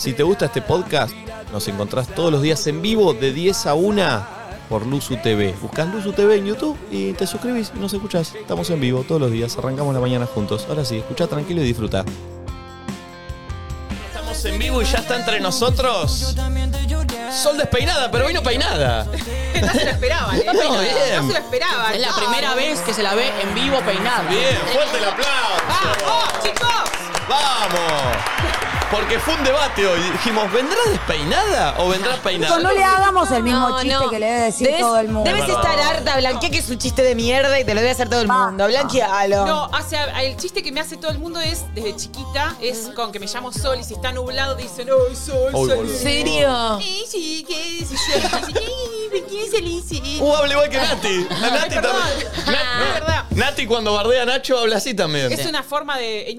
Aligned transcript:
Si 0.00 0.14
te 0.14 0.22
gusta 0.22 0.46
este 0.46 0.62
podcast, 0.62 1.12
nos 1.52 1.68
encontrás 1.68 2.08
todos 2.08 2.32
los 2.32 2.40
días 2.40 2.66
en 2.66 2.80
vivo 2.80 3.12
de 3.12 3.34
10 3.34 3.66
a 3.66 3.74
1 3.74 4.26
por 4.70 4.86
Luzu 4.86 5.18
TV. 5.18 5.54
Buscás 5.60 5.88
Luzu 5.88 6.14
TV 6.14 6.36
en 6.36 6.46
YouTube 6.46 6.78
y 6.90 7.12
te 7.12 7.26
suscribís 7.26 7.70
y 7.76 7.78
nos 7.78 7.92
escuchás. 7.92 8.34
Estamos 8.34 8.70
en 8.70 8.80
vivo 8.80 9.04
todos 9.06 9.20
los 9.20 9.30
días, 9.30 9.58
arrancamos 9.58 9.92
la 9.92 10.00
mañana 10.00 10.24
juntos. 10.24 10.64
Ahora 10.70 10.86
sí, 10.86 10.96
escucha 10.96 11.26
tranquilo 11.26 11.60
y 11.60 11.64
disfruta. 11.66 12.06
Estamos 14.06 14.42
en 14.46 14.58
vivo 14.58 14.80
y 14.80 14.86
ya 14.86 15.00
está 15.00 15.16
entre 15.16 15.38
nosotros. 15.38 16.34
Sol 17.30 17.58
despeinada, 17.58 18.10
pero 18.10 18.26
vino 18.26 18.42
peinada. 18.42 19.06
No 19.60 19.68
se 19.74 19.84
lo 19.84 19.90
esperaban, 19.90 20.36
¿eh? 20.38 20.44
No, 20.46 20.52
bien. 20.80 21.16
No 21.16 21.26
se 21.26 21.38
lo 21.38 21.44
esperaban. 21.44 21.94
Es 21.94 22.00
la 22.00 22.08
No, 22.08 22.16
primera 22.16 22.54
vez 22.54 22.80
que 22.80 22.94
se 22.94 23.02
la 23.02 23.14
ve 23.14 23.30
en 23.42 23.54
vivo 23.54 23.78
peinada. 23.80 24.22
Bien, 24.30 24.56
fuerte 24.72 24.96
el 24.96 25.04
aplauso. 25.04 25.62
¡Vamos, 25.68 26.42
chicos! 26.42 26.70
¡Vamos! 27.28 28.69
Porque 28.90 29.18
fue 29.20 29.34
un 29.34 29.44
debate 29.44 29.86
hoy. 29.86 30.00
Dijimos, 30.12 30.52
¿vendrá 30.52 30.76
despeinada 30.88 31.76
o 31.78 31.88
vendrá 31.88 32.16
peinada? 32.16 32.58
No 32.58 32.72
le 32.72 32.82
hagamos 32.82 33.30
el 33.30 33.42
mismo 33.44 33.68
No, 33.68 33.80
chiste 33.80 33.94
no. 33.96 34.10
que 34.10 34.18
le 34.18 34.26
debe 34.26 34.40
decir 34.46 34.66
Debes- 34.66 34.80
todo 34.80 34.98
el 34.98 35.08
mundo. 35.08 35.30
Debes 35.30 35.48
estar 35.48 35.78
harta, 35.78 36.16
Blanquea, 36.16 36.50
que 36.50 36.58
es 36.58 36.68
un 36.70 36.78
chiste 36.78 37.02
de 37.02 37.14
mierda 37.14 37.60
y 37.60 37.64
te 37.64 37.72
lo 37.74 37.80
debe 37.80 37.92
hacer 37.92 38.08
todo 38.08 38.20
el 38.22 38.26
mundo. 38.28 38.66
Blanquealo. 38.66 39.46
No, 39.46 39.64
o 39.66 39.88
sea, 39.88 40.20
el 40.22 40.36
chiste 40.36 40.62
que 40.64 40.72
me 40.72 40.80
hace 40.80 40.96
todo 40.96 41.12
el 41.12 41.18
mundo 41.20 41.40
es, 41.40 41.64
desde 41.74 41.94
chiquita, 41.94 42.56
es 42.60 42.90
con 42.96 43.12
que 43.12 43.20
me 43.20 43.26
llamo 43.26 43.52
Sol 43.52 43.78
y 43.80 43.84
si 43.84 43.94
está 43.94 44.10
nublado 44.10 44.56
dicen, 44.56 44.88
¡ay, 44.88 45.14
Sol, 45.14 45.52
Sol! 45.52 45.68
boludo. 45.68 45.82
¿En 45.84 45.98
serio? 45.98 46.78
Sí, 46.80 47.04
sí, 47.08 47.44
¿qué 47.46 47.78
es? 47.78 47.92
Y 47.92 47.94
yo, 47.94 48.28
así, 48.42 48.54
"Ay, 48.56 49.20
¿por 49.20 49.30
qué 49.30 49.48
se 49.50 49.60
le 49.62 49.68
dice?". 49.68 50.02
Uh, 50.20 50.34
habla 50.34 50.52
igual 50.52 50.68
que 50.68 50.76
Nati. 50.78 51.26
La 51.40 51.50
Nati 51.50 51.74
perdón. 51.76 51.92
también. 51.96 52.28
Nat- 52.46 52.86
Es 52.88 52.94
verdad. 52.94 53.24
Nati 53.30 53.66
cuando 53.66 53.92
bardea 53.94 54.22
a 54.22 54.26
Nacho 54.26 54.58
habla 54.58 54.78
así 54.78 54.94
también. 54.94 55.30
Es 55.30 55.46
una 55.46 55.62
forma 55.62 55.96
de... 55.96 56.36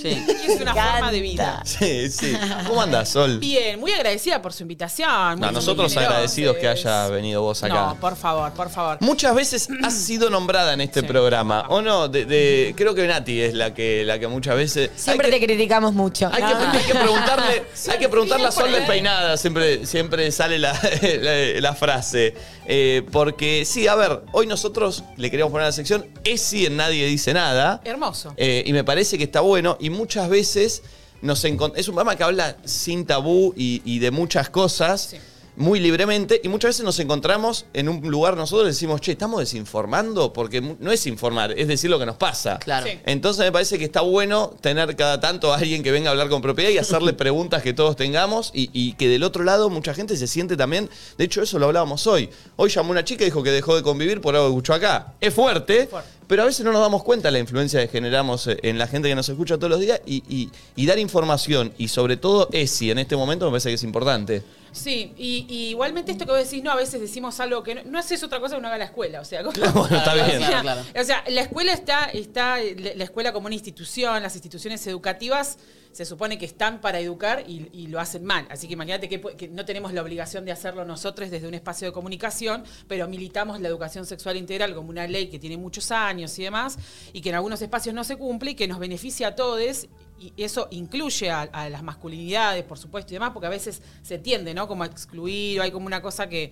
Sí. 0.00 0.24
Es 0.48 0.60
una 0.60 0.74
forma 0.74 1.12
de 1.12 1.20
vida. 1.20 1.62
Sí, 1.64 2.10
sí. 2.10 2.32
¿Cómo 2.66 2.80
andás, 2.82 3.08
Sol? 3.10 3.38
Bien, 3.40 3.78
muy 3.78 3.92
agradecida 3.92 4.40
por 4.40 4.52
su 4.52 4.62
invitación. 4.62 5.38
No, 5.40 5.46
muy 5.46 5.54
nosotros 5.54 5.92
generosos. 5.92 6.14
agradecidos 6.14 6.56
que 6.56 6.68
haya 6.68 7.08
venido 7.08 7.42
vos 7.42 7.62
acá. 7.62 7.74
No, 7.74 7.96
por 8.00 8.16
favor, 8.16 8.52
por 8.52 8.70
favor. 8.70 8.98
Muchas 9.00 9.34
veces 9.34 9.68
has 9.82 9.94
sido 9.94 10.30
nombrada 10.30 10.72
en 10.72 10.80
este 10.80 11.00
Sí. 11.00 11.06
programa, 11.06 11.64
¿o 11.68 11.80
no? 11.82 12.08
De, 12.08 12.24
de- 12.24 12.74
creo 12.76 12.94
que 12.94 13.06
Nati 13.06 13.40
es 13.40 13.54
la 13.54 13.72
que, 13.74 14.04
la 14.04 14.18
que 14.18 14.26
muchas 14.28 14.56
veces... 14.56 14.90
Siempre 14.96 15.30
te 15.30 15.38
criticamos 15.40 15.92
mucho. 15.94 16.28
hay 16.32 16.42
que, 16.42 16.54
hay 16.78 16.84
que 16.84 16.94
preguntarle, 16.94 17.62
hay 17.92 17.98
que 17.98 18.08
preguntarle 18.08 18.46
a 18.46 18.52
Sol 18.52 18.72
despeinada, 18.72 19.36
siempre, 19.36 19.86
siempre 19.86 20.30
sale 20.32 20.58
la, 20.58 20.72
la- 21.20 21.60
la 21.60 21.74
frase. 21.74 22.34
Eh, 22.70 23.02
porque 23.12 23.64
sí, 23.64 23.86
a 23.86 23.94
ver, 23.94 24.20
hoy 24.32 24.46
nosotros 24.46 25.02
le 25.16 25.30
queríamos 25.30 25.50
poner 25.52 25.64
a 25.64 25.68
la 25.68 25.72
sección 25.72 26.06
Es 26.22 26.42
si 26.42 26.66
en 26.66 26.76
Nadie 26.76 27.06
Dice 27.06 27.32
Nada. 27.32 27.80
Hermoso. 27.84 28.34
Eh, 28.36 28.62
y 28.66 28.72
me 28.74 28.84
parece 28.84 29.16
que 29.16 29.24
está 29.24 29.40
bueno 29.40 29.76
y 29.80 29.87
muchas 29.90 30.28
veces 30.28 30.82
nos 31.20 31.44
es 31.44 31.88
un 31.88 31.94
programa 31.94 32.16
que 32.16 32.24
habla 32.24 32.56
sin 32.64 33.04
tabú 33.04 33.52
y, 33.56 33.82
y 33.84 33.98
de 33.98 34.10
muchas 34.10 34.50
cosas. 34.50 35.16
Muy 35.58 35.80
libremente, 35.80 36.40
y 36.42 36.48
muchas 36.48 36.70
veces 36.70 36.84
nos 36.84 36.98
encontramos 37.00 37.66
en 37.74 37.88
un 37.88 38.00
lugar, 38.10 38.36
nosotros 38.36 38.66
decimos, 38.68 39.00
che, 39.00 39.12
estamos 39.12 39.40
desinformando, 39.40 40.32
porque 40.32 40.60
mu- 40.60 40.76
no 40.78 40.90
es 40.92 41.06
informar, 41.06 41.52
es 41.58 41.68
decir 41.68 41.90
lo 41.90 41.98
que 41.98 42.06
nos 42.06 42.16
pasa. 42.16 42.58
Claro. 42.58 42.86
Sí. 42.86 42.98
Entonces 43.04 43.44
me 43.44 43.52
parece 43.52 43.78
que 43.78 43.84
está 43.84 44.00
bueno 44.00 44.54
tener 44.60 44.94
cada 44.96 45.20
tanto 45.20 45.52
a 45.52 45.56
alguien 45.58 45.82
que 45.82 45.90
venga 45.90 46.08
a 46.08 46.12
hablar 46.12 46.28
con 46.28 46.40
propiedad 46.42 46.70
y 46.70 46.78
hacerle 46.78 47.12
preguntas 47.14 47.62
que 47.62 47.72
todos 47.72 47.96
tengamos 47.96 48.50
y, 48.54 48.70
y 48.72 48.92
que 48.94 49.08
del 49.08 49.22
otro 49.24 49.44
lado 49.44 49.68
mucha 49.68 49.94
gente 49.94 50.16
se 50.16 50.26
siente 50.26 50.56
también. 50.56 50.88
De 51.18 51.24
hecho, 51.24 51.42
eso 51.42 51.58
lo 51.58 51.66
hablábamos 51.66 52.06
hoy. 52.06 52.30
Hoy 52.56 52.70
llamó 52.70 52.92
una 52.92 53.04
chica 53.04 53.22
y 53.22 53.26
dijo 53.26 53.42
que 53.42 53.50
dejó 53.50 53.76
de 53.76 53.82
convivir 53.82 54.20
por 54.20 54.34
algo 54.34 54.46
que 54.48 54.52
escuchó 54.52 54.74
acá. 54.74 55.14
Es 55.20 55.34
fuerte, 55.34 55.86
Fuerte. 55.88 56.08
pero 56.28 56.42
a 56.42 56.46
veces 56.46 56.64
no 56.64 56.72
nos 56.72 56.80
damos 56.80 57.02
cuenta 57.02 57.28
de 57.28 57.32
la 57.32 57.38
influencia 57.40 57.80
que 57.80 57.88
generamos 57.88 58.46
eh, 58.46 58.58
en 58.62 58.78
la 58.78 58.86
gente 58.86 59.08
que 59.08 59.14
nos 59.14 59.28
escucha 59.28 59.56
todos 59.56 59.70
los 59.70 59.80
días 59.80 60.00
y, 60.06 60.22
y- 60.28 60.50
y 60.76 60.86
dar 60.86 60.98
información 60.98 61.72
y 61.78 61.88
sobre 61.88 62.16
todo 62.16 62.48
ESI 62.52 62.90
en 62.92 62.98
este 63.00 63.16
momento 63.16 63.44
me 63.46 63.50
parece 63.52 63.70
que 63.70 63.74
es 63.74 63.82
importante. 63.82 64.42
Sí, 64.72 65.12
y, 65.16 65.46
y 65.48 65.68
igualmente 65.70 66.12
esto 66.12 66.24
que 66.26 66.32
vos 66.32 66.42
decís, 66.44 66.62
no, 66.62 66.70
a 66.70 66.76
veces 66.76 67.00
decimos 67.00 67.38
algo 67.40 67.62
que 67.62 67.74
no, 67.74 67.82
no 67.84 67.98
haces 67.98 68.22
otra 68.22 68.40
cosa 68.40 68.56
que 68.56 68.62
no 68.62 68.68
haga 68.68 68.78
la 68.78 68.84
escuela. 68.86 69.20
O 69.20 69.24
sea, 69.24 69.42
como- 69.42 69.52
Bueno, 69.72 69.96
está 69.96 70.12
Claro, 70.12 70.24
bien. 70.26 70.38
claro, 70.38 70.62
claro. 70.62 70.82
O 71.00 71.04
sea, 71.04 71.24
la 71.28 71.40
escuela 71.42 71.72
está, 71.72 72.04
está, 72.06 72.58
la 72.58 73.04
escuela 73.04 73.32
como 73.32 73.46
una 73.46 73.54
institución, 73.54 74.22
las 74.22 74.34
instituciones 74.34 74.86
educativas 74.86 75.58
se 75.90 76.04
supone 76.04 76.38
que 76.38 76.44
están 76.44 76.80
para 76.80 77.00
educar 77.00 77.42
y, 77.48 77.68
y 77.72 77.86
lo 77.88 77.98
hacen 77.98 78.22
mal. 78.24 78.46
Así 78.50 78.68
que 78.68 78.74
imagínate 78.74 79.08
que, 79.08 79.20
pu- 79.20 79.34
que 79.34 79.48
no 79.48 79.64
tenemos 79.64 79.92
la 79.92 80.02
obligación 80.02 80.44
de 80.44 80.52
hacerlo 80.52 80.84
nosotros 80.84 81.30
desde 81.30 81.48
un 81.48 81.54
espacio 81.54 81.88
de 81.88 81.92
comunicación, 81.92 82.62
pero 82.86 83.08
militamos 83.08 83.58
la 83.60 83.68
educación 83.68 84.04
sexual 84.06 84.36
integral 84.36 84.74
como 84.74 84.90
una 84.90 85.06
ley 85.08 85.28
que 85.28 85.38
tiene 85.38 85.56
muchos 85.56 85.90
años 85.90 86.38
y 86.38 86.44
demás, 86.44 86.78
y 87.12 87.20
que 87.22 87.30
en 87.30 87.36
algunos 87.36 87.60
espacios 87.62 87.94
no 87.94 88.04
se 88.04 88.16
cumple 88.16 88.50
y 88.50 88.54
que 88.54 88.68
nos 88.68 88.78
beneficia 88.78 89.28
a 89.28 89.34
todos. 89.34 89.88
Y 90.20 90.32
eso 90.36 90.66
incluye 90.70 91.30
a, 91.30 91.68
las 91.68 91.82
masculinidades, 91.82 92.64
por 92.64 92.78
supuesto, 92.78 93.12
y 93.12 93.14
demás, 93.14 93.30
porque 93.32 93.46
a 93.46 93.50
veces 93.50 93.82
se 94.02 94.18
tiende, 94.18 94.52
¿no? 94.54 94.66
Como 94.66 94.82
a 94.82 94.86
excluir, 94.86 95.60
o 95.60 95.62
hay 95.62 95.70
como 95.70 95.86
una 95.86 96.02
cosa 96.02 96.28
que, 96.28 96.50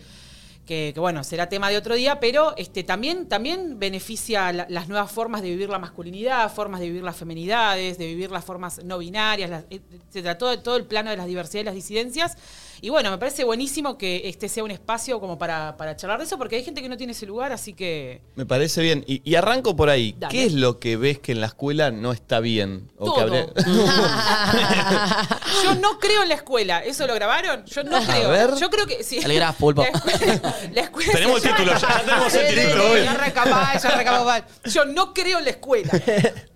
que, 0.65 0.93
que, 0.95 1.01
bueno, 1.01 1.23
será 1.25 1.49
tema 1.49 1.69
de 1.71 1.77
otro 1.77 1.95
día, 1.95 2.19
pero 2.21 2.55
este, 2.57 2.83
también, 2.85 3.29
también 3.29 3.79
beneficia 3.79 4.53
la- 4.53 4.67
las 4.69 4.89
nuevas 4.89 5.11
formas 5.11 5.43
de 5.43 5.51
vivir 5.51 5.69
la 5.69 5.79
masculinidad, 5.79 6.53
formas 6.53 6.81
de 6.81 6.87
vivir 6.87 7.03
las 7.03 7.17
feminidades, 7.17 7.99
de 7.99 8.07
vivir 8.07 8.31
las 8.31 8.45
formas 8.45 8.83
no 8.85 8.99
binarias, 8.99 9.51
las- 9.51 9.65
etcétera, 9.71 10.39
todo, 10.39 10.59
todo 10.61 10.77
el 10.77 10.85
plano 10.85 11.11
de 11.11 11.17
las 11.17 11.27
diversidades 11.27 11.63
y 11.63 11.67
las 11.67 11.75
disidencias. 11.75 12.37
Y 12.81 12.89
bueno, 12.91 13.11
me 13.11 13.19
parece 13.19 13.45
buenísimo 13.45 13.97
que 13.99 14.23
este 14.29 14.49
sea 14.49 14.63
un 14.65 14.71
espacio 14.71 15.19
como 15.21 15.39
para, 15.39 15.77
para 15.77 15.97
charlar 15.97 16.19
de 16.19 16.25
eso, 16.25 16.37
porque 16.39 16.57
hay 16.57 16.65
gente 16.65 16.83
que 16.83 16.89
no 16.89 16.97
tiene 16.97 17.13
ese 17.13 17.27
lugar, 17.27 17.53
así 17.53 17.73
que... 17.73 18.21
Me 18.35 18.45
parece 18.47 18.83
bien. 18.83 19.05
Y, 19.07 19.23
y 19.29 19.35
arranco 19.35 19.75
por 19.77 19.89
ahí. 19.91 20.15
Dale. 20.19 20.33
¿Qué 20.33 20.45
es 20.45 20.53
lo 20.53 20.79
que 20.79 20.97
ves 20.97 21.19
que 21.19 21.33
en 21.33 21.41
la 21.41 21.47
escuela 21.47 21.91
no 21.91 22.13
está 22.13 22.41
bien? 22.41 22.91
O 22.99 23.15
que 23.15 23.21
Todo. 23.23 23.23
habría- 23.23 23.47
Yo 25.65 25.75
no 25.77 25.99
creo 25.99 26.23
en 26.23 26.29
la 26.29 26.35
escuela. 26.35 26.81
¿Eso 26.85 27.07
lo 27.07 27.15
grabaron? 27.15 27.65
Yo 27.67 27.83
no 27.85 28.01
creo. 28.05 28.31
ver. 28.31 28.55
Yo 28.57 28.71
creo 28.71 28.87
que 28.87 29.03
sí. 29.03 29.19
Graf, 29.21 29.57
pulpo. 29.57 29.83
La 29.83 29.89
escuela, 29.89 30.55
la 30.73 30.81
escuela 30.83 31.13
Tenemos 31.13 31.45
el 31.45 31.51
título, 31.55 31.79
ya- 31.79 32.03
tenemos 32.05 32.35
el 32.35 32.55
título, 32.55 32.99
ya 32.99 33.11
arranca 33.13 33.47
mal, 33.47 33.81
ya 33.81 33.89
arranca 33.89 34.25
mal. 34.25 34.45
Yo 34.65 34.85
no 34.85 35.13
creo 35.15 35.39
en 35.39 35.45
la 35.45 35.51
escuela. 35.51 35.91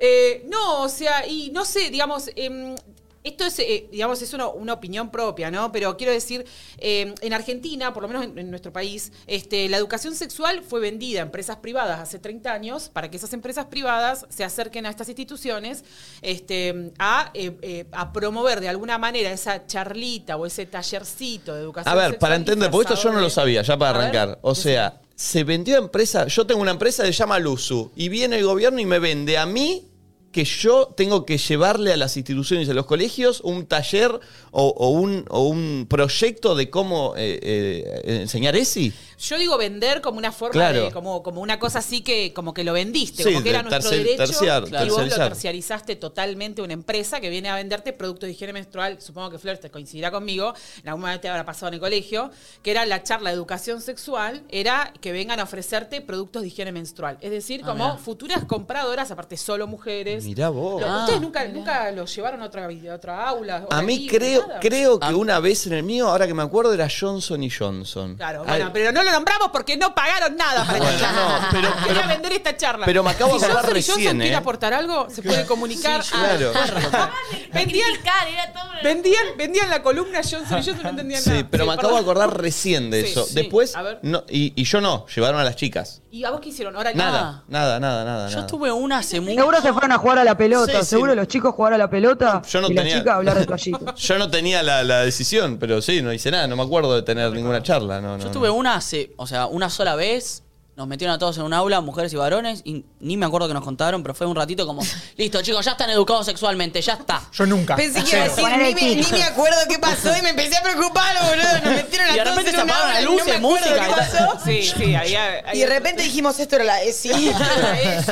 Eh, 0.03 0.45
no, 0.49 0.83
o 0.83 0.89
sea, 0.89 1.27
y 1.27 1.51
no 1.51 1.65
sé, 1.65 1.91
digamos. 1.91 2.31
em, 2.35 2.75
esto 3.23 3.45
es, 3.45 3.59
eh, 3.59 3.89
digamos, 3.91 4.23
es 4.23 4.33
una, 4.33 4.49
una 4.49 4.73
opinión 4.73 5.11
propia, 5.11 5.51
¿no? 5.51 5.73
Pero 5.73 5.97
quiero 5.97 6.13
decir, 6.13 6.47
eh, 6.79 7.15
en 7.21 7.33
Argentina, 7.33 7.93
por 7.93 8.03
lo 8.03 8.09
menos 8.09 8.25
en, 8.25 8.39
en 8.39 8.51
nuestro 8.51 8.73
país, 8.73 9.13
este, 9.27 9.69
la 9.69 9.77
educación 9.77 10.15
sexual 10.15 10.63
fue 10.63 10.81
vendida 10.81 11.21
a 11.21 11.23
empresas 11.23 11.57
privadas 11.57 12.01
hace 12.01 12.19
30 12.19 12.53
años 12.53 12.89
para 12.89 13.11
que 13.11 13.17
esas 13.17 13.33
empresas 13.33 13.67
privadas 13.67 14.27
se 14.29 14.45
acerquen 14.45 14.87
a 14.87 14.91
estas 14.91 15.09
instituciones 15.09 15.85
este, 16.23 16.93
a, 16.99 17.31
eh, 17.35 17.57
eh, 17.63 17.87
a 17.93 18.13
promover 18.13 18.61
de 18.61 18.69
alguna 18.69 18.99
manera 18.99 19.31
esa 19.31 19.67
charlita 19.67 20.37
o 20.37 20.47
ese 20.47 20.67
tallercito 20.67 21.55
de 21.55 21.61
educación 21.61 21.93
A 21.93 21.97
ver, 21.97 22.11
sexual 22.13 22.21
para 22.21 22.37
entender, 22.37 22.71
porque 22.71 22.95
esto 22.95 23.03
yo 23.03 23.13
no 23.13 23.21
lo 23.21 23.31
sabía, 23.31 23.63
ya 23.63 23.77
para 23.77 23.93
ver, 23.93 24.01
arrancar. 24.01 24.39
O 24.43 24.55
sea, 24.55 25.01
se 25.15 25.45
vendió 25.45 25.77
a 25.77 25.79
empresa, 25.79 26.27
yo 26.27 26.47
tengo 26.47 26.61
una 26.61 26.71
empresa 26.71 27.05
que 27.05 27.13
se 27.13 27.19
llama 27.19 27.39
Luzu, 27.39 27.91
y 27.97 28.09
viene 28.09 28.39
el 28.39 28.45
gobierno 28.45 28.81
y 28.81 28.87
me 28.87 28.99
vende 28.99 29.37
a 29.39 29.47
mí 29.47 29.90
que 30.33 30.45
yo 30.45 30.93
tengo 30.97 31.27
que 31.27 31.39
llevarle 31.39 31.93
a 31.93 31.97
las 31.97 32.17
instituciones 32.17 32.69
y 32.69 32.71
a 32.71 32.75
los 32.75 32.87
colegios 32.87 33.41
un 33.41 33.67
taller 33.67 34.21
o, 34.53 34.89
un, 34.91 35.25
o 35.29 35.43
un 35.49 35.87
proyecto 35.89 36.55
de 36.55 36.71
cómo 36.71 37.15
eh, 37.17 37.39
eh, 37.43 38.21
enseñar 38.21 38.57
ESI. 38.57 38.93
Yo 39.21 39.37
digo 39.39 39.59
vender 39.59 40.01
como 40.01 40.17
una 40.19 40.33
forma 40.33 40.53
Claro. 40.53 40.85
de, 40.85 40.91
como, 40.93 41.23
como 41.23 41.43
una 41.43 41.59
cosa 41.59 41.81
así 41.81 42.01
que 42.01 42.33
como 42.33 42.55
que 42.55 42.65
lo 42.65 42.73
vendiste, 42.73 43.23
Sí, 43.23 43.31
como 43.31 43.43
que 43.43 43.51
era 43.51 43.63
nuestro 43.63 43.91
derecho 43.91 44.17
terciar- 44.25 44.65
y 44.87 44.89
vos 44.89 45.07
lo 45.07 45.15
terciarizaste 45.15 45.97
totalmente 45.97 46.63
una 46.63 46.73
empresa 46.73 47.21
que 47.21 47.29
viene 47.29 47.51
a 47.51 47.55
venderte 47.55 47.93
productos 47.93 48.29
de 48.29 48.33
higiene 48.33 48.53
menstrual, 48.55 49.01
supongo 49.01 49.31
que 49.31 49.39
Flor 49.39 49.59
te 49.59 49.71
coincidirá 49.71 50.11
conmigo, 50.11 50.55
en 50.83 50.89
algún 50.89 51.03
momento 51.03 51.21
te 51.21 51.29
habrá 51.29 51.45
pasado 51.45 51.69
en 51.69 51.75
el 51.75 51.81
colegio, 51.81 52.31
que 52.63 52.71
era 52.71 52.87
la 52.87 53.03
charla 53.03 53.31
de 53.31 53.37
educación 53.37 53.83
sexual, 53.83 54.43
era 54.49 54.93
que 55.01 55.13
vengan 55.13 55.39
a 55.39 55.43
ofrecerte 55.43 56.01
productos 56.01 56.43
de 56.43 56.49
higiene 56.49 56.73
menstrual, 56.73 57.19
es 57.21 57.31
decir, 57.31 57.61
Ah, 57.65 57.67
como 57.67 57.85
mirá. 57.85 57.99
futuras 57.99 58.45
compradoras, 58.47 59.11
aparte 59.11 59.37
solo 59.37 59.67
mujeres. 59.67 60.25
Mirá 60.25 60.49
vos. 60.49 60.81
Lo- 60.81 60.87
Ah, 60.89 61.01
¿Ustedes 61.01 61.21
nunca, 61.21 61.47
nunca 61.47 61.91
los 61.93 62.15
llevaron 62.15 62.41
a 62.43 62.47
otra, 62.47 62.67
a 62.67 62.95
otra 62.95 63.29
aula? 63.29 63.67
A 63.71 63.83
mí 63.83 64.07
creo, 64.07 64.47
nada? 64.47 64.61
creo 64.61 64.99
que 64.99 65.07
Ah. 65.07 65.15
una 65.15 65.39
vez 65.41 65.67
en 65.67 65.75
el 65.75 65.83
mío, 65.83 66.09
ahora 66.09 66.27
que 66.27 66.33
me 66.35 66.43
acuerdo, 66.43 66.73
era 66.73 66.89
Johnson 66.89 67.43
y 67.43 67.51
Johnson. 67.51 68.17
Claro, 68.17 68.45
Ay, 68.47 68.61
bueno, 68.61 68.71
pero 68.73 68.93
no 68.93 69.03
lo 69.03 69.10
nombramos 69.13 69.49
porque 69.51 69.77
no 69.77 69.95
pagaron 69.95 70.37
nada 70.37 70.65
para 70.65 70.79
Bueno, 70.79 70.93
esta 70.95 71.07
charla. 71.07 71.39
no, 71.41 71.47
pero- 71.51 71.87
Quería 71.87 72.07
vender 72.07 72.33
esta 72.33 72.57
charla. 72.57 72.87
pero 72.87 73.03
me 73.03 73.11
acabo 73.11 73.35
de 73.35 73.41
si 73.41 73.45
acordar 73.47 73.65
Johnson 73.67 73.79
y 73.79 73.83
Johnson 73.83 73.97
recién, 74.05 74.19
quiere 74.21 74.37
aportar 74.37 74.75
algo, 74.75 75.09
se 75.11 75.23
puede 75.23 75.47
comunicar. 75.47 76.03
Sí, 76.03 76.13
claro. 76.13 76.53
vendían, 77.53 77.91
era 78.33 78.53
todo 78.53 78.71
una- 78.71 78.83
vendían, 78.83 79.27
vendían 79.37 79.71
la 79.71 79.83
columna 79.83 80.19
Johnson 80.23 80.59
y 80.59 80.65
Johnson, 80.65 80.81
no 80.83 80.89
entendían 80.91 81.23
Sí, 81.23 81.31
nada. 81.31 81.49
pero 81.51 81.67
me 81.67 81.73
acabo 81.73 81.97
de 81.97 82.03
perdón. 82.03 82.23
acordar 82.23 82.41
recién 82.41 82.91
de 82.91 83.03
Sí, 83.05 83.11
eso. 83.11 83.25
sí. 83.25 83.35
Después, 83.35 83.77
A 83.77 83.83
ver. 83.83 83.99
no, 84.03 84.25
y, 84.29 84.53
y 84.61 84.65
yo 84.65 84.81
no, 84.81 85.07
llevaron 85.07 85.41
a 85.41 85.45
las 85.45 85.57
chicas. 85.57 86.03
¿Y 86.13 86.25
a 86.25 86.31
vos 86.31 86.41
qué 86.41 86.49
hicieron? 86.49 86.75
Ahora 86.75 86.93
Nada, 86.93 87.45
nada, 87.47 87.79
nada, 87.79 88.05
nada. 88.05 88.29
Yo 88.29 88.37
nada. 88.37 88.47
tuve 88.49 88.73
una 88.73 88.99
hace 88.99 89.21
mucho. 89.21 89.35
Seguro 89.37 89.61
se 89.63 89.73
fueron 89.73 89.93
a 89.93 89.99
jugar 89.99 90.19
a 90.19 90.25
la 90.25 90.37
pelota. 90.37 90.73
Sí, 90.73 90.79
sí. 90.81 90.87
Seguro 90.87 91.15
los 91.15 91.29
chicos 91.29 91.55
jugar 91.55 91.73
a 91.75 91.79
la 91.79 91.89
pelota 91.89 92.43
Yo 92.51 92.61
no 92.61 92.67
y 92.67 92.75
tenía- 92.75 92.83
las 92.95 92.95
chicas 93.03 93.13
a 93.13 93.17
hablar 93.17 93.39
de 93.39 93.47
toallitas. 93.47 93.95
Yo 94.01 94.19
no 94.19 94.29
tenía 94.29 94.63
la, 94.65 94.83
la 94.83 95.03
decisión, 95.03 95.59
pero 95.59 95.81
sí, 95.81 96.03
no 96.03 96.13
hice 96.13 96.33
nada, 96.33 96.49
no 96.49 96.57
me 96.57 96.65
acuerdo 96.65 96.97
de 96.97 97.03
tener 97.03 97.31
ninguna 97.33 97.63
charla. 97.63 98.01
No, 98.01 98.17
no, 98.17 98.19
Yo 98.19 98.25
no. 98.25 98.31
tuve 98.33 98.51
una 98.51 98.75
hace, 98.75 99.00
o 99.17 99.27
sea, 99.27 99.47
una 99.47 99.71
sola 99.71 99.95
vez. 99.97 100.43
Nos 100.81 100.89
metieron 100.89 101.15
a 101.15 101.19
todos 101.19 101.37
en 101.37 101.43
un 101.43 101.53
aula, 101.53 101.83
mujeres 101.83 102.11
y 102.15 102.17
varones, 102.17 102.63
y 102.65 102.87
ni 103.01 103.19
me 103.19 103.27
acuerdo 103.27 103.47
que 103.49 103.53
nos 103.53 103.63
contaron, 103.63 104.03
pero 104.03 104.15
fue 104.15 104.27
un 104.27 104.35
ratito 104.35 104.67
como, 104.67 104.81
listo, 105.19 105.43
chicos, 105.43 105.63
ya 105.63 105.73
están 105.73 105.91
educados 105.91 106.25
sexualmente, 106.25 106.81
ya 106.81 106.95
está. 106.95 107.21
Yo 107.35 107.45
nunca. 107.45 107.77
Pensé 107.77 108.03
que 108.03 108.11
iba 108.17 108.25
a 108.25 108.29
decir, 108.29 108.45
ni 108.49 108.57
me, 108.57 108.75
kit. 108.75 109.13
ni 109.13 109.19
me 109.19 109.25
acuerdo 109.25 109.59
qué 109.69 109.79
pasó 109.79 110.17
y 110.17 110.23
me 110.23 110.31
empecé 110.31 110.57
a 110.57 110.63
preocupar, 110.63 111.15
boludo. 111.23 111.53
Nos 111.71 111.83
metieron 111.83 112.09
a 112.09 112.13
Y 112.13 112.15
de 112.17 112.23
todos 112.25 112.29
repente 112.37 112.51
en 112.51 112.57
se 112.57 112.63
apagaron 112.63 112.95
las 112.95 113.05
no 113.05 113.11
luces, 113.11 113.27
me 113.27 113.35
acuerdo 113.35 113.67
música 113.67 113.87
qué 113.87 113.93
pasó. 113.95 114.39
Sí, 114.47 114.63
sí, 114.63 114.95
había, 114.95 115.55
Y 115.55 115.59
de 115.59 115.67
repente 115.67 116.03
dijimos, 116.03 116.41
esto 116.41 116.57
era 116.57 116.65
la 116.65 116.81
ESI. 116.83 117.11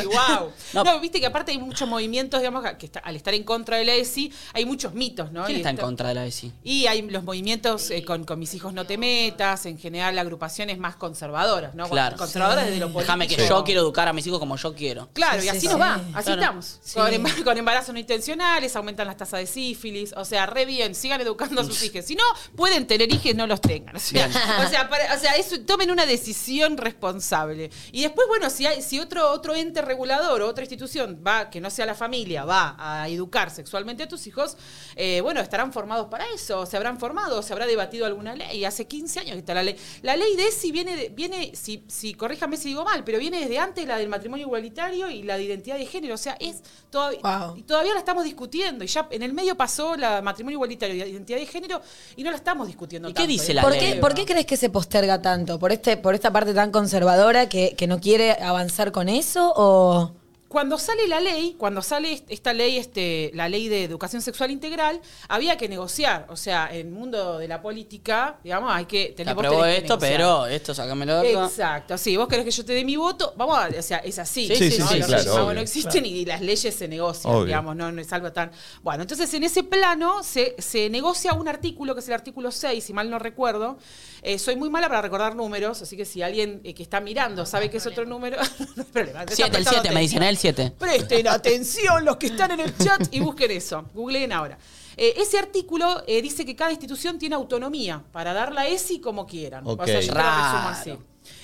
wow. 0.04 0.52
No. 0.74 0.84
No. 0.84 1.00
viste 1.00 1.20
que 1.20 1.26
aparte 1.26 1.52
hay 1.52 1.58
muchos 1.58 1.88
movimientos, 1.88 2.40
digamos, 2.40 2.64
que 2.78 2.84
está- 2.86 3.00
al 3.00 3.16
estar 3.16 3.32
en 3.32 3.44
contra 3.44 3.78
de 3.78 3.84
la 3.86 3.94
ESI, 3.94 4.30
hay 4.52 4.66
muchos 4.66 4.92
mitos, 4.92 5.32
¿no? 5.32 5.44
¿Quién 5.44 5.56
Y 5.56 5.60
está 5.60 5.70
en 5.70 5.76
contra 5.78 6.08
de 6.08 6.14
la 6.14 6.26
ESI? 6.26 6.52
Y 6.62 6.86
hay 6.86 7.02
los 7.02 7.24
movimientos 7.24 7.90
eh, 7.90 8.04
con, 8.04 8.24
con 8.24 8.38
mis 8.38 8.52
hijos 8.54 8.72
no 8.74 8.84
te 8.86 8.98
metas, 8.98 9.64
en 9.66 9.78
general 9.78 10.18
agrupaciones 10.18 10.78
más 10.78 10.96
conservadoras, 10.96 11.74
¿no? 11.74 11.88
Claro. 11.88 12.16
Conservadoras 12.16 12.57
desde 12.66 12.78
lo 12.80 12.86
político. 12.86 13.00
Déjame 13.00 13.28
que 13.28 13.46
yo 13.48 13.64
quiero 13.64 13.80
educar 13.82 14.08
a 14.08 14.12
mis 14.12 14.26
hijos 14.26 14.38
como 14.38 14.56
yo 14.56 14.74
quiero. 14.74 15.08
Claro, 15.12 15.40
Sí, 15.40 15.46
y 15.46 15.50
sí, 15.50 15.56
así 15.56 15.60
sí. 15.60 15.68
nos 15.68 15.80
va, 15.80 15.94
así 16.14 16.24
Claro. 16.24 16.40
estamos. 16.42 16.78
Sí. 16.82 16.94
Con, 16.94 17.10
embar- 17.12 17.44
con 17.44 17.58
embarazos 17.58 17.92
no 17.92 18.00
intencionales, 18.00 18.74
aumentan 18.76 19.06
las 19.06 19.16
tasas 19.16 19.40
de 19.40 19.46
sífilis, 19.46 20.12
o 20.16 20.24
sea, 20.24 20.46
re 20.46 20.64
bien, 20.66 20.94
sigan 20.94 21.20
educando 21.20 21.60
a 21.60 21.64
sus 21.64 21.82
hijos. 21.82 22.04
Si 22.04 22.14
no, 22.14 22.24
pueden 22.56 22.86
tener 22.86 23.12
hijos, 23.12 23.34
no 23.34 23.46
los 23.46 23.60
tengan. 23.60 23.96
O 23.96 24.00
sea, 24.00 24.26
o 24.64 24.68
sea, 24.68 24.88
para- 24.88 25.14
o 25.14 25.18
sea, 25.18 25.36
eso, 25.36 25.60
tomen 25.60 25.90
una 25.90 26.06
decisión 26.06 26.76
responsable. 26.76 27.70
Y 27.92 28.02
después, 28.02 28.26
bueno, 28.28 28.50
si 28.50 28.66
hay, 28.66 28.82
si 28.82 28.98
otro, 29.00 29.30
otro 29.32 29.54
ente 29.54 29.82
regulador 29.82 30.42
o 30.42 30.48
otra 30.48 30.64
institución 30.64 31.22
va, 31.26 31.50
que 31.50 31.60
no 31.60 31.70
sea 31.70 31.86
la 31.86 31.94
familia, 31.94 32.44
va 32.44 32.76
a 32.78 33.08
educar 33.08 33.50
sexualmente 33.50 34.02
a 34.02 34.08
tus 34.08 34.26
hijos, 34.26 34.56
eh, 34.96 35.20
bueno, 35.22 35.40
estarán 35.40 35.72
formados 35.72 36.08
para 36.08 36.24
eso, 36.34 36.66
se 36.66 36.76
habrán 36.76 36.98
formado, 36.98 37.42
se 37.42 37.52
habrá 37.52 37.66
debatido 37.66 38.06
alguna 38.06 38.34
ley. 38.34 38.64
Hace 38.64 38.86
15 38.86 39.20
años 39.20 39.32
que 39.32 39.38
está 39.38 39.54
la 39.54 39.62
ley. 39.62 39.76
La 40.02 40.16
ley 40.16 40.36
de 40.36 40.48
ESI 40.48 40.72
viene, 40.72 40.96
de- 40.96 41.08
viene 41.08 41.52
si, 41.54 41.84
si 41.88 42.14
corríjame 42.38 42.56
si 42.56 42.68
digo 42.68 42.84
mal, 42.84 43.02
pero 43.04 43.18
viene 43.18 43.40
desde 43.40 43.58
antes 43.58 43.86
la 43.86 43.96
del 43.96 44.08
matrimonio 44.08 44.46
igualitario 44.46 45.10
y 45.10 45.22
la 45.24 45.36
de 45.36 45.44
identidad 45.44 45.76
de 45.76 45.86
género. 45.86 46.14
O 46.14 46.18
sea, 46.18 46.36
es 46.38 46.62
todavía, 46.90 47.18
Wow. 47.22 47.56
y 47.56 47.62
todavía 47.62 47.92
la 47.94 47.98
estamos 47.98 48.22
discutiendo. 48.24 48.84
Y 48.84 48.86
ya 48.86 49.08
en 49.10 49.22
el 49.22 49.32
medio 49.32 49.56
pasó 49.56 49.96
la 49.96 50.22
matrimonio 50.22 50.56
igualitario 50.56 50.94
y 50.94 51.10
identidad 51.10 51.38
de 51.38 51.46
género 51.46 51.80
y 52.16 52.22
no 52.22 52.30
la 52.30 52.36
estamos 52.36 52.66
discutiendo 52.66 53.08
¿Y 53.08 53.12
qué 53.14 53.26
dice 53.26 53.52
¿eh? 53.52 53.54
la 53.56 53.62
¿Por 53.62 53.72
ley? 53.72 53.80
qué, 53.94 53.96
¿Por 53.96 54.14
qué 54.14 54.24
crees 54.24 54.46
que 54.46 54.56
se 54.56 54.70
posterga 54.70 55.20
tanto? 55.20 55.58
¿Por 55.58 55.72
este, 55.72 55.96
por 55.96 56.14
esta 56.14 56.30
parte 56.32 56.54
tan 56.54 56.70
conservadora 56.70 57.48
que, 57.48 57.74
que 57.76 57.86
no 57.86 58.00
quiere 58.00 58.32
avanzar 58.32 58.92
con 58.92 59.08
eso? 59.08 59.52
¿O 59.56 60.12
cuando 60.48 60.78
sale 60.78 61.06
la 61.06 61.20
ley, 61.20 61.56
cuando 61.58 61.82
sale 61.82 62.24
esta 62.28 62.54
ley, 62.54 62.78
este, 62.78 63.30
la 63.34 63.50
ley 63.50 63.68
de 63.68 63.84
educación 63.84 64.22
sexual 64.22 64.50
integral, 64.50 64.98
había 65.28 65.58
que 65.58 65.68
negociar. 65.68 66.26
O 66.30 66.36
sea, 66.36 66.70
en 66.72 66.86
el 66.86 66.92
mundo 66.92 67.38
de 67.38 67.46
la 67.46 67.60
política, 67.60 68.38
digamos, 68.42 68.72
hay 68.72 68.86
que 68.86 69.12
tener 69.14 69.36
te 69.36 69.42
esto, 69.42 69.66
negociar. 69.66 69.98
pero 69.98 70.46
esto 70.46 70.74
sácamelo. 70.74 71.22
Exacto, 71.22 71.98
sí, 71.98 72.16
vos 72.16 72.28
querés 72.28 72.46
que 72.46 72.50
yo 72.50 72.64
te 72.64 72.72
dé 72.72 72.82
mi 72.82 72.96
voto, 72.96 73.34
vamos 73.36 73.58
a, 73.58 73.68
o 73.78 73.82
sea, 73.82 73.98
es 73.98 74.18
así. 74.18 74.48
Sí, 74.48 74.56
sí, 74.56 74.70
sí, 74.70 74.78
¿no? 74.78 74.88
claro, 74.88 75.06
leyes, 75.08 75.26
no 75.26 75.60
existen 75.60 76.06
y 76.06 76.24
las 76.24 76.40
leyes 76.40 76.74
se 76.74 76.88
negocian, 76.88 77.44
digamos, 77.44 77.76
no, 77.76 77.88
es 77.90 78.12
algo 78.14 78.32
tan. 78.32 78.50
Bueno, 78.82 79.02
entonces 79.02 79.32
en 79.34 79.44
ese 79.44 79.64
plano 79.64 80.22
se, 80.22 80.56
negocia 80.88 81.34
un 81.34 81.48
artículo, 81.48 81.94
que 81.94 82.00
es 82.00 82.08
el 82.08 82.14
artículo 82.14 82.50
6, 82.50 82.82
si 82.82 82.94
mal 82.94 83.10
no 83.10 83.18
recuerdo. 83.18 83.78
Eh, 84.22 84.38
soy 84.38 84.56
muy 84.56 84.68
mala 84.70 84.88
para 84.88 85.02
recordar 85.02 85.36
números, 85.36 85.80
así 85.82 85.96
que 85.96 86.04
si 86.04 86.22
alguien 86.22 86.60
eh, 86.64 86.74
que 86.74 86.82
está 86.82 87.00
mirando 87.00 87.46
sabe 87.46 87.66
no, 87.66 87.70
que 87.70 87.76
es 87.76 87.86
otro 87.86 88.04
número. 88.04 88.38
no 88.76 88.82
hay 88.82 88.90
problema, 88.90 89.24
siete, 89.30 89.58
el 89.58 89.66
7, 89.66 89.90
me 89.92 90.00
dicen 90.00 90.22
él. 90.22 90.37
Presten 90.78 91.28
atención 91.28 92.04
los 92.04 92.16
que 92.16 92.28
están 92.28 92.52
en 92.52 92.60
el 92.60 92.76
chat 92.76 93.08
y 93.10 93.20
busquen 93.20 93.50
eso. 93.50 93.84
Googleen 93.94 94.32
ahora. 94.32 94.58
Eh, 94.96 95.14
ese 95.16 95.38
artículo 95.38 96.02
eh, 96.08 96.20
dice 96.20 96.44
que 96.44 96.56
cada 96.56 96.72
institución 96.72 97.18
tiene 97.18 97.36
autonomía 97.36 98.02
para 98.10 98.32
dar 98.32 98.52
la 98.52 98.66
ESI 98.66 99.00
como 99.00 99.26
quieran. 99.26 99.64
Okay. 99.64 99.76
Pues 99.76 100.10
o 100.10 100.12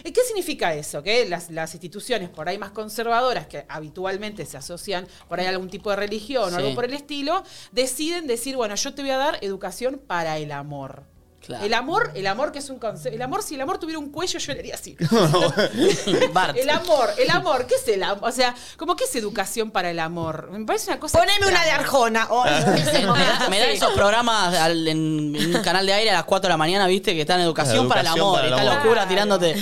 eh, 0.03 0.13
¿Qué 0.13 0.21
significa 0.27 0.75
eso? 0.75 1.03
Que 1.03 1.29
las, 1.29 1.73
instituciones 1.73 2.31
por 2.31 2.49
ahí 2.49 2.59
más 2.59 2.73
conservadoras, 2.73 3.47
que 3.47 3.65
habitualmente 3.69 4.45
se 4.45 4.57
asocian 4.57 5.07
por 5.29 5.39
ahí 5.39 5.47
a 5.47 5.51
algún 5.51 5.69
tipo 5.69 5.91
de 5.91 5.97
religión 5.97 6.53
o 6.53 6.57
algo 6.57 6.75
por 6.75 6.85
el 6.85 6.95
estilo, 6.95 7.45
deciden 7.71 8.27
decir, 8.27 8.57
bueno, 8.57 8.75
yo 8.75 8.93
te 8.93 9.03
voy 9.03 9.13
a 9.13 9.19
dar 9.19 9.39
educación 9.41 10.01
para 10.05 10.39
el 10.39 10.51
amor. 10.51 11.05
Claro. 11.47 11.65
El 11.65 11.75
amor, 11.75 12.11
el 12.15 12.27
amor 12.27 12.53
que 12.53 12.59
es 12.61 12.71
un 12.71 12.79
concepto. 12.79 13.15
El 13.15 13.23
amor, 13.23 13.43
si 13.43 13.55
el 13.55 13.61
amor 13.61 13.79
tuviera 13.79 13.99
un 13.99 14.11
cuello, 14.11 14.39
yo 14.39 14.53
le 14.55 14.59
haría 14.61 14.75
así. 14.77 14.97
Bart. 16.33 16.57
El 16.57 16.71
amor, 16.71 17.11
el 17.19 17.31
amor, 17.31 17.67
¿qué 17.67 17.75
es 17.75 17.87
el 17.89 18.03
amor? 18.03 18.29
O 18.29 18.33
sea, 18.33 18.55
¿cómo 18.77 18.97
qué 18.97 19.05
es 19.05 19.15
educación 19.17 19.71
para 19.71 19.91
el 19.91 19.99
amor? 20.01 20.51
Me 20.51 20.65
parece 20.65 20.91
una 20.91 21.01
cosa. 21.01 21.19
poneme 21.19 21.47
una 21.47 21.63
de. 21.65 21.71
Arjona? 21.71 22.27
Oh, 22.31 22.45
Me, 22.45 22.51
me 22.51 23.03
da, 23.03 23.47
me 23.51 23.59
da 23.59 23.67
esos 23.67 23.93
programas 23.93 24.55
al- 24.55 24.87
en, 24.89 25.35
en 25.37 25.57
un 25.57 25.63
canal 25.63 25.85
de 25.87 25.93
aire 25.93 26.11
a 26.11 26.15
las 26.15 26.25
4 26.25 26.49
de 26.49 26.53
la 26.53 26.57
mañana, 26.57 26.87
viste, 26.87 27.15
que 27.15 27.23
están 27.23 27.41
en 27.41 27.47
educación, 27.47 27.89
para 27.89 28.01
el 28.01 28.07
Educación 28.07 28.27
amor. 28.27 28.41
para 28.41 28.49
el 28.49 28.55
y 28.55 28.59
está 28.59 28.75
locura 28.77 28.95
Claro. 28.95 29.09
tirándote. 29.09 29.55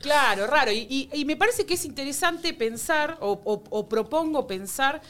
Claro, 0.00 0.46
raro. 0.46 0.70
Y, 0.72 0.86
y- 0.88 1.08
y 1.12 1.24
me 1.24 1.36
parece 1.36 1.66
que 1.66 1.74
es 1.74 1.84
interesante 1.84 2.52
pensar, 2.54 3.16
o, 3.20 3.40
o- 3.44 3.64
o 3.70 3.88
propongo 3.88 4.46
pensar, 4.46 5.00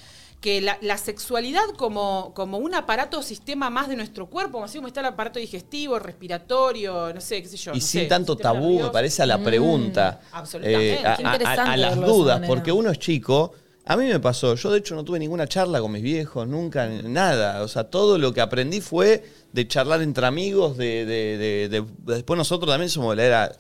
que 0.40 0.61
la, 0.61 0.79
la 0.82 0.99
sexualidad 0.99 1.64
como, 1.76 2.32
como 2.35 2.58
un 2.58 2.75
aparato 2.75 3.19
o 3.19 3.23
sistema 3.23 3.70
más 3.70 3.88
de 3.88 3.96
nuestro 3.96 4.26
cuerpo, 4.26 4.62
así 4.62 4.79
como 4.79 4.87
está 4.88 5.00
el 5.00 5.06
aparato 5.06 5.38
digestivo, 5.40 5.99
respiratorio, 5.99 7.12
no 7.12 7.20
sé, 7.20 7.43
qué 7.43 7.49
sé 7.49 7.56
yo. 7.56 7.73
Y 7.73 7.79
no 7.79 7.81
sin 7.81 8.02
sé, 8.02 8.06
tanto 8.06 8.37
tabú, 8.37 8.81
me 8.82 8.90
parece 8.90 9.23
a 9.23 9.26
la 9.26 9.38
pregunta. 9.43 10.20
absolutamente. 10.32 10.93
Eh, 10.94 11.06
a, 11.06 11.17
Qué 11.17 11.25
a- 11.25 11.31
a- 11.31 11.35
interesante 11.35 11.70
a 11.70 11.76
las 11.76 11.96
dudas, 11.96 12.40
porque 12.46 12.73
uno 12.73 12.90
es 12.90 12.99
chico. 12.99 13.52
A 13.85 13.96
mí 13.96 14.05
me 14.05 14.20
pasó, 14.20 14.55
yo 14.55 14.70
de 14.70 14.79
hecho 14.81 14.94
no 14.94 15.02
tuve 15.02 15.19
ninguna 15.19 15.46
charla 15.49 15.81
con 15.81 15.90
mis 15.90 16.02
viejos, 16.02 16.46
nunca, 16.46 16.87
nada. 16.87 17.62
O 17.62 17.69
sea, 17.69 17.84
todo 17.84 18.19
lo 18.19 18.34
que 18.34 18.43
aprendí 18.43 18.82
fue 18.82 19.25
de 19.52 19.67
charlar 19.67 20.02
entre 20.02 20.26
amigos, 20.26 20.76
de, 20.76 21.06
de- 21.06 21.38
de- 21.38 21.69
de- 21.70 21.84
después 22.14 22.37
nosotros 22.37 22.70
también 22.70 22.91
somos 22.91 23.17
la 23.17 23.25
era, 23.25 23.52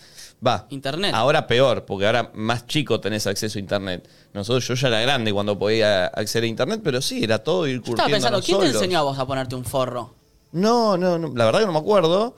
va. 0.46 0.66
Internet. 0.70 1.12
Ahora 1.14 1.46
peor, 1.46 1.84
porque 1.84 2.06
ahora 2.06 2.30
más 2.34 2.66
chico 2.66 3.00
tenés 3.00 3.26
acceso 3.26 3.58
a 3.58 3.60
internet. 3.60 4.08
Nosotros, 4.34 4.66
yo 4.68 4.74
ya 4.74 4.88
era 4.88 5.00
grande 5.00 5.32
cuando 5.32 5.58
podía 5.58 6.06
acceder 6.06 6.44
a 6.44 6.46
internet, 6.48 6.80
pero 6.82 7.00
sí, 7.02 7.24
era 7.24 7.38
todo 7.42 7.66
ir 7.66 7.82
Yo 7.82 7.90
estaba 7.90 8.08
pensando, 8.08 8.40
¿quién 8.40 8.58
te 8.58 8.66
solos. 8.66 8.82
enseñó 8.82 8.98
a 9.00 9.02
vos 9.02 9.18
a 9.18 9.26
ponerte 9.26 9.54
un 9.54 9.64
forro? 9.64 10.14
No, 10.52 10.96
no, 10.96 11.18
no, 11.18 11.32
la 11.34 11.44
verdad 11.44 11.60
que 11.60 11.66
no 11.66 11.72
me 11.72 11.78
acuerdo. 11.78 12.34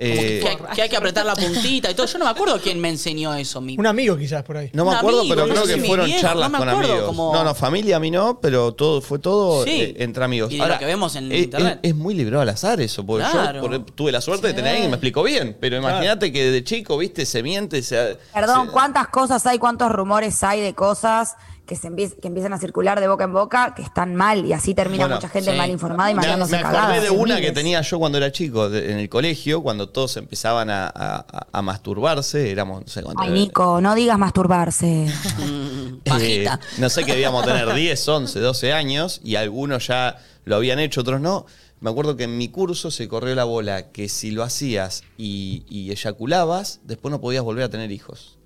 Eh, 0.00 0.40
que, 0.44 0.74
que 0.76 0.82
hay 0.82 0.88
que 0.88 0.96
apretar 0.96 1.26
la 1.26 1.34
puntita 1.34 1.90
y 1.90 1.94
todo. 1.94 2.06
Yo 2.06 2.18
no 2.18 2.26
me 2.26 2.30
acuerdo 2.30 2.60
quién 2.60 2.80
me 2.80 2.88
enseñó 2.88 3.34
eso. 3.34 3.60
Mi... 3.60 3.76
Un 3.76 3.86
amigo 3.86 4.16
quizás 4.16 4.44
por 4.44 4.56
ahí. 4.56 4.70
No 4.72 4.84
me 4.84 4.90
Un 4.92 4.96
acuerdo, 4.96 5.20
amigo, 5.20 5.34
pero 5.34 5.46
no 5.48 5.52
creo 5.54 5.66
sé 5.66 5.74
que 5.74 5.80
si 5.80 5.86
fueron 5.88 6.06
viejo, 6.06 6.20
charlas 6.20 6.50
no 6.52 6.58
con 6.58 6.68
acuerdo, 6.68 6.92
amigos. 6.92 7.08
como- 7.08 7.32
No, 7.34 7.42
no, 7.44 7.54
familia 7.54 7.96
a 7.96 8.00
mí 8.00 8.10
no, 8.12 8.38
pero 8.40 8.72
todo 8.74 9.00
fue 9.00 9.18
todo 9.18 9.64
Sí. 9.64 9.70
eh, 9.72 9.94
entre 9.98 10.22
amigos. 10.24 10.52
Y 10.52 10.58
de 10.58 10.68
lo 10.68 10.78
que 10.78 10.84
vemos 10.84 11.16
en 11.16 11.32
es, 11.32 11.44
internet. 11.44 11.80
Es, 11.82 11.90
es 11.90 11.96
muy 11.96 12.14
librado 12.14 12.42
al 12.42 12.48
azar 12.48 12.80
eso, 12.80 13.04
porque 13.04 13.26
Claro. 13.28 13.60
yo 13.60 13.68
por- 13.68 13.84
tuve 13.92 14.12
la 14.12 14.20
suerte 14.20 14.46
de 14.46 14.52
tener 14.54 14.68
a 14.68 14.70
alguien 14.70 14.84
que 14.86 14.90
me 14.90 14.96
explicó 14.96 15.22
bien, 15.24 15.56
pero 15.60 15.76
imagínate 15.76 16.30
que 16.32 16.48
de 16.50 16.62
chico, 16.62 16.96
viste, 16.96 17.26
se 17.26 17.42
miente, 17.42 17.82
se... 17.82 18.18
Perdón, 18.32 18.66
se- 18.66 18.72
¿cuántas 18.72 19.08
cosas 19.08 19.44
hay, 19.46 19.58
cuántos 19.58 19.90
rumores 19.90 20.44
hay 20.44 20.60
de 20.60 20.74
cosas 20.74 21.34
que, 21.68 21.76
se 21.76 21.88
empie- 21.88 22.18
que 22.18 22.26
empiezan 22.28 22.52
a 22.54 22.58
circular 22.58 22.98
de 22.98 23.06
boca 23.06 23.22
en 23.24 23.32
boca 23.32 23.74
que 23.76 23.82
están 23.82 24.16
mal 24.16 24.44
y 24.46 24.52
así 24.54 24.74
termina 24.74 25.04
Bueno, 25.04 25.16
mucha 25.16 25.28
gente 25.28 25.52
sí. 25.52 25.56
mal 25.56 25.70
informada 25.70 26.10
y 26.10 26.14
Me, 26.14 26.22
mandándose 26.22 26.52
me 26.52 26.58
acordé 26.58 26.74
cagadas? 26.76 27.02
de 27.02 27.10
una 27.10 27.34
miles. 27.36 27.48
que 27.50 27.52
tenía 27.54 27.80
yo 27.82 27.98
cuando 27.98 28.16
era 28.18 28.32
chico, 28.32 28.70
de- 28.70 28.90
en 28.90 28.98
el 28.98 29.08
colegio, 29.08 29.62
cuando 29.62 29.90
todos 29.90 30.16
empezaban 30.16 30.70
a, 30.70 30.86
a- 30.92 31.46
a- 31.52 31.62
masturbarse, 31.62 32.50
éramos, 32.50 32.80
no 32.82 32.88
sé 32.88 33.02
cuánto. 33.02 33.22
Ay, 33.22 33.30
Nico, 33.30 33.80
no 33.80 33.94
digas 33.94 34.18
masturbarse. 34.18 35.06
Eh, 36.20 36.46
no 36.78 36.88
sé 36.88 37.04
que 37.04 37.12
debíamos 37.12 37.44
tener 37.44 37.72
10, 37.74 38.08
11, 38.08 38.40
12 38.40 38.72
años 38.72 39.20
y 39.22 39.36
algunos 39.36 39.86
ya 39.88 40.16
lo 40.44 40.56
habían 40.56 40.78
hecho, 40.78 41.02
otros 41.02 41.20
no. 41.20 41.44
Me 41.80 41.90
acuerdo 41.90 42.16
que 42.16 42.24
en 42.24 42.38
mi 42.38 42.48
curso 42.48 42.90
se 42.90 43.08
corrió 43.08 43.34
la 43.34 43.44
bola 43.44 43.90
que 43.92 44.08
si 44.08 44.30
lo 44.30 44.42
hacías 44.42 45.02
y, 45.16 45.64
y 45.68 45.90
eyaculabas, 45.90 46.80
después 46.84 47.12
no 47.12 47.20
podías 47.20 47.44
volver 47.44 47.64
a 47.64 47.68
tener 47.68 47.92
hijos. 47.92 48.37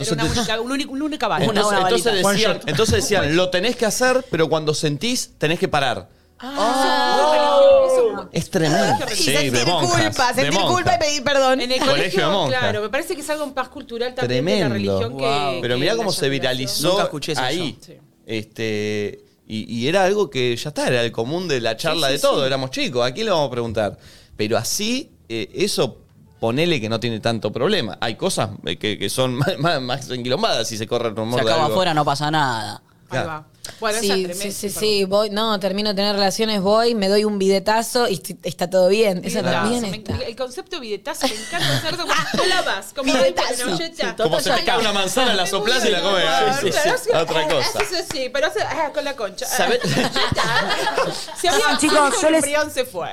Era 0.00 0.12
una 0.60 0.74
única, 0.74 0.90
una 0.90 1.04
única 1.04 1.28
bala. 1.28 1.44
Una- 1.48 1.60
Entonces, 1.60 1.78
entonces 1.84 2.14
decían, 2.24 2.52
shot. 2.58 2.68
entonces 2.68 2.94
decían, 2.96 3.36
lo 3.36 3.50
tenés 3.50 3.76
que 3.76 3.86
hacer, 3.86 4.24
pero 4.30 4.48
cuando 4.48 4.74
sentís, 4.74 5.32
tenés 5.38 5.58
que 5.58 5.68
parar. 5.68 6.08
Eso- 6.42 8.28
Es 8.32 8.50
tremendo. 8.50 9.04
Y 9.12 9.16
sentir 9.16 9.52
de 9.52 9.64
monjas, 9.64 9.90
culpa, 10.06 10.32
de 10.32 10.42
sentir 10.42 10.60
culpa 10.60 10.94
y 10.94 10.98
pedir 10.98 11.24
perdón. 11.24 11.60
En 11.60 11.72
el 11.72 11.78
Colegio 11.78 11.96
colegio, 11.96 12.20
de 12.26 12.32
monjas. 12.32 12.58
claro, 12.60 12.82
me 12.82 12.88
parece 12.88 13.14
que 13.14 13.20
es 13.22 13.30
algo 13.30 13.46
más 13.54 13.68
cultural 13.68 14.14
también 14.14 14.44
de 14.44 14.50
la 14.52 14.56
Tremendo. 14.68 14.74
religión 15.00 15.18
que. 15.18 15.24
Wow. 15.24 15.60
Pero 15.60 15.74
que 15.74 15.80
mirá 15.80 15.92
la 15.92 15.96
cómo 15.98 16.12
se 16.12 16.28
viralizó 16.28 16.88
Nunca 16.90 17.02
escuché 17.04 17.32
eso 17.32 17.40
ahí. 17.42 17.78
Este, 18.26 19.20
y, 19.48 19.74
y 19.74 19.88
era 19.88 20.04
algo 20.04 20.30
que 20.30 20.54
ya 20.56 20.68
está, 20.68 20.86
era 20.86 21.02
el 21.02 21.10
común 21.12 21.48
de 21.48 21.60
la 21.60 21.76
charla 21.76 22.06
Sí, 22.08 22.12
de 22.14 22.18
todo, 22.20 22.40
sí. 22.40 22.46
éramos 22.46 22.70
chicos, 22.70 23.04
¿a 23.06 23.12
quién 23.12 23.26
le 23.26 23.32
vamos 23.32 23.48
a 23.48 23.50
preguntar? 23.50 23.98
Pero 24.36 24.56
así, 24.56 25.10
eh, 25.28 25.50
eso 25.54 25.99
ponele 26.40 26.80
que 26.80 26.88
no 26.88 26.98
tiene 26.98 27.20
tanto 27.20 27.52
problema. 27.52 27.98
Hay 28.00 28.16
cosas 28.16 28.50
eh, 28.66 28.76
que, 28.76 28.98
que 28.98 29.08
son 29.10 29.34
más, 29.36 29.58
más, 29.58 29.80
más 29.80 30.10
enquilombadas 30.10 30.66
si 30.68 30.76
se 30.76 30.86
corre 30.86 31.10
el 31.10 31.16
rumor 31.16 31.38
Se 31.38 31.44
de 31.44 31.50
acaba 31.50 31.64
algo. 31.66 31.74
afuera, 31.76 31.94
no 31.94 32.04
pasa 32.04 32.30
nada. 32.30 32.82
Ahí 33.10 33.24
va. 33.26 33.44
Bueno, 33.78 33.98
esa 33.98 34.14
Sí, 34.14 34.22
es 34.22 34.28
tremenda. 34.38 34.42
sí, 34.42 34.52
sí, 34.52 34.70
sí, 34.70 35.04
voy, 35.04 35.30
no, 35.30 35.58
termino 35.60 35.90
de 35.90 35.94
tener 35.94 36.14
relaciones, 36.14 36.60
voy, 36.60 36.94
me 36.94 37.08
doy 37.08 37.24
un 37.24 37.38
bidetazo 37.38 38.08
y 38.08 38.20
está 38.42 38.70
todo 38.70 38.88
bien. 38.88 39.18
Esa 39.24 39.40
Bidetazo, 39.42 39.62
también 39.62 39.90
me- 39.90 39.96
está. 39.98 40.16
El 40.16 40.34
concepto 40.36 40.76
de 40.76 40.80
bidetazo 40.82 41.26
me 41.28 41.34
encanta 41.34 41.76
hacer 41.76 41.96
como 41.96 42.12
no 42.34 42.46
la 42.46 42.62
vas, 42.62 42.92
como 42.94 43.12
Bidetazo. 43.12 43.66
no, 43.66 43.78
ya 43.78 43.86
está. 43.86 44.16
Como 44.16 44.40
se 44.40 44.50
te 44.50 44.64
cae 44.64 44.78
una 44.78 44.92
manzana, 44.92 45.34
la 45.34 45.46
soplás 45.46 45.84
y 45.84 45.90
la 45.90 46.02
comes. 46.02 46.24
Sí, 46.24 46.66
sí, 46.66 46.66
sí. 46.66 46.70
claro, 46.82 46.98
sí, 46.98 47.10
Otra 47.14 47.48
cosa. 47.48 47.78
Haces 47.80 48.06
así, 48.10 48.28
pero 48.32 48.46
hace 48.46 48.62
ah, 48.62 48.90
con 48.94 49.04
la 49.04 49.14
concha. 49.14 49.46
¿Sabés? 49.46 49.80
Ya 49.82 50.02
está. 50.02 51.12
Si 51.40 51.48
había 51.48 51.78
chicos, 51.78 52.14
yo 52.22 52.28
el 52.28 52.34
les- 52.34 52.72
se 52.72 52.84
fue. 52.84 53.08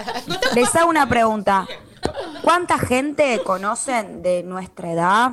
Les 0.54 0.74
hago 0.74 0.88
una 0.90 1.08
pregunta. 1.08 1.66
¿Cuánta 2.44 2.78
gente 2.78 3.40
conocen 3.42 4.22
de 4.22 4.42
nuestra 4.42 4.92
edad 4.92 5.30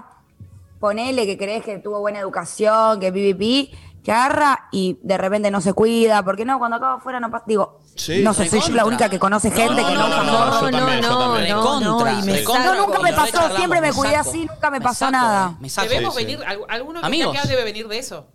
ponele 0.79 1.25
que 1.27 1.37
crees 1.37 1.63
que 1.63 1.77
tuvo 1.77 1.99
buena 1.99 2.17
educación, 2.19 2.99
que 2.99 3.11
pipipi, 3.11 3.71
que 4.03 4.11
agarra 4.11 4.67
y 4.71 4.97
de 5.03 5.15
repente 5.15 5.51
no 5.51 5.61
se 5.61 5.73
cuida, 5.73 6.23
porque 6.23 6.43
no, 6.43 6.57
cuando 6.57 6.77
acabo 6.77 6.97
afuera 6.97 7.19
no 7.19 7.29
pasa, 7.29 7.43
digo, 7.45 7.79
Sí. 7.95 8.23
no 8.23 8.33
sé, 8.33 8.49
soy 8.49 8.61
yo 8.61 8.73
la 8.73 8.85
única 8.85 9.07
que 9.07 9.19
conoce 9.19 9.51
gente 9.51 9.79
No, 9.81 9.87
que 9.87 9.93
no, 9.93 10.07
no, 10.07 10.15
usa 10.15 10.23
no, 10.23 10.71
también, 10.71 11.01
también. 11.01 11.55
Recontra, 11.55 12.13
y 12.13 12.23
me 12.23 12.37
recontra. 12.37 12.65
No, 12.75 12.87
nunca 12.87 12.99
me 12.99 13.13
pasó, 13.13 13.55
siempre 13.57 13.79
me 13.81 13.93
cuidé 13.93 14.15
saco, 14.15 14.29
así, 14.29 14.45
nunca 14.45 14.71
me 14.71 14.79
me 14.79 14.83
pasó 14.83 14.99
saco, 15.05 15.11
nada. 15.11 15.55
Me 15.59 15.69
saco. 15.69 15.87
Debemos 15.87 16.15
Sí, 16.15 16.25
venir, 16.25 16.43
al- 16.47 16.61
alguno 16.69 17.01
que 17.01 17.23
acá 17.23 17.43
debe 17.47 17.63
venir 17.63 17.87
de 17.87 17.99
eso. 17.99 18.25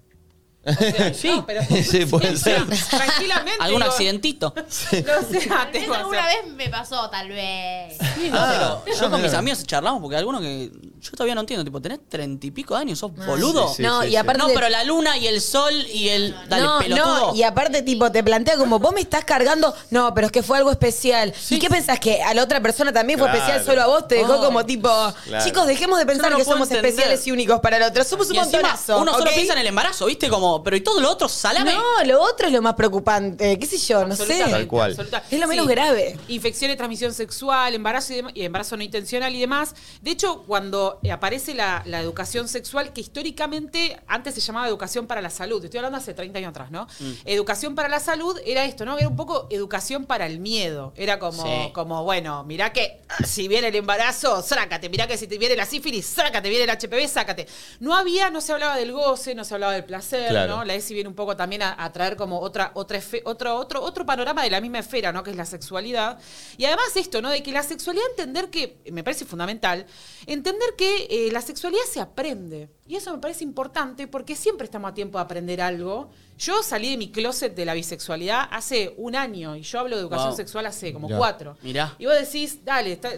Sí. 1.14 1.28
No, 1.28 1.46
pero- 1.46 1.62
Sí, 1.84 2.06
puede 2.06 2.36
ser. 2.36 2.64
Tranquilamente. 2.66 3.62
¿Algún 3.62 3.80
digo, 3.82 3.92
accidentito? 3.92 4.54
No 4.56 4.70
sé, 4.70 5.04
que 5.72 5.84
alguna 5.94 6.26
vez 6.26 6.46
me 6.54 6.68
pasó, 6.68 7.08
tal 7.10 7.28
vez. 7.28 7.96
Sí, 8.16 8.30
no, 8.30 8.38
Ah, 8.38 8.80
pero 8.84 8.96
ah, 8.96 9.00
yo 9.00 9.10
con 9.10 9.22
mis 9.22 9.32
amigos 9.34 9.64
charlamos 9.64 10.00
porque 10.00 10.16
algunos 10.16 10.40
que 10.40 10.70
yo 11.00 11.10
todavía 11.12 11.34
no 11.34 11.42
entiendo, 11.42 11.64
tipo, 11.64 11.80
tenés 11.80 12.00
treinta 12.08 12.46
y 12.46 12.50
pico 12.50 12.74
de 12.74 12.80
años, 12.80 12.98
sos 12.98 13.14
boludo. 13.14 13.68
sí, 13.68 13.76
sí. 13.76 13.82
no, 13.82 14.04
y 14.04 14.16
aparte. 14.16 14.42
No, 14.42 14.48
pero 14.54 14.68
la 14.68 14.82
luna 14.84 15.16
y 15.18 15.26
el 15.28 15.40
sol 15.40 15.72
y 15.92 16.08
el. 16.08 16.34
Dale, 16.48 16.62
no, 16.64 16.78
pelotudo. 16.78 17.26
no, 17.32 17.34
y 17.36 17.42
aparte, 17.42 17.82
tipo, 17.82 18.10
te 18.10 18.24
plantea 18.24 18.56
como, 18.56 18.78
vos 18.78 18.92
me 18.92 19.00
estás 19.00 19.24
cargando, 19.24 19.74
no, 19.90 20.12
pero 20.14 20.26
es 20.26 20.32
que 20.32 20.42
fue 20.42 20.58
algo 20.58 20.70
especial. 20.70 21.32
¿Y 21.50 21.58
qué 21.58 21.68
pensás? 21.68 22.00
¿Que 22.00 22.22
a 22.22 22.34
la 22.34 22.42
otra 22.42 22.60
persona 22.60 22.92
también 22.92 23.18
fue 23.18 23.28
Claro. 23.28 23.38
especial 23.44 23.64
solo 23.64 23.82
a 23.82 23.86
vos? 23.86 24.08
Te 24.08 24.16
dejó 24.16 24.38
como 24.40 24.64
tipo, 24.66 24.88
Claro. 25.26 25.44
chicos, 25.44 25.66
dejemos 25.66 25.98
de 25.98 26.06
pensar 26.06 26.26
Yo 26.26 26.30
no 26.30 26.36
que 26.38 26.44
somos 26.44 26.68
entender. 26.70 26.90
especiales 26.90 27.26
y 27.26 27.30
únicos 27.32 27.60
para 27.60 27.76
el 27.76 27.82
otro. 27.84 28.02
Somos 28.04 28.28
un 28.30 28.36
montonazo. 28.36 28.98
uno 29.00 29.12
solo 29.12 29.30
piensa 29.32 29.52
en 29.52 29.60
el 29.60 29.66
embarazo, 29.68 30.06
¿viste? 30.06 30.28
Como, 30.28 30.55
pero 30.62 30.76
y 30.76 30.80
todo 30.80 31.00
lo 31.00 31.10
otro, 31.10 31.28
salame. 31.28 31.74
No, 31.74 32.04
lo 32.04 32.22
otro 32.22 32.46
es 32.46 32.52
lo 32.52 32.62
más 32.62 32.74
preocupante. 32.74 33.58
¿Qué 33.58 33.66
sé 33.66 33.78
yo? 33.78 34.06
No 34.06 34.14
sé. 34.16 34.22
Absolutamente, 34.22 34.52
Tal 34.58 34.66
cual. 34.68 34.96
Es 35.30 35.40
lo 35.40 35.46
menos 35.48 35.66
Sí. 35.66 35.72
grave. 35.72 36.18
Infecciones 36.28 36.74
de 36.74 36.76
transmisión 36.76 37.12
sexual, 37.14 37.74
embarazo 37.74 38.12
y, 38.12 38.16
dem- 38.16 38.30
y 38.34 38.44
embarazo 38.44 38.76
no 38.76 38.82
intencional 38.82 39.34
y 39.34 39.40
demás. 39.40 39.74
De 40.02 40.10
hecho, 40.10 40.42
cuando 40.46 40.98
eh, 41.02 41.10
aparece 41.12 41.54
la, 41.54 41.82
la 41.86 42.00
educación 42.00 42.48
sexual, 42.48 42.92
que 42.92 43.00
históricamente 43.00 44.00
antes 44.06 44.34
se 44.34 44.40
llamaba 44.40 44.68
educación 44.68 45.06
para 45.06 45.20
la 45.20 45.30
salud, 45.30 45.64
estoy 45.64 45.78
hablando 45.78 45.98
hace 45.98 46.14
30 46.14 46.38
años 46.38 46.50
atrás, 46.50 46.70
¿no? 46.70 46.86
Mm. 47.00 47.12
Educación 47.24 47.74
para 47.74 47.88
la 47.88 48.00
salud 48.00 48.38
era 48.46 48.64
esto, 48.64 48.84
¿no? 48.84 48.96
Era 48.98 49.08
un 49.08 49.16
poco 49.16 49.46
educación 49.50 50.06
para 50.06 50.26
el 50.26 50.38
miedo. 50.38 50.92
Era 50.96 51.18
como, 51.18 51.42
Sí. 51.42 51.72
como 51.72 52.04
bueno, 52.04 52.44
mirá 52.44 52.72
que 52.72 53.00
ah, 53.08 53.24
si 53.26 53.48
viene 53.48 53.68
el 53.68 53.74
embarazo, 53.76 54.42
sácate. 54.42 54.88
Mirá 54.88 55.06
que 55.06 55.16
si 55.16 55.26
te 55.26 55.38
viene 55.38 55.56
la 55.56 55.66
sífilis, 55.66 56.06
sácate. 56.06 56.48
Viene 56.48 56.64
el 56.64 56.70
HPV, 56.70 57.08
sácate. 57.08 57.46
No 57.80 57.94
había, 57.94 58.30
no 58.30 58.40
se 58.40 58.52
hablaba 58.52 58.76
del 58.76 58.92
goce, 58.92 59.34
no 59.34 59.44
se 59.44 59.54
hablaba 59.54 59.72
del 59.72 59.84
placer, 59.84 60.30
¿no? 60.46 60.64
La 60.64 60.74
ESI 60.74 60.94
viene 60.94 61.08
un 61.08 61.14
poco 61.14 61.36
también 61.36 61.62
a, 61.62 61.92
traer 61.92 62.16
como 62.16 62.40
otra, 62.40 62.72
otra 62.74 63.00
otro, 63.24 63.82
otro 63.82 64.06
panorama 64.06 64.42
de 64.42 64.50
la 64.50 64.60
misma 64.60 64.78
esfera, 64.78 65.12
¿no? 65.12 65.22
Que 65.22 65.30
es 65.30 65.36
la 65.36 65.46
sexualidad. 65.46 66.18
Y 66.56 66.64
además 66.64 66.96
esto, 66.96 67.22
¿no? 67.22 67.30
De 67.30 67.42
que 67.42 67.52
la 67.52 67.62
sexualidad, 67.62 68.04
entender 68.10 68.50
que, 68.50 68.78
me 68.92 69.04
parece 69.04 69.24
fundamental, 69.24 69.86
entender 70.26 70.74
que 70.76 71.06
eh, 71.10 71.30
la 71.32 71.40
sexualidad 71.40 71.84
se 71.90 72.00
aprende. 72.00 72.68
Y 72.86 72.96
eso 72.96 73.12
me 73.12 73.18
parece 73.18 73.44
importante 73.44 74.06
porque 74.06 74.36
siempre 74.36 74.64
estamos 74.64 74.90
a 74.90 74.94
tiempo 74.94 75.18
de 75.18 75.24
aprender 75.24 75.60
algo. 75.60 76.10
Yo 76.38 76.62
salí 76.62 76.90
de 76.90 76.96
mi 76.98 77.10
closet 77.10 77.54
de 77.54 77.64
la 77.64 77.72
bisexualidad 77.72 78.48
hace 78.50 78.92
un 78.98 79.16
año 79.16 79.56
y 79.56 79.62
yo 79.62 79.80
hablo 79.80 79.96
de 79.96 80.02
educación 80.02 80.28
Wow. 80.28 80.36
sexual 80.36 80.66
hace 80.66 80.92
como 80.92 81.06
Mirá. 81.08 81.18
cuatro. 81.18 81.56
Mirá. 81.62 81.94
Y 81.98 82.04
vos 82.04 82.14
decís, 82.14 82.62
dale, 82.62 82.92
está- 82.92 83.14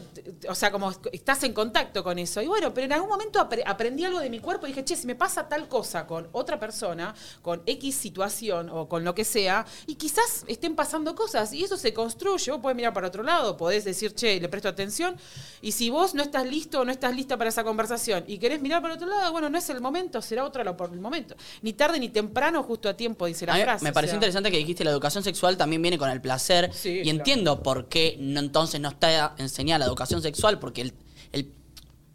o 0.48 0.54
sea, 0.54 0.70
como 0.70 0.92
estás 1.10 1.42
en 1.42 1.52
contacto 1.52 2.04
con 2.04 2.16
eso. 2.20 2.40
Y 2.40 2.46
bueno, 2.46 2.72
pero 2.72 2.84
en 2.84 2.92
algún 2.92 3.08
momento 3.08 3.40
apre- 3.40 3.64
aprendí 3.66 4.04
algo 4.04 4.20
de 4.20 4.30
mi 4.30 4.38
cuerpo 4.38 4.66
y 4.66 4.70
dije, 4.70 4.84
che, 4.84 4.94
si 4.94 5.06
me 5.08 5.16
pasa 5.16 5.48
tal 5.48 5.66
cosa 5.66 6.06
con 6.06 6.28
otra 6.30 6.60
persona, 6.60 7.12
con 7.42 7.60
X 7.66 7.96
situación 7.96 8.70
o 8.70 8.88
con 8.88 9.02
lo 9.02 9.14
que 9.16 9.24
sea, 9.24 9.66
y 9.88 9.96
quizás 9.96 10.44
estén 10.46 10.76
pasando 10.76 11.16
cosas, 11.16 11.52
y 11.52 11.64
eso 11.64 11.76
se 11.76 11.92
construye, 11.92 12.52
vos 12.52 12.60
podés 12.60 12.76
mirar 12.76 12.92
para 12.92 13.08
otro 13.08 13.24
lado, 13.24 13.56
podés 13.56 13.84
decir, 13.84 14.14
che, 14.14 14.40
le 14.40 14.48
presto 14.48 14.68
atención, 14.68 15.16
y 15.60 15.72
si 15.72 15.90
vos 15.90 16.14
no 16.14 16.22
estás 16.22 16.46
listo 16.46 16.80
o 16.80 16.84
no 16.84 16.92
estás 16.92 17.16
lista 17.16 17.36
para 17.36 17.50
esa 17.50 17.64
conversación 17.64 18.22
y 18.28 18.38
querés 18.38 18.60
mirar 18.60 18.80
para 18.80 18.94
otro 18.94 19.08
lado, 19.08 19.32
bueno, 19.32 19.48
no 19.50 19.58
es 19.58 19.68
el 19.70 19.80
momento, 19.80 20.22
será 20.22 20.44
otro 20.44 20.62
lo- 20.62 20.76
por 20.76 20.92
el 20.92 21.00
momento. 21.00 21.34
Ni 21.62 21.72
tarde 21.72 21.98
ni 21.98 22.10
temprano, 22.10 22.62
justo 22.62 22.88
a 22.88 22.94
tiempo, 22.94 23.07
dice 23.26 23.46
la 23.46 23.54
A 23.54 23.56
mí 23.56 23.62
frase. 23.62 23.84
me 23.84 23.90
o 23.90 23.92
pareció 23.92 24.12
sea. 24.12 24.16
interesante 24.16 24.50
que 24.50 24.58
dijiste 24.58 24.84
la 24.84 24.90
educación 24.90 25.22
sexual 25.24 25.56
también 25.56 25.80
viene 25.82 25.98
con 25.98 26.10
el 26.10 26.20
placer. 26.20 26.70
Sí, 26.72 26.88
y 26.90 27.02
claro. 27.02 27.18
entiendo 27.18 27.62
por 27.62 27.88
qué 27.88 28.16
no, 28.20 28.40
entonces 28.40 28.80
no 28.80 28.88
está 28.90 29.34
enseñada 29.38 29.80
la 29.80 29.84
educación 29.86 30.22
sexual, 30.22 30.58
porque 30.58 30.82
el, 30.82 30.94
el- 31.32 31.52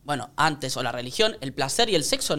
bueno, 0.04 0.32
antes 0.36 0.76
o 0.78 0.84
la 0.84 0.92
religión, 0.92 1.38
el 1.42 1.54
placer 1.54 1.90
y 1.90 1.96
el 1.96 2.04
sexo 2.04 2.36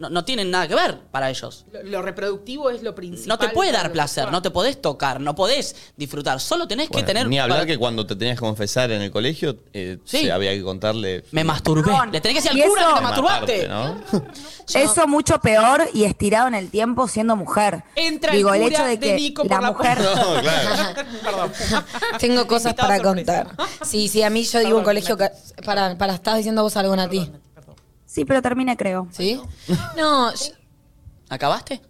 no, 0.00 0.10
no 0.10 0.24
tienen 0.24 0.50
nada 0.50 0.68
que 0.68 0.74
ver 0.74 0.98
para 1.10 1.30
ellos. 1.30 1.64
Lo, 1.72 1.82
lo 1.82 2.02
reproductivo 2.02 2.70
es 2.70 2.82
lo 2.82 2.94
principal. 2.94 3.28
No 3.28 3.38
te 3.38 3.48
puede 3.54 3.70
para 3.70 3.84
dar 3.84 3.92
placer, 3.92 4.30
no 4.30 4.42
te 4.42 4.50
podés 4.50 4.80
tocar, 4.82 5.20
no 5.20 5.34
podés 5.34 5.74
disfrutar, 5.96 6.40
solo 6.40 6.66
tenés 6.68 6.88
Bueno, 6.88 7.06
que 7.06 7.12
tener... 7.12 7.28
Ni 7.28 7.38
hablar 7.38 7.58
para- 7.60 7.66
que 7.66 7.78
cuando 7.78 8.06
te 8.06 8.14
tenías 8.16 8.36
que 8.36 8.40
confesar 8.40 8.90
en 8.90 9.00
el 9.02 9.10
colegio, 9.10 9.56
eh, 9.72 9.98
Sí. 10.04 10.24
se 10.24 10.32
había 10.32 10.50
que 10.52 10.62
contarle. 10.62 11.24
Me 11.30 11.44
masturbé. 11.44 11.82
Perdón. 11.84 12.12
Le 12.12 12.20
tenés 12.20 12.42
que 12.42 12.42
decir 12.42 12.58
Y 12.58 12.62
al 12.62 12.68
cura 12.68 12.80
eso- 12.82 12.90
que 12.90 12.96
te 12.96 13.02
masturbaste. 13.02 13.68
Matarte, 13.68 14.18
¿no? 14.18 14.80
Eso 14.80 15.06
mucho 15.06 15.40
peor 15.40 15.88
y 15.94 16.04
estirado 16.04 16.48
en 16.48 16.54
el 16.54 16.70
tiempo 16.70 17.06
siendo 17.08 17.36
mujer. 17.36 17.84
Entra 17.94 18.32
el 18.32 18.38
Digo, 18.38 18.52
el 18.52 18.62
cura 18.62 18.74
hecho 18.74 18.84
de 18.84 18.90
de 18.90 18.98
que 18.98 19.14
Nico 19.14 19.42
por 19.42 19.50
la 19.52 19.60
la 19.60 19.68
mujer... 19.72 19.98
No, 20.00 20.40
claro. 20.42 20.94
Perdón. 21.22 21.52
Tengo 22.18 22.46
cosas 22.48 22.72
Invitado 22.72 22.88
para 22.88 23.02
sorpresa. 23.04 23.44
contar. 23.44 23.66
Sí, 23.86 24.08
sí, 24.08 24.22
a 24.22 24.30
mí 24.30 24.42
yo 24.42 24.58
digo 24.60 24.78
un 24.78 24.84
colegio 24.84 25.16
que. 25.16 25.30
Para, 25.64 25.96
para, 25.96 26.14
estás 26.14 26.36
diciendo 26.36 26.62
vos 26.62 26.76
algo, 26.76 26.94
Nati. 26.96 27.30
Sí, 28.16 28.24
pero 28.24 28.40
termine, 28.40 28.78
creo. 28.78 29.08
¿Sí? 29.10 29.38
No, 29.94 30.32
yo- 30.34 30.52
¿Acabaste? 31.28 31.82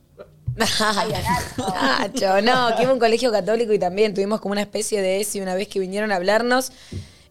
Nacho, 0.57 2.43
no, 2.43 2.75
que 2.77 2.83
iba 2.83 2.91
a 2.91 2.95
un 2.95 2.99
colegio 2.99 3.31
católico 3.31 3.73
y 3.73 3.79
también 3.79 4.13
tuvimos 4.13 4.41
como 4.41 4.53
una 4.53 4.63
especie 4.63 5.01
de 5.03 5.21
ESI 5.21 5.41
una 5.41 5.55
vez 5.55 5.69
que 5.69 5.79
vinieron 5.79 6.11
a 6.11 6.17
hablarnos 6.17 6.73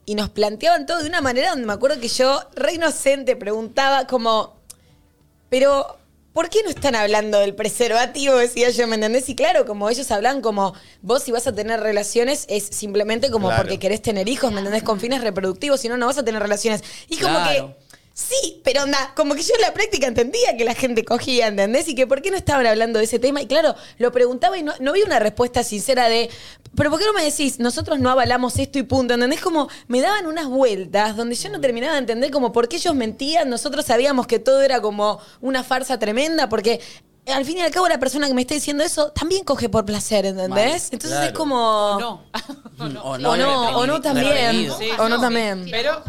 y 0.06 0.16
nos 0.16 0.30
planteaban 0.30 0.86
todo 0.86 1.02
de 1.04 1.10
una 1.10 1.20
manera 1.20 1.50
donde 1.50 1.66
me 1.66 1.74
acuerdo 1.74 2.00
que 2.00 2.08
yo, 2.08 2.40
re 2.56 2.76
inocente, 2.76 3.36
preguntaba 3.36 4.08
como, 4.08 4.56
pero 5.50 5.98
¿por 6.32 6.50
qué 6.50 6.60
no 6.64 6.70
están 6.70 6.96
hablando 6.96 7.40
del 7.40 7.54
preservativo? 7.56 8.36
Decía 8.38 8.70
yo, 8.70 8.88
¿me 8.88 8.96
entendés? 8.96 9.28
Y 9.28 9.36
claro, 9.36 9.66
como 9.66 9.90
ellos 9.90 10.10
hablan 10.12 10.42
como, 10.42 10.74
vos 11.02 11.24
si 11.24 11.32
vas 11.32 11.48
a 11.48 11.54
tener 11.54 11.80
relaciones 11.82 12.46
es 12.48 12.64
simplemente 12.64 13.32
como 13.32 13.48
Claro. 13.48 13.64
porque 13.64 13.80
querés 13.80 14.02
tener 14.02 14.30
hijos, 14.30 14.52
¿me 14.52 14.60
entendés? 14.60 14.84
Con 14.84 15.00
fines 15.00 15.22
reproductivos, 15.22 15.82
si 15.82 15.90
no, 15.90 15.98
no 15.98 16.06
vas 16.06 16.18
a 16.20 16.24
tener 16.24 16.42
relaciones. 16.42 16.84
Y 17.10 17.18
como 17.18 17.34
Claro. 17.40 17.76
que... 17.80 17.85
Sí, 18.18 18.62
pero 18.64 18.84
onda, 18.84 19.12
como 19.14 19.36
que 19.36 19.42
yo 19.42 19.54
en 19.56 19.62
la 19.62 19.74
práctica 19.74 20.08
entendía 20.08 20.56
que 20.56 20.64
la 20.64 20.74
gente 20.74 21.04
cogía, 21.04 21.48
¿entendés? 21.48 21.90
Y 21.90 21.96
que 21.96 22.08
por 22.08 22.22
qué 22.22 22.32
no 22.32 22.38
estaban 22.38 22.66
hablando 22.66 22.98
de 22.98 23.04
ese 23.04 23.20
tema. 23.20 23.42
Y 23.42 23.46
claro, 23.46 23.76
lo 23.98 24.14
preguntaba 24.14 24.58
y 24.58 24.64
no, 24.64 24.72
no 24.80 24.94
vi 24.94 25.02
una 25.02 25.20
respuesta 25.20 25.66
sincera 25.66 26.08
de, 26.08 26.30
pero 26.78 26.90
¿por 26.90 26.98
qué 26.98 27.06
no 27.06 27.12
me 27.12 27.26
decís, 27.26 27.60
nosotros 27.60 28.00
no 28.00 28.10
avalamos 28.10 28.58
esto 28.58 28.80
y 28.80 28.84
punto? 28.84 29.16
¿Entendés? 29.16 29.42
Como 29.42 29.68
me 29.90 30.00
daban 30.00 30.28
unas 30.28 30.48
vueltas 30.48 31.18
donde 31.18 31.36
yo 31.36 31.50
no 31.50 31.60
terminaba 31.60 31.92
de 31.96 32.00
entender 32.00 32.32
como 32.32 32.54
por 32.54 32.70
qué 32.70 32.78
ellos 32.78 32.96
mentían, 32.96 33.50
nosotros 33.50 33.84
sabíamos 33.84 34.28
que 34.28 34.40
todo 34.40 34.62
era 34.62 34.80
como 34.80 35.20
una 35.42 35.66
farsa 35.66 36.00
tremenda, 36.00 36.48
porque 36.48 36.80
al 37.28 37.44
fin 37.44 37.58
y 37.58 37.62
al 37.64 37.72
cabo 37.72 37.90
la 37.90 38.00
persona 38.00 38.28
que 38.28 38.34
me 38.34 38.44
está 38.44 38.54
diciendo 38.54 38.86
eso 38.86 39.12
también 39.12 39.44
coge 39.44 39.68
por 39.68 39.84
placer, 39.84 40.26
¿entendés? 40.26 40.94
Entonces 40.94 41.18
claro. 41.18 41.26
es 41.26 41.34
como... 41.34 41.98
No. 42.00 42.24
O 42.80 42.86
O 42.86 43.18
no, 43.18 43.78
o 43.78 43.86
no 43.86 44.00
también. 44.00 44.72
Sí. 44.80 44.90
O 45.00 45.10
no 45.10 45.20
también. 45.20 45.68
Pero- 45.70 46.02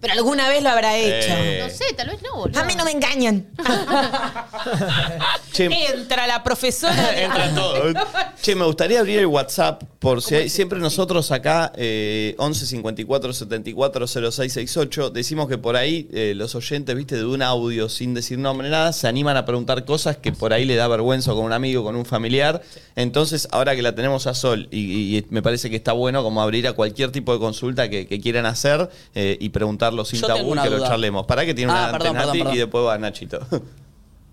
Pero 0.00 0.14
alguna 0.14 0.48
vez 0.48 0.62
lo 0.62 0.70
habrá 0.70 0.96
hecho. 0.96 1.28
Eh. 1.30 1.60
No 1.62 1.68
sé, 1.68 1.92
tal 1.94 2.08
vez 2.08 2.22
no, 2.22 2.36
boludo. 2.36 2.58
A 2.58 2.64
mí 2.64 2.74
no 2.74 2.84
me 2.84 2.92
engañan. 2.92 3.46
Che, 5.52 5.66
Entra 5.94 6.26
la 6.26 6.42
profesora. 6.42 7.10
de- 7.10 7.24
Entra 7.24 7.54
todo. 7.54 7.92
Che, 8.40 8.54
me 8.54 8.64
gustaría 8.64 9.00
abrir 9.00 9.18
el 9.18 9.26
WhatsApp 9.26 9.82
por 9.98 10.22
si 10.22 10.34
hay, 10.34 10.48
siempre 10.48 10.78
nosotros 10.78 11.30
acá, 11.30 11.72
eh, 11.76 12.34
11 12.38 12.66
54 12.66 13.32
74 13.34 14.06
0668, 14.06 15.10
decimos 15.10 15.48
que 15.48 15.58
por 15.58 15.76
ahí 15.76 16.08
eh, 16.12 16.32
los 16.34 16.54
oyentes, 16.54 16.94
viste, 16.96 17.16
de 17.16 17.24
un 17.26 17.42
audio 17.42 17.88
sin 17.90 18.14
decir 18.14 18.38
nombre 18.38 18.70
nada, 18.70 18.92
se 18.94 19.08
animan 19.08 19.36
a 19.36 19.44
preguntar 19.44 19.84
cosas 19.84 20.16
que 20.16 20.32
por 20.32 20.52
ahí 20.54 20.64
le 20.64 20.76
da 20.76 20.88
vergüenza 20.88 21.32
con 21.32 21.44
un 21.44 21.52
amigo, 21.52 21.84
con 21.84 21.96
un 21.96 22.06
familiar. 22.06 22.62
Entonces, 22.96 23.48
ahora 23.50 23.76
que 23.76 23.82
la 23.82 23.94
tenemos 23.94 24.26
a 24.26 24.32
Sol 24.34 24.68
y, 24.70 25.16
y 25.18 25.26
me 25.30 25.42
parece 25.42 25.68
que 25.68 25.76
está 25.76 25.92
bueno 25.92 26.22
como 26.22 26.40
abrir 26.40 26.66
a 26.66 26.72
cualquier 26.72 27.10
tipo 27.12 27.32
de 27.34 27.38
consulta 27.38 27.90
que, 27.90 28.06
que 28.06 28.20
quieran 28.20 28.46
hacer 28.46 28.88
eh, 29.14 29.36
y 29.40 29.50
sin 30.04 30.20
Yo 30.20 30.26
tabú 30.26 30.38
tengo 30.38 30.48
y 30.48 30.52
una 30.52 30.62
que 30.62 30.70
lo 30.70 30.76
duda. 30.78 30.88
charlemos. 30.88 31.26
Para 31.26 31.44
que 31.44 31.54
tiene 31.54 31.72
Ah, 31.72 31.88
una 31.90 31.98
perdón. 31.98 32.54
y 32.54 32.58
después 32.58 32.84
va 32.84 32.98
Nachito. 32.98 33.40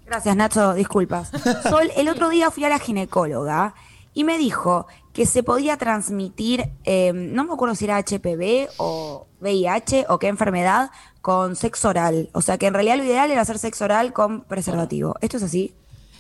Gracias, 0.05 0.35
Nacho, 0.35 0.73
disculpas. 0.73 1.31
Sol, 1.69 1.91
el 1.97 2.07
otro 2.09 2.29
día 2.29 2.49
fui 2.51 2.63
a 2.63 2.69
la 2.69 2.79
ginecóloga 2.79 3.75
y 4.13 4.23
me 4.23 4.37
dijo 4.37 4.87
que 5.13 5.25
se 5.25 5.43
podía 5.43 5.77
transmitir, 5.77 6.69
eh, 6.85 7.11
no 7.13 7.43
me 7.43 7.53
acuerdo 7.53 7.75
si 7.75 7.85
era 7.85 7.97
HPV 7.97 8.69
o 8.77 9.27
VIH 9.41 10.05
o 10.09 10.17
qué 10.19 10.27
enfermedad, 10.27 10.91
con 11.21 11.55
sexo 11.55 11.89
oral. 11.89 12.29
O 12.33 12.41
sea 12.41 12.57
que 12.57 12.67
en 12.67 12.73
realidad 12.73 12.97
lo 12.97 13.03
ideal 13.03 13.29
era 13.31 13.41
hacer 13.41 13.59
sexo 13.59 13.83
oral 13.85 14.13
con 14.13 14.41
preservativo. 14.43 15.15
¿Esto 15.21 15.37
es 15.37 15.43
así? 15.43 15.73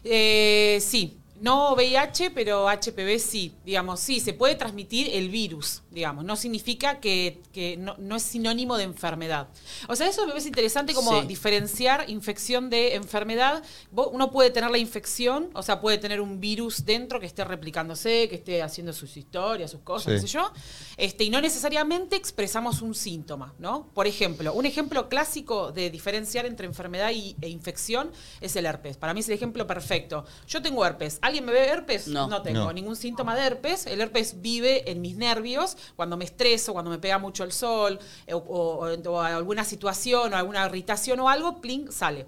Eh, 0.03 0.79
sí. 0.81 1.19
No 1.39 1.73
VIH, 1.75 2.31
pero 2.31 2.67
HPV 2.67 3.19
sí, 3.19 3.53
digamos, 3.63 3.99
sí, 3.99 4.19
se 4.19 4.33
puede 4.33 4.55
transmitir 4.55 5.07
el 5.13 5.29
virus, 5.29 5.83
digamos, 5.97 6.23
no 6.23 6.35
significa 6.35 6.99
que, 6.99 7.41
que 7.51 7.75
no, 7.75 7.95
no 7.97 8.15
es 8.15 8.23
sinónimo 8.23 8.77
de 8.77 8.83
enfermedad. 8.83 9.47
O 9.87 9.95
sea, 9.95 10.07
eso 10.07 10.21
me 10.25 10.29
parece 10.29 10.47
interesante 10.49 10.93
como 10.93 11.21
Sí. 11.21 11.27
diferenciar 11.27 12.09
infección 12.09 12.69
de 12.69 12.93
enfermedad. 12.95 13.63
Uno 13.91 14.31
puede 14.31 14.51
tener 14.51 14.69
la 14.69 14.77
infección, 14.77 15.49
o 15.53 15.63
sea, 15.63 15.81
puede 15.81 15.97
tener 15.97 16.21
un 16.21 16.39
virus 16.39 16.85
dentro 16.85 17.19
que 17.19 17.25
esté 17.25 17.43
replicándose, 17.43 18.29
que 18.29 18.35
esté 18.35 18.61
haciendo 18.61 18.93
sus 18.93 19.17
historias, 19.17 19.71
sus 19.71 19.81
cosas, 19.81 20.05
Sí. 20.05 20.11
qué 20.11 20.19
sé 20.21 20.27
yo, 20.27 20.51
este, 20.97 21.23
y 21.23 21.29
no 21.31 21.41
necesariamente 21.41 22.15
expresamos 22.15 22.81
un 22.81 22.93
síntoma, 22.93 23.53
¿no? 23.57 23.87
Por 23.93 24.05
ejemplo, 24.07 24.53
un 24.53 24.65
ejemplo 24.67 25.09
clásico 25.09 25.71
de 25.71 25.89
diferenciar 25.89 26.45
entre 26.45 26.67
enfermedad 26.67 27.11
y, 27.11 27.35
e 27.41 27.49
infección 27.49 28.11
es 28.39 28.55
el 28.55 28.65
herpes. 28.67 28.97
Para 28.97 29.13
mí 29.13 29.21
es 29.21 29.27
el 29.29 29.33
ejemplo 29.35 29.65
perfecto. 29.65 30.25
Yo 30.47 30.61
tengo 30.61 30.85
herpes. 30.85 31.17
¿Alguien 31.21 31.45
me 31.45 31.51
ve 31.53 31.65
herpes? 31.67 32.07
No. 32.07 32.27
tengo 32.43 32.65
No. 32.65 32.73
ningún 32.73 32.95
síntoma 32.95 33.35
de 33.35 33.41
herpes. 33.41 33.87
El 33.87 33.99
herpes 34.01 34.41
vive 34.41 34.89
en 34.91 35.01
mis 35.01 35.15
nervios 35.17 35.75
cuando 35.95 36.17
me 36.17 36.25
estreso, 36.25 36.73
cuando 36.73 36.91
me 36.91 36.99
pega 36.99 37.17
mucho 37.17 37.43
el 37.43 37.51
sol, 37.51 37.99
eh, 38.25 38.33
o, 38.33 38.37
o- 38.37 39.09
o 39.11 39.21
alguna 39.21 39.63
situación 39.63 40.33
o 40.33 40.37
alguna 40.37 40.65
irritación 40.65 41.19
o 41.19 41.29
algo, 41.29 41.61
pling, 41.61 41.91
sale. 41.91 42.25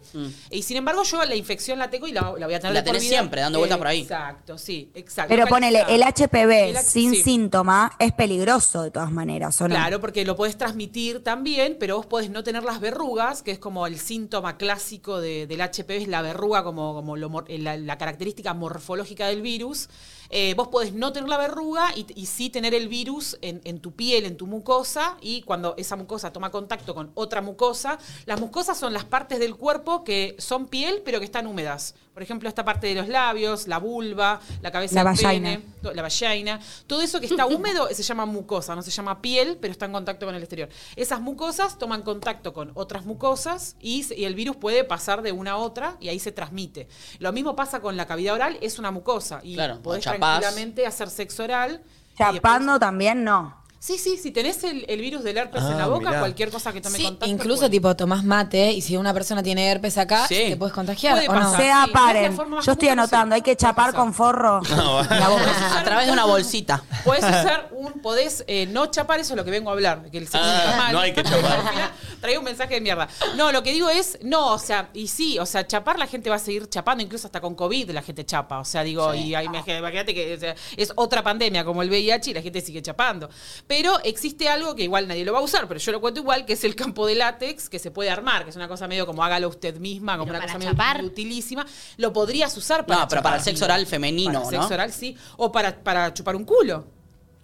Y 0.49 0.63
sin 0.63 0.77
embargo, 0.77 1.03
yo 1.03 1.23
la 1.25 1.35
infección 1.35 1.79
la 1.79 1.89
tengo 1.89 2.07
y 2.07 2.11
la, 2.11 2.33
la 2.37 2.45
voy 2.45 2.53
a 2.55 2.59
tener 2.59 2.71
Mm. 2.71 2.75
La 2.75 2.83
por 2.83 2.93
tenés 2.93 3.07
siempre, 3.07 3.41
dando 3.41 3.59
vueltas 3.59 3.77
por 3.77 3.87
ahí. 3.87 4.01
Exacto, 4.01 4.57
sí, 4.57 4.91
exacto. 4.93 5.29
Pero 5.33 5.47
ponele, 5.47 5.83
el 5.89 6.01
HPV 6.03 6.69
El 6.69 6.77
H- 6.77 6.85
sin 6.87 7.13
sí. 7.15 7.23
síntoma 7.23 7.91
es 7.99 8.11
peligroso 8.13 8.83
de 8.83 8.91
todas 8.91 9.11
maneras, 9.11 9.59
¿o 9.61 9.67
no? 9.67 9.75
Claro, 9.75 9.99
porque 9.99 10.23
lo 10.25 10.35
podés 10.35 10.57
transmitir 10.57 11.23
también, 11.23 11.77
pero 11.79 11.97
vos 11.97 12.05
podés 12.05 12.29
no 12.29 12.43
tener 12.43 12.63
las 12.63 12.79
verrugas, 12.79 13.41
que 13.43 13.51
es 13.51 13.59
como 13.59 13.87
el 13.87 13.99
síntoma 13.99 14.57
clásico 14.57 15.19
de- 15.19 15.47
del 15.47 15.61
HPV, 15.61 15.97
es 16.03 16.07
la 16.07 16.21
verruga 16.21 16.63
como, 16.63 16.93
como 16.93 17.17
lo 17.17 17.29
mor- 17.29 17.45
la, 17.49 17.77
la 17.77 17.97
característica 17.97 18.53
morfológica 18.53 19.27
del 19.27 19.41
virus. 19.41 19.89
Eh, 20.29 20.53
vos 20.55 20.67
podés 20.67 20.93
no 20.93 21.12
tener 21.12 21.29
la 21.29 21.38
verruga 21.38 21.91
y, 21.95 22.25
sí 22.25 22.50
tener 22.50 22.74
el 22.74 22.88
virus 22.88 23.38
en 23.41 23.79
tu 23.79 23.91
piel, 23.91 24.25
en 24.25 24.38
tu 24.38 24.48
mucosa, 24.48 25.17
y 25.21 25.41
cuando 25.41 25.75
esa 25.77 25.95
mucosa 25.95 26.31
toma 26.31 26.51
contacto 26.51 26.93
con 26.93 27.12
otra 27.15 27.41
mucosa, 27.41 27.98
las 28.25 28.39
mucosas 28.39 28.77
son 28.77 28.93
las 28.93 29.05
partes 29.05 29.39
del 29.39 29.55
cuerpo 29.55 30.03
que 30.03 30.36
son 30.38 30.67
piel, 30.67 31.01
pero 31.03 31.19
que 31.19 31.25
están 31.25 31.48
húmedas. 31.48 31.95
Por 32.19 32.23
ejemplo, 32.23 32.49
esta 32.49 32.65
parte 32.65 32.88
de 32.88 32.95
los 32.95 33.07
labios, 33.07 33.65
la 33.69 33.77
vulva, 33.77 34.41
la 34.61 34.71
cabeza 34.73 34.93
La 34.95 35.05
del 35.05 35.23
vallaina. 35.23 35.49
pene, 35.51 35.63
to- 35.81 35.93
la 35.93 36.01
vallaina, 36.01 36.59
todo 36.85 37.01
eso 37.01 37.21
que 37.21 37.27
está 37.27 37.45
húmedo 37.47 37.88
se 37.93 38.03
llama 38.03 38.25
mucosa, 38.25 38.75
no 38.75 38.81
se 38.81 38.91
llama 38.91 39.21
piel, 39.21 39.57
pero 39.61 39.71
está 39.71 39.85
en 39.85 39.93
contacto 39.93 40.25
con 40.25 40.35
el 40.35 40.41
exterior. 40.41 40.67
Esas 40.97 41.21
mucosas 41.21 41.77
toman 41.77 42.01
contacto 42.01 42.51
con 42.53 42.71
otras 42.73 43.05
mucosas 43.05 43.77
y, 43.79 44.05
el 44.25 44.35
virus 44.35 44.57
puede 44.57 44.83
pasar 44.83 45.21
de 45.21 45.31
una 45.31 45.51
a 45.51 45.55
otra 45.55 45.95
y 46.01 46.09
ahí 46.09 46.19
se 46.19 46.33
transmite. 46.33 46.89
Lo 47.19 47.31
mismo 47.31 47.55
pasa 47.55 47.79
con 47.79 47.95
la 47.95 48.05
cavidad 48.05 48.33
oral, 48.35 48.57
es 48.59 48.79
una 48.79 48.91
mucosa 48.91 49.39
y 49.41 49.53
Claro, 49.53 49.79
podés 49.81 50.03
tranquilamente 50.03 50.85
hacer 50.85 51.09
sexo 51.09 51.43
oral. 51.45 51.81
Chapando 52.17 52.73
después- 52.73 52.79
también 52.81 53.23
no. 53.23 53.63
Sí, 53.81 53.98
sí, 53.98 54.17
si 54.17 54.31
tenés 54.31 54.62
el, 54.65 54.86
el 54.89 55.00
virus 55.00 55.24
del 55.24 55.38
herpes 55.38 55.62
en 55.63 55.74
Ah, 55.74 55.77
la 55.77 55.88
boca, 55.88 56.09
mirá. 56.09 56.19
cualquier 56.19 56.51
cosa 56.51 56.74
que 56.74 56.81
tome 56.81 56.98
Sí, 56.98 57.03
contacto. 57.05 57.31
incluso 57.33 57.59
puede. 57.62 57.69
tipo 57.71 57.95
tomás 57.95 58.25
mate 58.25 58.74
y 58.74 58.81
si 58.81 58.98
una 58.98 59.13
persona 59.13 59.41
tiene 59.41 59.69
herpes 59.71 59.98
acá, 59.98 60.27
Sí. 60.27 60.36
te 60.50 60.57
puedes 60.57 60.74
contagiar. 60.74 61.13
Puede 61.15 61.29
¿o 61.29 61.33
no? 61.33 61.39
pasar. 61.39 61.62
Sea, 61.62 61.74
sí, 61.74 61.79
no 61.79 61.83
es 61.86 61.88
la 61.88 61.93
paren. 61.93 62.36
forma 62.36 62.55
más 62.57 62.65
Yo 62.65 62.71
estoy 62.74 62.88
común, 62.89 63.00
anotando, 63.00 63.36
hay 63.36 63.41
que 63.41 63.55
chapar 63.55 63.93
con 63.93 64.13
forro 64.13 64.59
la 64.69 65.29
boca. 65.29 65.79
A 65.79 65.83
través 65.86 66.07
de 66.07 66.12
una 66.12 66.25
bolsita. 66.25 66.83
Podés 67.05 67.24
usar 67.24 67.69
un, 67.71 67.93
podés 68.01 68.43
eh, 68.48 68.65
no 68.67 68.88
chapar, 68.88 69.21
eso 69.21 69.31
es 69.33 69.38
lo 69.38 69.45
que 69.45 69.51
vengo 69.51 69.69
a 69.69 69.74
hablar, 69.74 70.09
que 70.12 70.17
el 70.17 70.25
sexo 70.27 70.39
Ah, 70.43 70.63
está 70.65 70.77
mal. 70.77 70.91
no 70.93 71.00
hay 71.00 71.13
que 71.13 71.24
chapar. 71.24 71.59
Al 71.59 71.69
final 71.69 71.91
Traigo 72.19 72.39
un 72.41 72.45
mensaje 72.45 72.74
de 72.74 72.81
mierda. 72.81 73.07
No, 73.38 73.53
lo 73.53 73.63
que 73.63 73.71
digo 73.71 73.89
es, 73.89 74.17
no, 74.24 74.48
o 74.53 74.59
sea, 74.59 74.89
y 74.93 75.07
sí, 75.07 75.39
o 75.39 75.45
sea, 75.45 75.65
chapar 75.65 75.98
la 75.98 76.05
gente 76.05 76.29
va 76.29 76.36
a 76.36 76.39
seguir 76.39 76.67
chapando, 76.67 77.01
incluso 77.01 77.27
hasta 77.27 77.39
con 77.39 77.55
COVID 77.55 77.91
la 77.91 78.01
gente 78.01 78.25
chapa. 78.25 78.59
O 78.59 78.65
sea, 78.65 78.83
digo, 78.83 79.13
y 79.15 79.33
ahí, 79.36 79.48
imag- 79.48 79.79
imagínate 79.79 80.13
que 80.13 80.33
o 80.33 80.38
sea, 80.39 80.53
es 80.75 80.91
otra 80.98 81.24
pandemia 81.24 81.63
como 81.63 81.81
el 81.81 81.89
VIH 81.89 82.31
y 82.31 82.33
la 82.33 82.41
gente 82.41 82.59
sigue 82.59 82.81
chapando. 82.81 83.29
Pero 83.69 83.99
existe 84.03 84.49
algo 84.49 84.73
que 84.75 84.81
igual 84.81 85.07
nadie 85.07 85.23
lo 85.23 85.31
va 85.31 85.38
a 85.38 85.43
usar, 85.43 85.67
pero 85.67 85.79
yo 85.79 85.91
lo 85.91 86.01
cuento 86.01 86.21
igual, 86.21 86.43
que 86.43 86.53
es 86.53 86.63
el 86.63 86.73
campo 86.75 87.05
de 87.05 87.13
látex 87.13 87.69
que 87.69 87.77
se 87.77 87.91
puede 87.91 88.09
armar, 88.09 88.43
que 88.43 88.49
es 88.49 88.55
una 88.55 88.67
cosa 88.67 88.88
medio 88.88 89.05
como 89.05 89.23
hágalo 89.23 89.47
usted 89.47 89.75
misma, 89.77 90.13
como 90.13 90.25
Pero 90.25 90.39
una 90.39 90.47
para 90.47 90.57
cosa 90.57 90.71
chapar. 90.71 90.95
medio 90.97 91.09
utilísima. 91.11 91.67
Lo 91.97 92.11
podrías 92.11 92.57
usar 92.57 92.88
para 92.88 93.01
No, 93.01 93.07
pero 93.07 93.19
chapar. 93.19 93.23
para 93.23 93.35
el 93.38 93.43
sexo 93.43 93.65
oral 93.65 93.85
femenino, 93.85 94.41
Para 94.41 94.45
¿no? 94.45 94.49
sexo 94.63 94.73
oral, 94.73 94.91
sí. 94.91 95.15
O 95.38 95.51
para, 95.51 95.83
para 95.83 96.11
chupar 96.15 96.35
un 96.35 96.45
culo. 96.45 96.83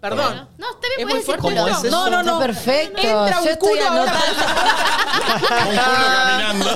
Perdón. 0.10 0.50
No, 0.58 0.70
está 0.72 0.88
bien, 0.88 1.00
¿Es 1.00 1.06
puedes 1.06 1.08
muy 1.08 1.14
decir 1.14 1.26
fuerte 1.26 1.42
¿Cómo 1.42 1.68
esto? 1.68 1.86
es? 1.88 1.92
No, 1.92 2.10
no, 2.10 2.24
no. 2.24 2.34
Está 2.34 2.46
perfecto. 2.46 3.02
Entra 3.02 3.40
un 3.40 3.46
Yo 3.46 3.52
estoy 3.52 3.70
culo 3.70 3.88
anotando. 3.92 4.22
Un 5.16 5.40
culo 5.70 5.82
caminando. 6.16 6.76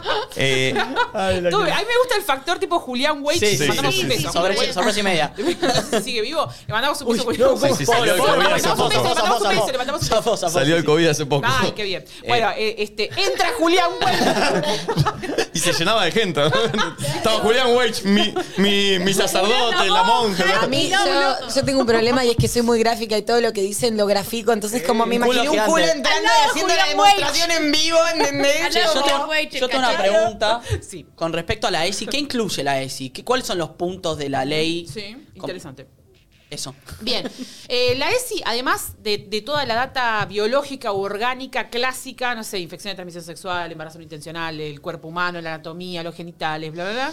Eh, 0.36 0.72
Todo- 0.72 1.62
a 1.64 1.66
mí 1.66 1.74
me 1.74 1.98
gusta 1.98 2.16
el 2.16 2.22
factor 2.22 2.58
tipo 2.58 2.78
Julián 2.78 3.18
Wade. 3.22 3.38
Sí, 3.40 3.46
Le 3.46 3.58
sí, 3.58 3.66
mandamos 3.68 3.94
sí, 3.94 4.02
un 4.02 4.08
beso. 4.08 4.28
sí. 4.28 4.32
Sobre, 4.32 4.54
Julián 4.54 4.74
sorpresa 4.74 5.00
y 5.00 5.02
media. 5.02 5.34
Wade. 5.36 6.02
Sigue 6.04 6.22
vivo. 6.22 6.48
Le 6.66 6.72
mandamos 6.72 7.00
un 7.02 7.08
beso. 7.12 7.24
Julián 7.24 7.48
no, 7.50 7.54
Wade. 7.56 7.68
Sí, 7.70 7.76
sí, 7.78 7.86
salió 7.86 8.12
el 8.14 8.18
Le 8.20 8.24
COVID 8.24 8.30
hace 8.30 8.68
mandamos 8.68 8.70
un 8.70 8.76
poco. 8.76 8.88
beso, 8.88 9.02
le 9.02 9.14
mandamos 9.14 9.42
un 9.42 9.48
beso, 9.48 9.72
le 9.72 9.78
mandamos 9.78 10.02
un 10.02 10.08
beso. 10.36 10.48
Salió 10.50 10.76
el 10.76 10.84
COVID 10.84 11.06
hace 11.08 11.26
poco. 11.26 11.46
Ay, 11.50 11.72
qué 11.72 11.82
bien. 11.84 12.04
Bueno, 12.26 12.50
eh, 12.56 12.76
este, 12.78 13.10
entra 13.16 13.50
Julián 13.58 13.90
Wade. 14.00 14.62
Y 15.52 15.58
se 15.58 15.72
llenaba 15.72 16.04
de 16.04 16.12
gente. 16.12 16.42
Estaba 17.16 17.38
Julián 17.40 17.74
Weich, 17.74 18.02
mi, 18.04 18.32
mi, 18.56 18.98
mi 19.00 19.12
sacerdote, 19.12 19.88
la 19.88 20.04
monja. 20.04 20.44
A 20.62 20.66
mí, 20.68 20.90
yo 21.54 21.64
tengo 21.64 21.80
un 21.80 21.86
problema 21.86 22.24
y 22.24 22.30
es 22.30 22.36
que 22.36 22.48
soy 22.50 22.62
muy 22.62 22.78
gráfica 22.80 23.16
y 23.16 23.22
todo 23.22 23.40
lo 23.40 23.52
que 23.52 23.62
dicen 23.62 23.96
lo 23.96 24.06
grafico. 24.06 24.52
Entonces, 24.52 24.82
como 24.82 25.06
me 25.06 25.18
culo 25.18 25.42
imaginé 25.42 25.48
un 25.60 25.64
culo 25.66 25.76
gigante. 25.84 25.96
entrando 25.98 26.28
Al 26.28 26.34
lado 26.34 26.38
y 26.38 26.44
de 26.44 26.50
haciendo 26.50 26.74
la 26.74 26.82
Julián 26.82 26.96
demostración 27.16 27.50
en 27.52 27.72
vivo, 27.72 27.98
¿entendés? 28.14 28.68
Che, 28.70 28.80
yo 28.82 29.02
tengo, 29.02 29.68
yo 29.70 29.78
una 29.78 29.96
pregunta 29.98 30.60
Sí. 30.82 31.06
con 31.14 31.32
respecto 31.32 31.66
a 31.66 31.70
la 31.70 31.86
ESI. 31.86 32.06
¿Qué 32.06 32.18
incluye 32.18 32.62
la 32.62 32.82
ESI? 32.82 33.10
¿Qué- 33.10 33.24
¿Cuáles 33.24 33.46
son 33.46 33.58
los 33.58 33.70
puntos 33.70 34.18
de 34.18 34.28
la 34.28 34.44
ley? 34.44 34.86
Sí, 34.92 35.12
Com- 35.12 35.34
interesante. 35.48 35.86
Eso. 36.50 36.74
Bien, 37.00 37.30
Eh, 37.68 37.94
la 37.96 38.10
ESI, 38.10 38.42
además 38.44 38.94
de, 39.00 39.18
de 39.18 39.40
toda 39.40 39.64
la 39.66 39.76
data 39.76 40.26
biológica 40.26 40.92
u 40.92 40.98
orgánica 41.00 41.68
clásica, 41.70 42.34
no 42.34 42.42
sé, 42.42 42.58
infección 42.58 42.90
de 42.90 42.96
transmisión 42.96 43.22
sexual, 43.22 43.70
embarazo 43.70 43.98
no 43.98 44.02
intencional, 44.02 44.58
el 44.60 44.80
cuerpo 44.80 45.06
humano, 45.06 45.40
la 45.40 45.54
anatomía, 45.54 46.02
los 46.02 46.12
genitales, 46.16 46.72
bla, 46.72 46.82
bla, 46.84 46.92
bla. 46.92 47.12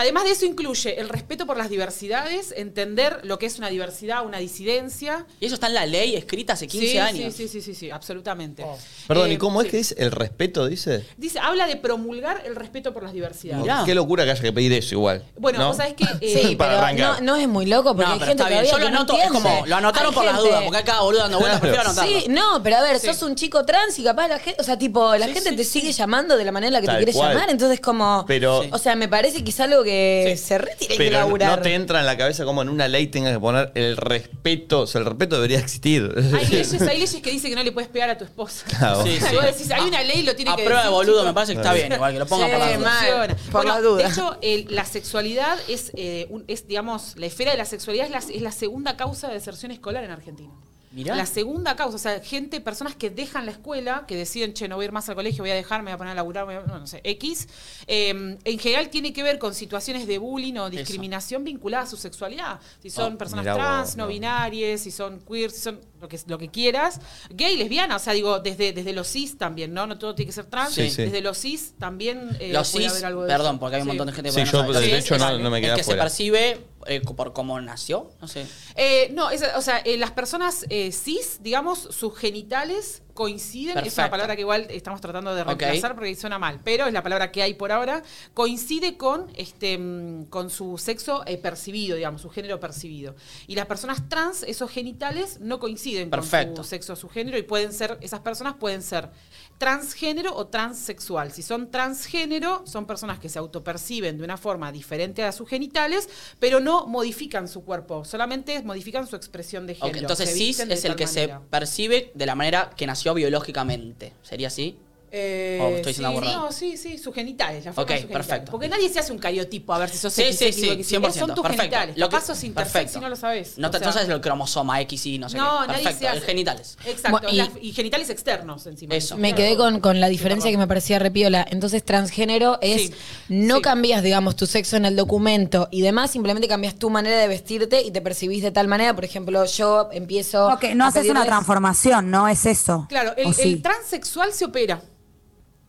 Además 0.00 0.24
de 0.24 0.30
eso 0.30 0.46
incluye 0.46 1.00
el 1.00 1.08
respeto 1.08 1.44
por 1.44 1.56
las 1.56 1.68
diversidades, 1.70 2.54
entender 2.56 3.20
lo 3.24 3.38
que 3.38 3.46
es 3.46 3.58
una 3.58 3.68
diversidad, 3.68 4.24
una 4.24 4.38
disidencia. 4.38 5.26
Y 5.40 5.46
eso 5.46 5.54
está 5.54 5.66
en 5.66 5.74
la 5.74 5.86
ley 5.86 6.14
escrita 6.14 6.52
hace 6.52 6.66
15 6.68 6.86
sí, 6.88 6.98
años. 6.98 7.34
Sí, 7.34 7.48
sí, 7.48 7.60
sí, 7.60 7.62
sí, 7.62 7.74
sí, 7.74 7.90
absolutamente. 7.90 8.64
Perdón, 9.06 9.30
Eh, 9.30 9.34
¿y 9.34 9.36
cómo 9.38 9.60
es 9.60 9.66
sí. 9.66 9.70
que 9.72 9.76
dice? 9.78 9.94
¿El 9.98 10.12
respeto 10.12 10.66
dice? 10.66 11.04
Dice, 11.16 11.38
habla 11.40 11.66
de 11.66 11.76
promulgar 11.76 12.42
el 12.46 12.54
respeto 12.54 12.92
por 12.94 13.02
las 13.02 13.12
diversidades. 13.12 13.62
Mirá. 13.62 13.82
Qué 13.84 13.94
locura 13.94 14.24
que 14.24 14.30
haya 14.30 14.40
que 14.42 14.52
pedir 14.52 14.72
eso 14.72 14.94
igual. 14.94 15.24
Bueno, 15.36 15.58
¿no? 15.58 15.68
vos 15.68 15.76
sabés 15.76 15.94
que... 15.94 16.04
eh, 16.20 16.42
Sí, 16.48 16.56
Para 16.56 16.72
pero 16.74 16.82
arrancar. 16.84 17.22
no, 17.22 17.34
no 17.34 17.36
es 17.36 17.48
muy 17.48 17.66
loco 17.66 17.94
porque 17.96 18.04
No, 18.06 18.12
hay 18.12 18.18
pero 18.20 18.28
gente 18.28 18.42
está 18.44 18.48
bien. 18.54 18.64
todavía 18.64 18.70
Yo 18.70 18.78
lo 18.78 18.84
que 18.86 18.90
no 18.92 18.98
anoto, 18.98 19.18
es 19.18 19.30
como, 19.42 19.66
lo 19.66 19.76
anotaron 19.76 20.08
Hay 20.10 20.14
por 20.14 20.24
las 20.24 20.34
gente- 20.34 20.48
dudas, 20.48 20.62
porque 20.64 20.82
cada 20.84 21.00
boludo 21.00 21.20
dando 21.22 21.38
vueltas, 21.40 21.60
prefiero 21.60 21.84
anotarlo. 21.84 22.20
Sí, 22.20 22.26
no, 22.28 22.62
pero 22.62 22.76
a 22.76 22.82
ver, 22.82 22.98
Sí. 23.00 23.06
sos 23.08 23.22
un 23.22 23.34
chico 23.34 23.64
trans 23.64 23.98
y 23.98 24.04
capaz 24.04 24.28
la 24.28 24.38
gente, 24.38 24.60
o 24.60 24.64
sea, 24.64 24.78
tipo, 24.78 25.16
la 25.16 25.26
Sí, 25.26 25.32
gente 25.34 25.50
sí, 25.50 25.56
te 25.56 25.64
sí. 25.64 25.80
sigue 25.80 25.92
llamando 25.92 26.36
de 26.36 26.44
la 26.44 26.52
manera 26.52 26.68
en 26.68 26.72
la 26.74 26.80
que 26.80 26.86
Tal 26.86 26.98
te 26.98 27.04
quiere 27.04 27.18
cual. 27.18 27.32
llamar, 27.34 27.50
entonces 27.50 27.80
como, 27.80 28.24
Pero- 28.28 28.62
o 28.70 28.78
sea, 28.78 28.94
me 28.94 29.08
parece 29.08 29.42
que 29.42 29.50
es 29.50 29.60
algo 29.60 29.82
que 29.82 29.87
Sí. 29.88 30.36
se 30.36 30.94
Pero 30.96 31.18
laburar. 31.18 31.58
no 31.58 31.62
te 31.62 31.74
entra 31.74 32.00
en 32.00 32.06
la 32.06 32.16
cabeza 32.16 32.44
como 32.44 32.62
en 32.62 32.68
una 32.68 32.88
ley 32.88 33.06
tengas 33.08 33.32
que 33.32 33.40
poner 33.40 33.72
el 33.74 33.96
respeto. 33.96 34.80
O 34.82 34.86
sea, 34.86 35.00
el 35.00 35.06
respeto 35.06 35.36
debería 35.36 35.58
existir. 35.58 36.12
Hay 36.16 36.22
leyes, 36.50 36.72
hay 36.80 36.98
leyes 36.98 37.14
que 37.16 37.30
dicen 37.30 37.50
que 37.50 37.56
no 37.56 37.62
le 37.62 37.72
puedes 37.72 37.88
pegar 37.90 38.10
a 38.10 38.18
tu 38.18 38.24
esposa. 38.24 38.64
Claro. 38.78 39.02
Sí, 39.04 39.18
sí. 39.20 39.34
Vos 39.34 39.44
decís, 39.44 39.70
hay 39.70 39.88
una 39.88 40.02
ley, 40.02 40.22
lo 40.22 40.34
tiene 40.36 40.50
A 40.52 40.56
que 40.56 40.64
prueba 40.64 40.82
de 40.84 40.88
boludo 40.90 41.24
me 41.24 41.32
parece 41.34 41.52
que 41.54 41.58
está 41.60 41.72
bien, 41.74 41.92
igual 41.92 42.12
que 42.12 42.18
lo 42.18 42.26
pongan 42.26 42.48
Sí, 42.50 42.56
por 42.56 42.60
las 42.66 42.78
dudas. 42.78 43.36
Por 43.50 43.52
Bueno, 43.52 43.68
las 43.74 43.82
dudas. 43.82 44.16
De 44.16 44.22
hecho, 44.22 44.38
el- 44.42 44.66
la 44.74 44.84
sexualidad 44.84 45.58
es, 45.68 45.92
eh, 45.96 46.26
un- 46.30 46.44
es, 46.48 46.66
digamos, 46.66 47.14
la 47.16 47.26
esfera 47.26 47.52
de 47.52 47.58
la 47.58 47.64
sexualidad 47.64 48.06
es 48.06 48.10
la, 48.12 48.18
es 48.34 48.42
la 48.42 48.52
segunda 48.52 48.96
causa 48.96 49.28
de 49.28 49.34
deserción 49.34 49.72
escolar 49.72 50.04
en 50.04 50.10
Argentina. 50.10 50.50
Mirá. 50.90 51.14
La 51.14 51.26
segunda 51.26 51.76
causa, 51.76 51.96
o 51.96 51.98
sea, 51.98 52.20
gente, 52.20 52.60
personas 52.62 52.96
que 52.96 53.10
dejan 53.10 53.44
la 53.44 53.52
escuela, 53.52 54.04
que 54.08 54.16
deciden, 54.16 54.54
che, 54.54 54.68
no 54.68 54.76
voy 54.76 54.84
a 54.84 54.86
ir 54.86 54.92
más 54.92 55.06
al 55.08 55.14
colegio, 55.16 55.42
voy 55.44 55.50
a 55.50 55.54
dejar, 55.54 55.82
me 55.82 55.90
voy 55.90 55.94
a 55.94 55.98
poner 55.98 56.12
a 56.12 56.14
laburar, 56.14 56.46
voy 56.46 56.54
a- 56.54 56.60
no, 56.62 56.78
no 56.78 56.86
sé, 56.86 57.00
X, 57.04 57.46
eh, 57.86 58.36
en 58.42 58.58
general 58.58 58.88
tiene 58.88 59.12
que 59.12 59.22
ver 59.22 59.38
con 59.38 59.54
situaciones 59.54 60.06
de 60.06 60.16
bullying 60.16 60.54
o 60.56 60.70
discriminación 60.70 61.44
vinculadas 61.44 61.88
a 61.88 61.90
su 61.90 61.96
sexualidad. 61.98 62.58
Si 62.80 62.88
son 62.88 63.14
Oh, 63.14 63.18
personas 63.18 63.44
vos, 63.44 63.54
trans, 63.54 63.96
no 63.96 64.04
no. 64.04 64.08
binarias, 64.08 64.80
si 64.80 64.90
son 64.90 65.20
queer, 65.20 65.50
si 65.50 65.60
son 65.60 65.78
lo 66.00 66.08
que, 66.08 66.18
lo 66.26 66.38
que 66.38 66.48
quieras, 66.48 67.00
gay, 67.30 67.56
lesbiana, 67.56 67.96
o 67.96 67.98
sea, 67.98 68.12
digo, 68.12 68.38
desde, 68.40 68.72
desde 68.72 68.92
los 68.92 69.08
cis 69.08 69.36
también, 69.38 69.74
¿no? 69.74 69.86
No 69.86 69.98
todo 69.98 70.14
tiene 70.14 70.28
que 70.28 70.32
ser 70.34 70.46
trans, 70.46 70.74
Sí, 70.74 70.90
sí. 70.90 71.02
desde 71.02 71.20
los 71.20 71.38
cis 71.38 71.74
también 71.78 72.36
eh, 72.40 72.52
Los 72.52 72.70
puede 72.70 72.84
cis, 72.84 72.92
haber 72.92 73.06
algo 73.06 73.22
de 73.22 73.28
perdón, 73.28 73.54
eso. 73.56 73.60
porque 73.60 73.76
hay 73.76 73.82
un 73.82 73.86
Sí. 73.86 73.88
montón 73.88 74.06
de 74.06 74.12
gente 74.12 74.30
Sí, 74.30 74.36
que 74.36 74.44
yo, 74.50 74.62
no 74.64 74.72
sabe. 74.72 74.86
de 74.86 74.90
Sí, 74.92 74.96
hecho, 75.04 75.14
es 75.16 75.20
no, 75.20 75.38
no 75.38 75.50
me 75.50 75.58
El 75.58 75.64
queda 75.64 75.74
que 75.76 75.82
se 75.82 75.86
fuera. 75.86 76.02
percibe 76.04 76.60
eh, 76.86 77.00
por 77.00 77.32
cómo 77.32 77.60
nació, 77.60 78.10
no 78.20 78.28
sé. 78.28 78.46
Eh, 78.76 79.10
no, 79.12 79.30
es- 79.30 79.42
o 79.56 79.60
sea, 79.60 79.78
eh, 79.78 79.98
las 79.98 80.12
personas 80.12 80.64
eh, 80.70 80.90
cis, 80.92 81.38
digamos, 81.42 81.80
sus 81.80 82.16
genitales 82.16 83.02
coinciden, 83.18 83.70
es 83.70 83.74
una 83.74 83.82
Perfecto. 83.82 84.10
palabra 84.12 84.36
que 84.36 84.42
igual 84.42 84.66
estamos 84.70 85.00
tratando 85.00 85.34
de 85.34 85.42
reemplazar 85.42 85.96
porque 85.96 86.14
suena 86.14 86.38
mal, 86.38 86.60
pero 86.62 86.86
es 86.86 86.92
la 86.92 87.02
palabra 87.02 87.32
que 87.32 87.42
hay 87.42 87.54
por 87.54 87.72
ahora, 87.72 88.00
coincide 88.32 88.96
con, 88.96 89.26
este, 89.34 89.76
mm, 89.76 90.26
con 90.26 90.50
su 90.50 90.78
sexo 90.78 91.24
eh, 91.26 91.36
percibido, 91.36 91.96
digamos, 91.96 92.22
su 92.22 92.30
género 92.30 92.60
percibido. 92.60 93.16
Y 93.48 93.56
las 93.56 93.66
personas 93.66 94.08
trans, 94.08 94.44
esos 94.44 94.70
genitales 94.70 95.40
no 95.40 95.58
coinciden 95.58 96.10
Perfecto. 96.10 96.54
con 96.54 96.62
su 96.62 96.70
sexo 96.70 96.94
su 96.94 97.08
género 97.08 97.36
y 97.36 97.42
pueden 97.42 97.72
ser, 97.72 97.98
esas 98.02 98.20
personas 98.20 98.54
pueden 98.54 98.82
ser 98.82 99.10
transgénero 99.58 100.34
o 100.34 100.46
transexual. 100.46 101.32
Si 101.32 101.42
son 101.42 101.70
transgénero, 101.70 102.62
son 102.66 102.86
personas 102.86 103.18
que 103.18 103.28
se 103.28 103.38
autoperciben 103.38 104.16
de 104.16 104.24
una 104.24 104.36
forma 104.36 104.72
diferente 104.72 105.24
a 105.24 105.32
sus 105.32 105.48
genitales, 105.48 106.08
pero 106.38 106.60
no 106.60 106.86
modifican 106.86 107.48
su 107.48 107.64
cuerpo, 107.64 108.04
solamente 108.04 108.62
modifican 108.62 109.06
su 109.06 109.16
expresión 109.16 109.66
de 109.66 109.74
género. 109.74 109.98
entonces 109.98 110.32
cis 110.32 110.60
es 110.60 110.84
el 110.84 110.96
que 110.96 111.06
manera. 111.06 111.38
se 111.40 111.44
percibe 111.50 112.12
de 112.14 112.26
la 112.26 112.34
manera 112.34 112.70
que 112.76 112.86
nació 112.86 113.14
biológicamente. 113.14 114.12
¿Sería 114.22 114.46
así? 114.48 114.78
Eh, 115.10 115.58
Oh, 115.62 115.68
estoy 115.76 115.94
sí, 115.94 116.02
no, 116.02 116.52
sí, 116.52 116.76
sí, 116.76 116.98
sus 116.98 117.14
genitales, 117.14 117.64
la 117.64 117.72
forma 117.72 117.82
Ok, 117.84 117.88
de 117.88 117.94
sus 117.96 118.02
genitales. 118.02 118.26
perfecto. 118.26 118.50
Porque 118.52 118.68
nadie 118.68 118.88
se 118.88 118.98
hace 118.98 119.12
un 119.12 119.18
cariotipo 119.18 119.72
a 119.72 119.78
ver 119.78 119.88
si 119.88 119.98
sos 119.98 120.12
Sí, 120.12 120.22
X, 120.22 120.36
sí, 120.38 120.52
sí, 120.52 120.68
X, 120.70 120.86
100%. 120.92 121.12
Son 121.26 121.34
tus 121.34 121.42
perfecto. 121.42 121.62
genitales. 121.62 121.96
Lo 121.96 122.08
que- 122.08 122.16
Capaz 122.16 122.26
sos 122.26 122.44
intersex 122.44 122.96
y 122.96 123.00
no 123.00 123.08
lo 123.08 123.16
sabes. 123.16 123.58
No, 123.58 123.70
te, 123.70 123.76
O 123.76 123.80
sea, 123.80 123.86
no 123.88 123.92
sabes 123.92 124.08
el 124.08 124.20
cromosoma 124.20 124.80
X 124.82 125.06
y 125.06 125.18
no 125.18 125.28
sé 125.28 125.36
No, 125.36 125.44
qué. 125.62 125.66
nadie 125.68 125.82
Perfecto, 125.84 125.98
se 126.00 126.08
hace. 126.08 126.18
el 126.18 126.24
genitales. 126.24 126.78
Exacto. 126.84 127.26
Bueno, 127.28 127.48
y- 127.60 127.72
genitales 127.72 128.10
externos 128.10 128.66
encima. 128.66 128.94
Eso. 128.94 129.16
Me 129.16 129.34
quedé 129.34 129.56
con, 129.56 129.80
con 129.80 130.00
la 130.00 130.08
diferencia 130.08 130.48
Sí, 130.48 130.52
que 130.52 130.58
me 130.58 130.66
parecía 130.66 130.98
repiola. 130.98 131.46
Entonces, 131.50 131.84
transgénero 131.84 132.58
es 132.60 132.82
Sí, 132.82 132.94
no 133.28 133.56
sí. 133.56 133.62
cambias, 133.62 134.02
digamos, 134.02 134.36
tu 134.36 134.46
sexo 134.46 134.76
en 134.76 134.84
el 134.84 134.94
documento 134.96 135.68
y 135.70 135.80
demás, 135.82 136.10
simplemente 136.10 136.48
cambias 136.48 136.74
tu 136.76 136.90
manera 136.90 137.18
de 137.18 137.28
vestirte 137.28 137.82
y 137.82 137.90
te 137.90 138.00
percibís 138.00 138.42
de 138.42 138.50
tal 138.50 138.68
manera. 138.68 138.94
Por 138.94 139.04
ejemplo, 139.04 139.44
yo 139.46 139.88
empiezo. 139.92 140.48
Ok, 140.48 140.64
no 140.74 140.84
haces 140.86 141.08
una 141.08 141.24
transformación, 141.24 142.10
no 142.10 142.28
es 142.28 142.46
eso. 142.46 142.86
Claro, 142.88 143.14
el 143.16 143.62
transexual 143.62 144.32
se 144.32 144.44
opera. 144.44 144.80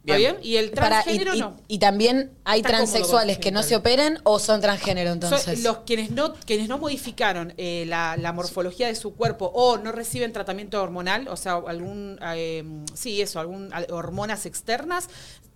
¿Está 0.06 0.16
Bien. 0.16 0.38
bien? 0.38 0.46
Y 0.46 0.56
el 0.56 0.72
Para- 0.72 1.02
y, 1.02 1.04
transgénero 1.04 1.36
y- 1.36 1.40
no. 1.42 1.58
y 1.68 1.78
también 1.78 2.32
hay 2.46 2.62
Está 2.62 2.70
transexuales 2.70 3.38
que 3.38 3.52
no 3.52 3.64
se 3.64 3.76
operen 3.76 4.18
o 4.24 4.40
son 4.40 4.62
transgénero, 4.62 5.12
entonces. 5.12 5.62
los 5.62 5.80
quienes 5.80 6.12
no, 6.12 6.34
quienes 6.34 6.70
no 6.70 6.78
modificaron 6.78 7.54
eh, 7.58 7.84
la, 7.86 8.16
la 8.18 8.32
morfología 8.32 8.88
de 8.88 8.96
su 8.96 9.14
cuerpo 9.14 9.52
o 9.54 9.78
no 9.78 9.92
reciben 9.92 10.32
tratamiento 10.32 10.82
hormonal, 10.82 11.28
o 11.28 11.36
sea, 11.36 11.62
algún, 11.68 12.18
eh, 12.34 12.64
sí, 12.94 13.22
eso, 13.22 13.40
algún 13.42 13.74
al- 13.74 13.88
hormonas 13.92 14.46
externas, 14.46 15.10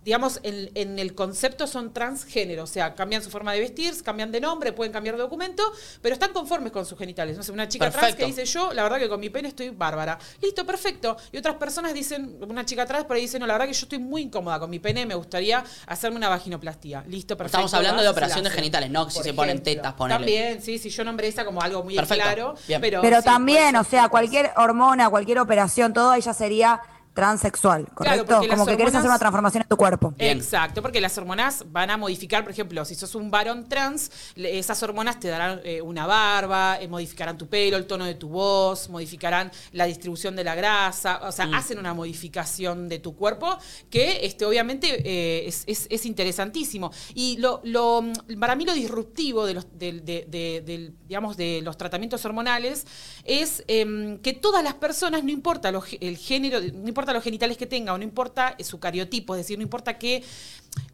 digamos, 0.04 0.40
en, 0.42 0.70
en 0.74 0.98
el 0.98 1.14
concepto 1.14 1.66
son 1.66 1.92
transgénero, 1.92 2.64
o 2.64 2.66
sea, 2.66 2.94
cambian 2.94 3.22
su 3.22 3.30
forma 3.30 3.52
de 3.52 3.60
vestir, 3.60 3.94
cambian 4.02 4.30
de 4.30 4.40
nombre, 4.40 4.72
pueden 4.72 4.92
cambiar 4.92 5.16
de 5.16 5.22
documento, 5.22 5.62
pero 6.02 6.12
están 6.14 6.32
conformes 6.32 6.72
con 6.72 6.84
sus 6.84 6.98
genitales. 6.98 7.36
No 7.36 7.42
sé, 7.42 7.52
una 7.52 7.68
chica 7.68 7.90
trans 7.90 8.14
que 8.14 8.22
Perfecto. 8.22 8.40
dice 8.40 8.44
yo, 8.44 8.72
la 8.72 8.82
verdad 8.82 8.98
que 8.98 9.08
con 9.08 9.20
mi 9.20 9.30
pene 9.30 9.48
estoy 9.48 9.70
bárbara. 9.70 10.18
Listo, 10.42 10.66
perfecto. 10.66 11.16
Y 11.32 11.38
otras 11.38 11.56
personas 11.56 11.94
dicen, 11.94 12.38
una 12.46 12.64
chica 12.64 12.86
trans 12.86 13.04
por 13.04 13.16
ahí 13.16 13.22
dice, 13.22 13.38
no, 13.38 13.46
la 13.46 13.54
verdad 13.54 13.66
que 13.66 13.72
yo 13.72 13.84
estoy 13.84 13.98
muy 13.98 14.22
incómoda 14.22 14.58
con 14.58 14.70
mi 14.70 14.78
pene, 14.78 15.06
me 15.06 15.14
gustaría 15.14 15.64
hacerme 15.86 16.16
una 16.16 16.28
vaginoplastía. 16.28 17.04
Listo, 17.08 17.36
perfecto. 17.36 17.66
Estamos 17.66 17.74
hablando 17.74 18.02
de 18.02 18.24
hace. 18.24 18.50
genitales, 18.50 18.90
no 18.90 19.08
si 19.08 19.16
Por 19.16 19.24
se 19.24 19.34
ponen 19.34 19.62
tetas, 19.62 19.94
ponele. 19.94 20.18
También, 20.18 20.62
sí, 20.62 20.78
sí, 20.78 20.90
yo 20.90 21.04
nombré 21.04 21.28
esa 21.28 21.44
como 21.44 21.62
algo 21.62 21.82
muy 21.82 21.94
Perfecto, 21.94 22.22
claro. 22.24 22.54
bien. 22.66 22.80
Pero, 22.80 23.00
Pero 23.00 23.18
sí, 23.18 23.24
también, 23.24 23.76
o 23.76 23.84
sea, 23.84 24.08
cualquier 24.08 24.50
hormona, 24.56 25.08
cualquier 25.10 25.38
operación, 25.38 25.92
todo 25.92 26.14
ella 26.14 26.32
sería 26.34 26.80
transexual, 27.14 27.86
¿correcto? 27.94 28.40
Como 28.50 28.66
que 28.66 28.76
querés 28.76 28.94
hacer 28.94 29.08
una 29.08 29.18
transformación 29.18 29.62
en 29.62 29.68
tu 29.68 29.76
cuerpo. 29.76 30.10
Bien. 30.18 30.36
Exacto, 30.36 30.82
porque 30.82 31.00
las 31.00 31.16
hormonas 31.16 31.64
van 31.70 31.90
a 31.90 31.96
modificar, 31.96 32.42
por 32.42 32.50
ejemplo, 32.52 32.84
si 32.84 32.94
sos 32.96 33.14
un 33.14 33.30
varón 33.30 33.68
trans, 33.68 34.10
esas 34.36 34.82
hormonas 34.82 35.20
te 35.20 35.28
darán 35.28 35.60
eh, 35.64 35.80
una 35.80 36.06
barba, 36.06 36.78
eh, 36.80 36.88
modificarán 36.88 37.38
tu 37.38 37.46
pelo, 37.48 37.76
el 37.76 37.86
tono 37.86 38.04
de 38.04 38.14
tu 38.16 38.28
voz, 38.28 38.88
modificarán 38.88 39.50
la 39.72 39.86
distribución 39.86 40.34
de 40.34 40.42
la 40.44 40.54
grasa, 40.56 41.20
o 41.22 41.30
sea, 41.32 41.48
hacen 41.54 41.78
una 41.78 41.94
modificación 41.94 42.88
de 42.88 42.98
tu 42.98 43.14
cuerpo 43.14 43.56
que 43.90 44.26
este, 44.26 44.44
obviamente 44.44 44.88
eh, 45.04 45.46
es, 45.46 45.62
es- 45.66 45.86
es 45.90 46.06
interesantísimo. 46.06 46.90
Y 47.14 47.36
lo, 47.38 47.60
lo, 47.64 48.02
mm, 48.02 48.38
para 48.40 48.56
mí 48.56 48.64
lo 48.64 48.74
disruptivo 48.74 49.46
de 49.46 49.54
los, 49.54 49.66
del- 49.78 50.04
de, 50.04 50.26
de- 50.28 50.92
digamos, 51.06 51.36
de 51.36 51.60
los 51.62 51.76
tratamientos 51.76 52.24
hormonales 52.24 52.86
es 53.24 53.62
em, 53.68 54.18
que 54.18 54.32
todas 54.32 54.64
las 54.64 54.74
personas, 54.74 55.22
no 55.22 55.30
importa 55.30 55.70
lo 55.70 55.84
el 56.00 56.16
género, 56.16 56.58
no 56.60 56.88
importa 56.88 57.03
los 57.12 57.22
genitales 57.22 57.56
que 57.56 57.66
tenga 57.66 57.92
o 57.92 57.98
no 57.98 58.04
importa 58.04 58.56
su 58.64 58.78
cariotipo, 58.80 59.34
es 59.34 59.40
decir, 59.42 59.58
no 59.58 59.62
importa 59.62 59.98
qué. 59.98 60.22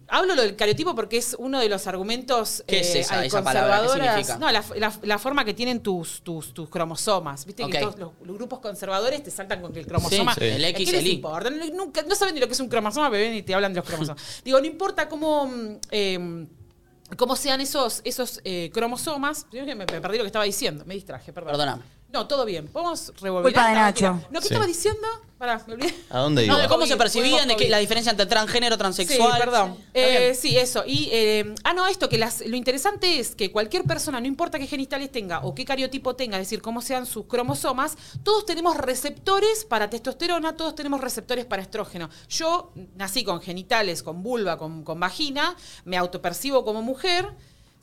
Hablo 0.09 0.35
lo 0.35 0.43
del 0.43 0.57
cariotipo 0.57 0.95
porque 0.95 1.17
es 1.19 1.37
uno 1.39 1.61
de 1.61 1.69
los 1.69 1.87
argumentos 1.87 2.65
¿Qué 2.67 2.81
es 2.81 2.95
eh, 2.97 3.01
esa- 3.01 3.25
esa 3.25 3.45
palabra? 3.45 3.81
¿Qué 3.83 3.89
significa? 3.89 4.39
No, 4.39 4.51
la, 4.51 4.65
la- 4.77 4.99
la 5.03 5.19
forma 5.19 5.45
que 5.45 5.55
tienen 5.55 5.81
tus, 5.81 6.21
tus, 6.23 6.53
tus 6.53 6.69
cromosomas. 6.69 7.47
Viste 7.47 7.65
que 7.69 7.79
todos 7.79 7.97
los, 7.99 8.11
los 8.25 8.37
grupos 8.37 8.59
conservadores 8.59 9.23
te 9.23 9.31
saltan 9.31 9.63
con 9.63 9.73
que 9.73 9.79
el 9.81 9.87
cromosoma. 9.87 10.35
Sí, 10.35 10.41
sí. 10.41 10.47
El 10.47 10.65
¿A 10.65 10.69
X, 10.71 10.85
¿Qué 10.87 10.93
les 10.93 11.01
el 11.03 11.07
Y. 11.07 11.11
importa? 11.13 11.49
No, 11.51 11.65
nunca- 11.69 12.03
no 12.03 12.15
saben 12.17 12.35
ni 12.35 12.41
lo 12.41 12.47
que 12.49 12.55
es 12.55 12.61
un 12.61 12.69
cromosoma, 12.69 13.09
bebé, 13.09 13.31
ni 13.31 13.43
te 13.43 13.55
hablan 13.55 13.73
de 13.73 13.79
los 13.81 13.87
cromosomas. 13.89 14.43
Digo, 14.45 14.59
no 14.61 14.67
importa 14.67 15.09
cómo. 15.09 15.47
mm, 15.47 15.77
em, 15.93 16.49
cómo 17.17 17.35
sean 17.37 17.61
esos, 17.61 18.01
esos 18.05 18.41
eh, 18.45 18.71
cromosomas. 18.75 19.47
Me, 19.53 19.75
me 19.75 19.87
perdí 19.87 20.17
lo 20.19 20.25
que 20.25 20.27
estaba 20.29 20.45
diciendo, 20.45 20.85
me 20.87 20.95
distraje, 20.95 21.33
perdón. 21.33 21.53
Perdóname. 21.53 21.83
No, 22.13 22.27
todo 22.27 22.45
bien. 22.45 22.67
Podemos 22.69 23.13
revolver. 23.21 23.53
Culpa 23.53 23.69
de 23.69 23.75
Nacho. 23.75 24.21
No, 24.31 24.41
¿qué 24.41 24.49
Sí. 24.49 24.53
estaba 24.55 24.67
diciendo? 24.67 25.07
Pará, 25.39 25.63
me 25.67 25.73
olvidé. 25.73 25.95
¿A 26.11 26.19
dónde 26.19 26.47
No, 26.47 26.53
iba? 26.55 26.63
de 26.63 26.69
cómo 26.69 26.85
se 26.85 26.99
percibían, 26.99 27.49
de 27.49 27.69
la 27.71 27.79
diferencia 27.79 28.11
entre 28.11 28.27
transgénero, 28.27 28.77
transexual. 28.77 29.33
Sí, 29.33 29.39
perdón. 29.39 29.79
Eh, 29.95 30.35
sí, 30.39 30.59
eso. 30.59 30.83
Y, 30.87 31.09
eh, 31.13 31.55
ah, 31.65 31.73
no, 31.73 31.87
esto, 31.87 32.11
que 32.11 32.19
las, 32.19 32.45
lo 32.47 32.57
interesante 32.57 33.19
es 33.19 33.35
que 33.35 33.51
cualquier 33.51 33.85
persona, 33.85 34.21
no 34.21 34.27
importa 34.27 34.59
qué 34.59 34.67
genitales 34.67 35.11
tenga 35.11 35.41
o 35.41 35.55
qué 35.55 35.65
cariotipo 35.65 36.15
tenga, 36.15 36.37
es 36.37 36.43
decir, 36.47 36.61
cómo 36.61 36.83
sean 36.83 37.07
sus 37.07 37.25
cromosomas, 37.25 37.97
todos 38.23 38.45
tenemos 38.45 38.77
receptores 38.77 39.65
para 39.65 39.89
testosterona, 39.89 40.57
todos 40.57 40.75
tenemos 40.75 41.01
receptores 41.01 41.47
para 41.47 41.63
estrógeno. 41.63 42.11
Yo 42.29 42.73
nací 42.97 43.25
con 43.25 43.41
genitales, 43.41 44.03
con 44.03 44.23
vulva, 44.23 44.59
con, 44.59 44.85
con 44.85 45.01
vagina, 45.01 45.57
me 45.87 45.97
autopercibo 45.97 46.65
como 46.67 46.83
mujer. 46.83 47.27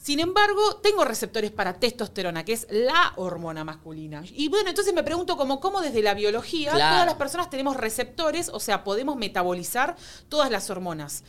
Sin 0.08 0.22
embargo, 0.22 0.78
tengo 0.78 1.04
receptores 1.04 1.52
para 1.52 1.82
testosterona, 1.82 2.46
que 2.46 2.54
es 2.54 2.66
la 2.70 3.12
hormona 3.18 3.66
masculina. 3.66 4.24
Y 4.32 4.48
bueno, 4.48 4.70
entonces 4.70 4.94
me 4.94 5.04
pregunto 5.04 5.36
como 5.36 5.60
cómo 5.60 5.82
desde 5.82 6.02
la 6.02 6.14
biología 6.14 6.72
Claro. 6.72 6.94
todas 6.94 7.06
las 7.08 7.16
personas 7.16 7.50
tenemos 7.50 7.76
receptores, 7.76 8.48
o 8.48 8.62
sea, 8.62 8.86
podemos 8.86 9.18
metabolizar 9.18 9.98
todas 10.30 10.50
las 10.50 10.70
hormonas. 10.70 11.26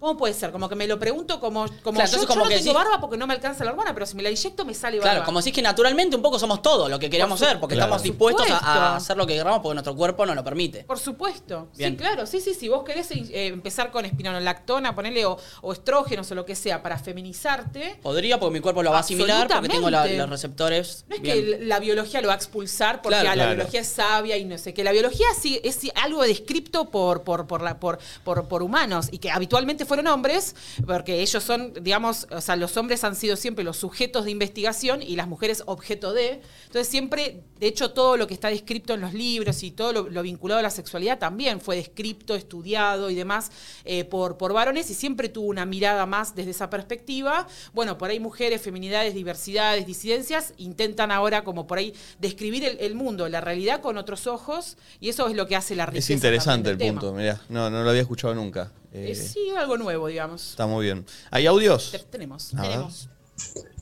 ¿Cómo 0.00 0.16
puede 0.16 0.32
ser? 0.34 0.52
Como 0.52 0.68
que 0.68 0.74
me 0.76 0.86
lo 0.86 0.98
pregunto 0.98 1.40
como, 1.40 1.66
como 1.82 1.96
Claro, 1.96 2.10
yo, 2.12 2.18
yo 2.22 2.26
como 2.26 2.44
no 2.44 2.48
que 2.48 2.56
tengo 2.58 2.70
sí. 2.70 2.74
barba 2.74 3.00
porque 3.00 3.16
no 3.16 3.26
me 3.26 3.34
alcanza 3.34 3.64
la 3.64 3.70
hormona, 3.72 3.92
pero 3.94 4.06
si 4.06 4.14
me 4.16 4.22
la 4.22 4.30
inyecto 4.30 4.64
me 4.64 4.74
sale 4.74 4.98
barba. 4.98 5.10
Claro, 5.10 5.24
como 5.26 5.42
si 5.42 5.48
es 5.50 5.54
que 5.54 5.62
naturalmente 5.62 6.14
un 6.16 6.22
poco 6.22 6.38
somos 6.38 6.62
todo 6.62 6.88
lo 6.88 6.98
que 6.98 7.08
su- 7.10 7.36
ser, 7.36 7.58
porque 7.60 7.74
Claro. 7.74 7.86
estamos 7.88 8.02
dispuestos 8.02 8.46
a- 8.50 8.96
hacer 8.96 9.16
lo 9.16 9.26
que 9.26 9.34
queramos 9.34 9.60
porque 9.60 9.74
nuestro 9.74 9.94
cuerpo 9.96 10.24
nos 10.24 10.36
lo 10.36 10.44
permite. 10.44 10.84
Por 10.84 10.98
supuesto. 10.98 11.68
Bien. 11.76 11.92
Sí, 11.92 11.96
claro. 11.96 12.26
Sí, 12.26 12.40
sí, 12.40 12.54
sí. 12.54 12.68
Vos 12.68 12.84
querés 12.84 13.10
eh, 13.10 13.46
empezar 13.48 13.90
con 13.90 14.04
espinolactona, 14.04 14.94
ponerle 14.94 15.26
o, 15.26 15.36
o 15.62 15.72
estrógenos 15.72 16.30
o 16.30 16.34
lo 16.34 16.44
que 16.46 16.54
sea 16.54 16.82
para 16.82 16.98
feminizarte. 16.98 17.98
Podría, 18.02 18.38
porque 18.38 18.52
mi 18.54 18.60
cuerpo 18.60 18.82
lo 18.82 18.90
va 18.90 18.98
a 18.98 19.00
asimilar, 19.00 19.48
porque 19.48 19.68
tengo 19.68 19.90
la- 19.90 20.06
los 20.06 20.30
receptores. 20.30 21.04
No 21.08 21.16
es 21.16 21.22
bien. 21.22 21.34
que 21.34 21.58
la 21.64 21.78
biología 21.80 22.20
lo 22.20 22.28
va 22.28 22.34
a 22.34 22.36
expulsar 22.36 23.02
porque 23.02 23.14
Claro. 23.18 23.30
ah, 23.30 23.36
la 23.36 23.42
Claro. 23.44 23.56
biología 23.56 23.80
es 23.80 23.88
sabia 23.88 24.36
y 24.36 24.44
no 24.44 24.58
sé 24.58 24.74
qué. 24.74 24.84
La 24.84 24.92
biología 24.92 25.26
sí 25.40 25.60
es 25.62 25.78
algo 25.94 26.22
descripto 26.22 26.90
por, 26.90 27.22
por, 27.22 27.46
por, 27.46 27.62
la- 27.62 27.78
por, 27.78 27.98
por, 28.24 28.46
por 28.48 28.62
humanos 28.62 29.08
y 29.10 29.18
que 29.18 29.30
habitualmente 29.30 29.84
fueron 29.88 30.06
hombres, 30.06 30.54
porque 30.86 31.20
ellos 31.20 31.42
son, 31.42 31.72
digamos, 31.80 32.26
o 32.30 32.40
sea, 32.40 32.56
los 32.56 32.76
hombres 32.76 33.02
han 33.04 33.16
sido 33.16 33.36
siempre 33.36 33.64
los 33.64 33.76
sujetos 33.76 34.24
de 34.24 34.30
investigación 34.30 35.02
y 35.02 35.16
las 35.16 35.26
mujeres 35.26 35.62
objeto 35.66 36.12
de. 36.12 36.40
Entonces 36.66 36.88
siempre, 36.88 37.42
de 37.58 37.66
hecho, 37.66 37.90
todo 37.90 38.16
lo 38.16 38.26
que 38.26 38.34
está 38.34 38.48
descrito 38.48 38.94
en 38.94 39.00
los 39.00 39.14
libros 39.14 39.62
y 39.62 39.70
todo 39.70 39.92
lo, 39.92 40.08
lo 40.08 40.22
vinculado 40.22 40.60
a 40.60 40.62
la 40.62 40.70
sexualidad 40.70 41.18
también 41.18 41.60
fue 41.60 41.76
descrito, 41.76 42.34
estudiado 42.34 43.10
y 43.10 43.14
demás 43.14 43.50
eh, 43.84 44.04
por, 44.04 44.36
por 44.36 44.52
varones 44.52 44.90
y 44.90 44.94
siempre 44.94 45.28
tuvo 45.28 45.46
una 45.46 45.64
mirada 45.64 46.06
más 46.06 46.34
desde 46.34 46.50
esa 46.52 46.70
perspectiva. 46.70 47.46
Bueno, 47.72 47.98
por 47.98 48.10
ahí 48.10 48.20
mujeres, 48.20 48.60
feminidades, 48.60 49.14
diversidades, 49.14 49.86
disidencias 49.86 50.52
intentan 50.58 51.10
ahora 51.10 51.44
como 51.44 51.66
por 51.66 51.78
ahí 51.78 51.94
describir 52.18 52.64
el, 52.64 52.78
el 52.80 52.94
mundo, 52.94 53.28
la 53.28 53.40
realidad 53.40 53.80
con 53.80 53.98
otros 53.98 54.26
ojos 54.26 54.76
y 55.00 55.08
eso 55.08 55.26
es 55.28 55.34
lo 55.34 55.46
que 55.46 55.56
hace 55.56 55.74
la 55.74 55.86
riqueza. 55.86 56.04
Es 56.04 56.10
interesante 56.10 56.70
el 56.70 56.78
punto, 56.78 57.12
mirá. 57.12 57.40
No, 57.48 57.70
no 57.70 57.82
lo 57.82 57.90
había 57.90 58.02
escuchado 58.02 58.34
nunca. 58.34 58.70
Eh, 58.92 59.10
Eh, 59.12 59.14
sí, 59.14 59.50
algo 59.56 59.76
nuevo, 59.76 60.06
digamos. 60.06 60.50
Está 60.50 60.66
muy 60.66 60.84
bien. 60.86 61.04
¿Hay 61.30 61.46
audios? 61.46 61.90
Te- 61.92 61.98
tenemos. 61.98 62.54
A 62.54 62.62
ver. 62.62 62.70
Tenemos. 62.72 63.08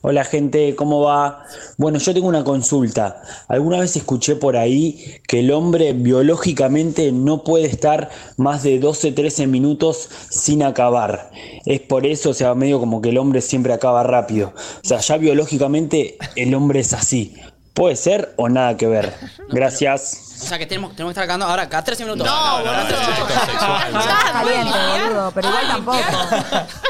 Hola 0.03 0.23
gente, 0.23 0.75
¿cómo 0.75 1.01
va? 1.01 1.43
Bueno, 1.77 1.97
yo 1.97 2.13
tengo 2.13 2.27
una 2.27 2.43
consulta. 2.43 3.23
Alguna 3.47 3.79
vez 3.79 3.95
escuché 3.95 4.35
por 4.35 4.55
ahí 4.55 5.15
que 5.27 5.39
el 5.39 5.51
hombre 5.51 5.93
biológicamente 5.93 7.11
no 7.11 7.43
puede 7.43 7.65
estar 7.65 8.09
más 8.37 8.61
de 8.61 8.77
12, 8.79 9.11
13 9.13 9.47
minutos 9.47 10.09
sin 10.29 10.61
acabar. 10.61 11.31
Es 11.65 11.81
por 11.81 12.05
eso, 12.05 12.29
o 12.29 12.33
sea, 12.35 12.53
medio 12.53 12.79
como 12.79 13.01
que 13.01 13.09
el 13.09 13.17
hombre 13.17 13.41
siempre 13.41 13.73
acaba 13.73 14.03
rápido. 14.03 14.53
O 14.55 14.87
sea, 14.87 14.99
ya 14.99 15.17
biológicamente 15.17 16.17
el 16.35 16.53
hombre 16.53 16.81
es 16.81 16.93
así. 16.93 17.33
¿Puede 17.73 17.95
ser 17.95 18.33
o 18.37 18.49
nada 18.49 18.77
que 18.77 18.85
ver? 18.87 19.11
Gracias. 19.49 20.26
O 20.39 20.45
sea 20.47 20.57
que 20.57 20.65
tenemos, 20.65 20.95
tenemos 20.95 21.09
que 21.09 21.19
estar 21.19 21.23
acabando 21.23 21.45
ahora 21.47 21.67
cada 21.67 21.83
13 21.83 22.03
minutos. 22.05 22.25
No, 22.27 22.63
Cada 22.63 22.87
13 22.87 23.03
boludo. 23.03 23.99
Está 23.99 24.31
caliente, 24.33 24.77
boludo, 25.03 25.31
pero 25.33 25.47
igual 25.49 25.67
tampoco. 25.67 25.97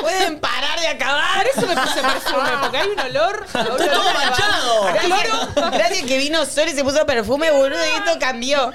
Pueden 0.01 0.39
parar 0.39 0.79
de 0.79 0.87
acabar. 0.87 1.37
Por 1.37 1.47
eso 1.63 1.67
me 1.75 1.81
puse 1.81 2.01
perfume, 2.01 2.49
porque 2.61 2.77
hay 2.77 2.87
un 2.89 2.99
olor. 2.99 3.45
olor 3.53 3.77
todo 3.77 4.09
a- 4.09 4.13
manchado. 4.13 4.87
a 4.87 4.93
cloro. 4.93 5.71
Gracias 5.71 6.03
que 6.05 6.17
vino 6.17 6.45
Sol 6.45 6.67
y 6.67 6.71
se 6.75 6.83
puso 6.83 7.05
perfume, 7.05 7.51
boludo, 7.51 7.83
y 7.85 7.89
esto 7.89 8.19
cambió. 8.19 8.71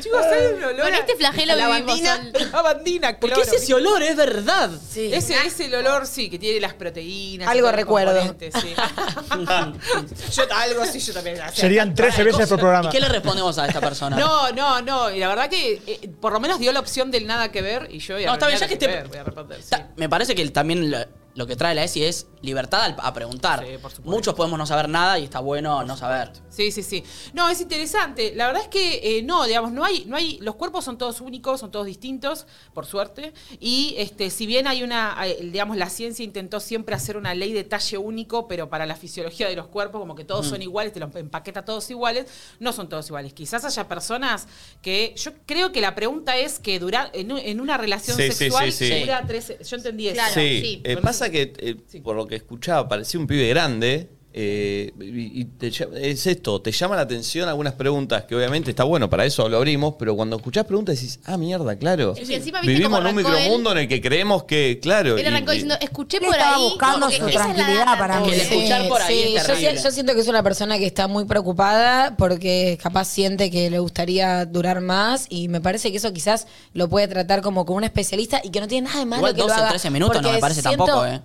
Chicos, 0.00 0.24
hay 0.26 0.46
un 0.54 0.64
olor 0.64 0.84
Con 0.84 0.94
a- 0.94 0.98
este 0.98 1.16
flagelo 1.16 1.52
a 1.52 1.56
la 1.56 1.66
vivimos, 1.68 1.86
bandina. 1.88 2.16
Sol. 2.16 2.50
Lavandina, 2.52 3.08
Porque 3.20 3.34
cloro. 3.34 3.42
es 3.42 3.62
ese 3.62 3.74
olor, 3.74 4.02
es 4.02 4.16
verdad. 4.16 4.70
Sí. 4.90 5.10
Ese 5.12 5.34
es 5.46 5.60
el 5.60 5.74
olor, 5.74 6.06
sí, 6.06 6.28
que 6.28 6.38
tiene 6.38 6.58
las 6.60 6.74
proteínas. 6.74 7.46
y 7.46 7.50
Algo 7.50 7.60
todos 7.68 7.72
los 7.72 7.76
recuerdo. 7.80 8.12
componentes, 8.18 8.54
sí. 8.60 8.74
yo, 10.32 10.42
algo 10.54 10.84
sí, 10.86 10.98
yo 11.00 11.12
también. 11.12 11.38
Serían 11.54 11.88
tanta 11.94 12.02
13 12.14 12.24
veces 12.24 12.48
por 12.48 12.58
programa. 12.58 12.88
¿Y 12.88 12.92
qué 12.92 13.00
le 13.00 13.08
respondemos 13.08 13.58
a 13.58 13.66
esta 13.66 13.80
persona? 13.80 14.16
No, 14.16 14.50
no, 14.52 14.82
no. 14.82 15.10
Y 15.10 15.18
la 15.18 15.28
verdad 15.28 15.48
que 15.48 15.80
eh, 15.86 16.10
por 16.20 16.32
lo 16.32 16.40
menos 16.40 16.58
dio 16.58 16.72
la 16.72 16.80
opción 16.80 17.10
del 17.10 17.26
nada 17.26 17.50
que 17.52 17.62
ver 17.62 17.88
y 17.90 17.98
yo 17.98 18.14
voy 18.14 18.24
a 18.24 18.26
No, 18.28 18.32
está 18.34 18.46
bien, 18.48 18.58
ya 18.58 18.68
que 18.68 18.76
te- 18.76 18.86
ver, 18.86 19.08
voy 19.08 19.18
a 19.18 19.24
responder, 19.24 19.62
sí. 19.62 19.70
Ta- 19.70 19.88
Me 19.96 20.08
parece 20.08 20.34
que 20.34 20.42
el- 20.42 20.52
también 20.52 20.90
lo, 20.90 20.98
lo 21.34 21.46
que 21.46 21.56
trae 21.56 21.74
la 21.74 21.84
ESI 21.84 22.04
es 22.04 22.26
libertad 22.42 22.82
al- 22.82 22.96
a 22.98 23.12
preguntar. 23.12 23.60
Sí, 23.66 23.72
por 23.80 23.90
supuesto. 23.90 24.10
Muchos 24.10 24.34
podemos 24.34 24.58
no 24.58 24.66
saber 24.66 24.88
nada 24.88 25.18
y 25.18 25.24
está 25.24 25.40
bueno 25.40 25.84
no 25.84 25.96
saber. 25.96 26.32
Sí, 26.48 26.72
sí, 26.72 26.82
sí. 26.82 27.04
No, 27.34 27.48
es 27.48 27.60
interesante. 27.60 28.32
La 28.34 28.46
verdad 28.46 28.62
es 28.62 28.68
que 28.68 29.18
eh, 29.18 29.22
no, 29.22 29.44
digamos, 29.44 29.72
no 29.72 29.84
hay, 29.84 30.04
no 30.06 30.16
hay, 30.16 30.38
los 30.40 30.56
cuerpos 30.56 30.84
son 30.84 30.98
todos 30.98 31.20
únicos, 31.20 31.60
son 31.60 31.70
todos 31.70 31.86
distintos, 31.86 32.46
por 32.74 32.86
suerte. 32.86 33.32
Y 33.60 33.94
este, 33.98 34.30
si 34.30 34.46
bien 34.46 34.66
hay 34.66 34.82
una, 34.82 35.16
digamos, 35.40 35.76
la 35.76 35.88
ciencia 35.90 36.24
intentó 36.24 36.60
siempre 36.60 36.94
hacer 36.94 37.16
una 37.16 37.34
ley 37.34 37.52
de 37.52 37.64
talle 37.64 37.98
único, 37.98 38.48
pero 38.48 38.68
para 38.68 38.86
la 38.86 38.96
fisiología 38.96 39.48
de 39.48 39.56
los 39.56 39.68
cuerpos, 39.68 40.00
como 40.00 40.14
que 40.14 40.24
todos 40.24 40.46
Mm. 40.46 40.50
son 40.50 40.62
iguales, 40.62 40.92
te 40.92 41.00
los 41.00 41.14
empaqueta 41.14 41.64
todos 41.64 41.88
iguales, 41.90 42.26
no 42.58 42.72
son 42.72 42.88
todos 42.88 43.06
iguales. 43.08 43.32
Quizás 43.34 43.64
haya 43.64 43.86
personas 43.88 44.48
que, 44.82 45.14
yo 45.16 45.32
creo 45.46 45.72
que 45.72 45.80
la 45.80 45.94
pregunta 45.94 46.36
es 46.36 46.58
que 46.58 46.78
dura, 46.78 47.10
en, 47.12 47.30
un- 47.32 47.38
en 47.38 47.60
una 47.60 47.76
relación 47.76 48.16
Sí, 48.16 48.32
sexual 48.32 48.72
sí, 48.72 48.88
sí. 48.88 49.00
dura 49.00 49.24
13, 49.26 49.58
yo 49.64 49.76
entendí 49.76 50.08
eso. 50.08 50.14
Claro. 50.14 50.34
Sí, 50.34 50.60
sí. 50.62 50.80
eh, 50.84 50.96
pasa 50.96 51.29
que 51.30 51.52
eh, 51.58 51.76
Sí. 51.86 52.00
por 52.00 52.16
lo 52.16 52.26
que 52.26 52.36
escuchaba 52.36 52.88
parecía 52.88 53.18
un 53.20 53.26
pibe 53.26 53.48
grande. 53.48 54.08
Eh, 54.32 54.92
y 55.00 55.44
te 55.44 55.68
es 55.68 56.26
esto, 56.26 56.60
te 56.62 56.70
llama 56.72 56.94
la 56.96 57.02
atención 57.02 57.48
algunas 57.48 57.72
preguntas 57.74 58.24
que 58.24 58.36
obviamente 58.36 58.70
está 58.70 58.84
bueno, 58.84 59.10
para 59.10 59.24
eso 59.24 59.48
lo 59.48 59.56
abrimos, 59.56 59.94
pero 59.98 60.14
cuando 60.14 60.36
escuchás 60.36 60.64
preguntas 60.66 60.96
decís, 60.96 61.18
ah, 61.24 61.36
mierda, 61.36 61.76
claro. 61.76 62.14
Sí, 62.14 62.32
encima 62.34 62.60
viste 62.60 62.72
Vivimos 62.74 62.98
cómo 62.98 63.08
en 63.08 63.14
un 63.14 63.20
arrancó 63.24 63.38
micromundo 63.40 63.72
en 63.72 63.78
el 63.78 63.88
que 63.88 64.00
creemos 64.00 64.44
que, 64.44 64.78
claro. 64.80 65.16
Él 65.16 65.24
y- 65.24 65.26
arrancó 65.26 65.50
y- 65.52 65.54
diciendo, 65.56 65.74
escuché 65.80 66.20
por 66.20 66.30
estaba 66.34 66.56
ahí. 66.56 66.62
buscando 66.62 67.06
su 67.10 67.16
esa 67.16 67.28
es 67.28 67.34
la 67.34 67.40
tranquilidad 67.42 67.84
data. 67.86 67.98
para 67.98 68.20
mí. 68.20 68.28
El 68.32 68.40
escuchar 68.40 68.88
por 68.88 69.02
ahí 69.02 69.18
es 69.34 69.42
yo, 69.42 69.46
terrible. 69.46 69.76
si- 69.78 69.84
yo 69.84 69.90
siento 69.90 70.14
que 70.14 70.20
es 70.20 70.28
una 70.28 70.42
persona 70.42 70.78
que 70.78 70.86
está 70.86 71.08
muy 71.08 71.24
preocupada 71.24 72.16
porque 72.16 72.78
capaz 72.82 73.06
siente 73.06 73.50
que 73.50 73.68
le 73.70 73.78
gustaría 73.80 74.46
durar 74.46 74.80
más 74.80 75.26
y 75.28 75.48
me 75.48 75.60
parece 75.60 75.90
que 75.90 75.96
eso 75.96 76.12
quizás 76.12 76.46
lo 76.72 76.88
puede 76.88 77.08
tratar 77.08 77.42
como 77.42 77.64
con 77.66 77.76
un 77.76 77.84
especialista 77.84 78.40
y 78.44 78.50
que 78.50 78.60
no 78.60 78.68
tiene 78.68 78.86
nada 78.88 79.00
de 79.00 79.06
malo 79.06 79.20
Igual 79.20 79.34
que 79.34 79.40
lo 79.40 79.46
12, 79.48 79.60
haga. 79.60 79.68
13 79.70 79.90
minutos 79.90 80.16
no 80.16 80.22
porque 80.22 80.34
me 80.36 80.40
parece 80.40 80.62
siento- 80.62 80.84
tampoco, 80.86 81.06
¿eh? 81.06 81.20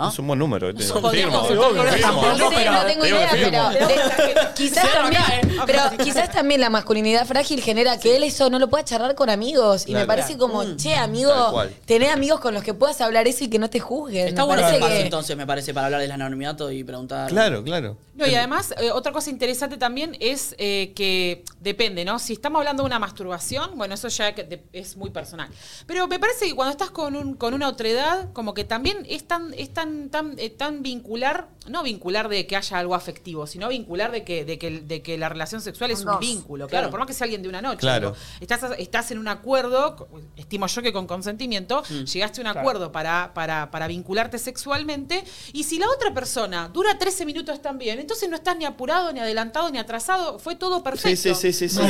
¿No? 0.00 0.08
Es 0.08 0.18
un 0.18 0.26
buen 0.26 0.38
número. 0.38 0.68
Podríamos 0.72 1.12
Firmo, 1.12 1.38
consultar 1.40 1.74
con 1.74 1.88
firmo. 1.94 2.22
él. 2.32 2.38
No 2.38 2.48
sé, 2.50 2.56
pero- 2.56 2.72
no 2.72 2.84
tengo 2.86 3.06
idea, 3.06 3.28
pero 3.32 3.68
de- 3.70 4.48
quizás 4.54 4.92
también, 4.92 5.22
¿eh? 5.22 5.56
pero 5.66 5.82
quizás 6.02 6.30
también 6.32 6.60
la 6.60 6.70
masculinidad 6.70 7.26
frágil 7.26 7.60
genera 7.62 7.98
que 7.98 8.16
él 8.16 8.22
eso 8.24 8.48
no 8.50 8.58
lo 8.58 8.68
pueda 8.70 8.84
charlar 8.84 9.14
con 9.14 9.30
amigos 9.30 9.84
y 9.86 9.88
me 9.92 10.04
Claro. 10.04 10.06
parece 10.06 10.38
como, 10.38 10.64
che, 10.76 10.94
Tal 10.94 11.04
amigo, 11.04 11.62
tener 11.86 12.10
amigos 12.10 12.40
con 12.40 12.54
los 12.54 12.62
que 12.62 12.72
puedas 12.74 13.00
hablar 13.00 13.28
eso 13.28 13.44
y 13.44 13.48
que 13.48 13.58
no 13.58 13.68
te 13.68 13.78
juzguen. 13.80 14.28
Está 14.28 14.42
me 14.42 14.46
bueno 14.46 14.66
el 14.68 14.74
espacio 14.74 14.96
que 14.96 15.02
entonces, 15.04 15.36
me 15.36 15.46
parece, 15.46 15.74
para 15.74 15.86
hablar 15.86 16.00
del 16.00 16.12
anonimato 16.12 16.70
y 16.70 16.82
preguntar. 16.84 17.28
Claro, 17.28 17.62
claro. 17.62 17.96
No, 18.14 18.26
y 18.26 18.34
además, 18.34 18.74
eh, 18.78 18.90
otra 18.90 19.12
cosa 19.12 19.30
interesante 19.30 19.76
también 19.78 20.16
es 20.20 20.54
eh, 20.58 20.92
que 20.94 21.42
depende, 21.60 22.04
¿no? 22.04 22.18
Si 22.18 22.34
estamos 22.34 22.58
hablando 22.60 22.82
de 22.82 22.86
una 22.86 22.98
masturbación, 22.98 23.76
bueno, 23.76 23.94
eso 23.94 24.08
ya 24.08 24.34
es 24.72 24.96
muy 24.96 25.10
personal. 25.10 25.48
Pero 25.86 26.06
me 26.06 26.18
parece 26.18 26.46
que 26.46 26.54
cuando 26.54 26.70
estás 26.72 26.90
con, 26.90 27.16
un, 27.16 27.34
con 27.34 27.54
una 27.54 27.68
otredad, 27.68 28.30
como 28.32 28.52
que 28.52 28.64
también 28.64 29.06
es 29.08 29.26
tan, 29.26 29.54
es 29.54 29.72
tan, 29.72 29.89
tan, 30.10 30.34
eh, 30.38 30.50
tan 30.50 30.82
vincular, 30.82 31.48
no 31.68 31.82
vincular 31.82 32.28
de 32.28 32.46
que 32.46 32.56
haya 32.56 32.78
algo 32.78 32.94
afectivo, 32.94 33.46
sino 33.46 33.68
vincular 33.68 34.10
de 34.12 34.24
que, 34.24 34.44
de 34.44 34.58
que, 34.58 34.80
de 34.80 35.02
que 35.02 35.18
la 35.18 35.28
relación 35.28 35.60
sexual 35.60 35.90
es 35.90 36.04
un 36.04 36.18
vínculo, 36.18 36.66
claro, 36.66 36.82
Claro. 36.84 36.90
por 36.90 37.00
más 37.00 37.06
que 37.06 37.12
sea 37.14 37.24
alguien 37.26 37.42
de 37.42 37.48
una 37.48 37.60
noche. 37.62 37.78
Claro. 37.80 38.10
digo, 38.12 38.24
estás, 38.40 38.64
estás 38.78 39.10
en 39.10 39.18
un 39.18 39.28
acuerdo, 39.28 40.08
estimo 40.36 40.66
yo 40.66 40.82
que 40.82 40.92
con 40.92 41.06
consentimiento, 41.06 41.82
llegaste 41.84 42.40
a 42.40 42.42
un 42.42 42.46
acuerdo 42.58 42.90
para, 42.92 43.32
para, 43.34 43.70
para 43.70 43.86
vincularte 43.86 44.38
sexualmente, 44.38 45.24
y 45.52 45.64
si 45.64 45.78
la 45.78 45.86
otra 45.90 46.12
persona 46.14 46.68
dura 46.72 46.98
13 46.98 47.24
minutos 47.26 47.60
también, 47.62 47.98
entonces 47.98 48.28
no 48.28 48.36
estás 48.36 48.56
ni 48.56 48.64
apurado, 48.64 49.12
ni 49.12 49.20
adelantado, 49.20 49.70
ni 49.70 49.78
atrasado, 49.78 50.38
fue 50.38 50.56
todo 50.56 50.76
Sí, 50.78 50.82
perfecto. 50.82 51.34
sí, 51.34 51.34
sí, 51.34 51.52
sí. 51.52 51.68
sí. 51.68 51.80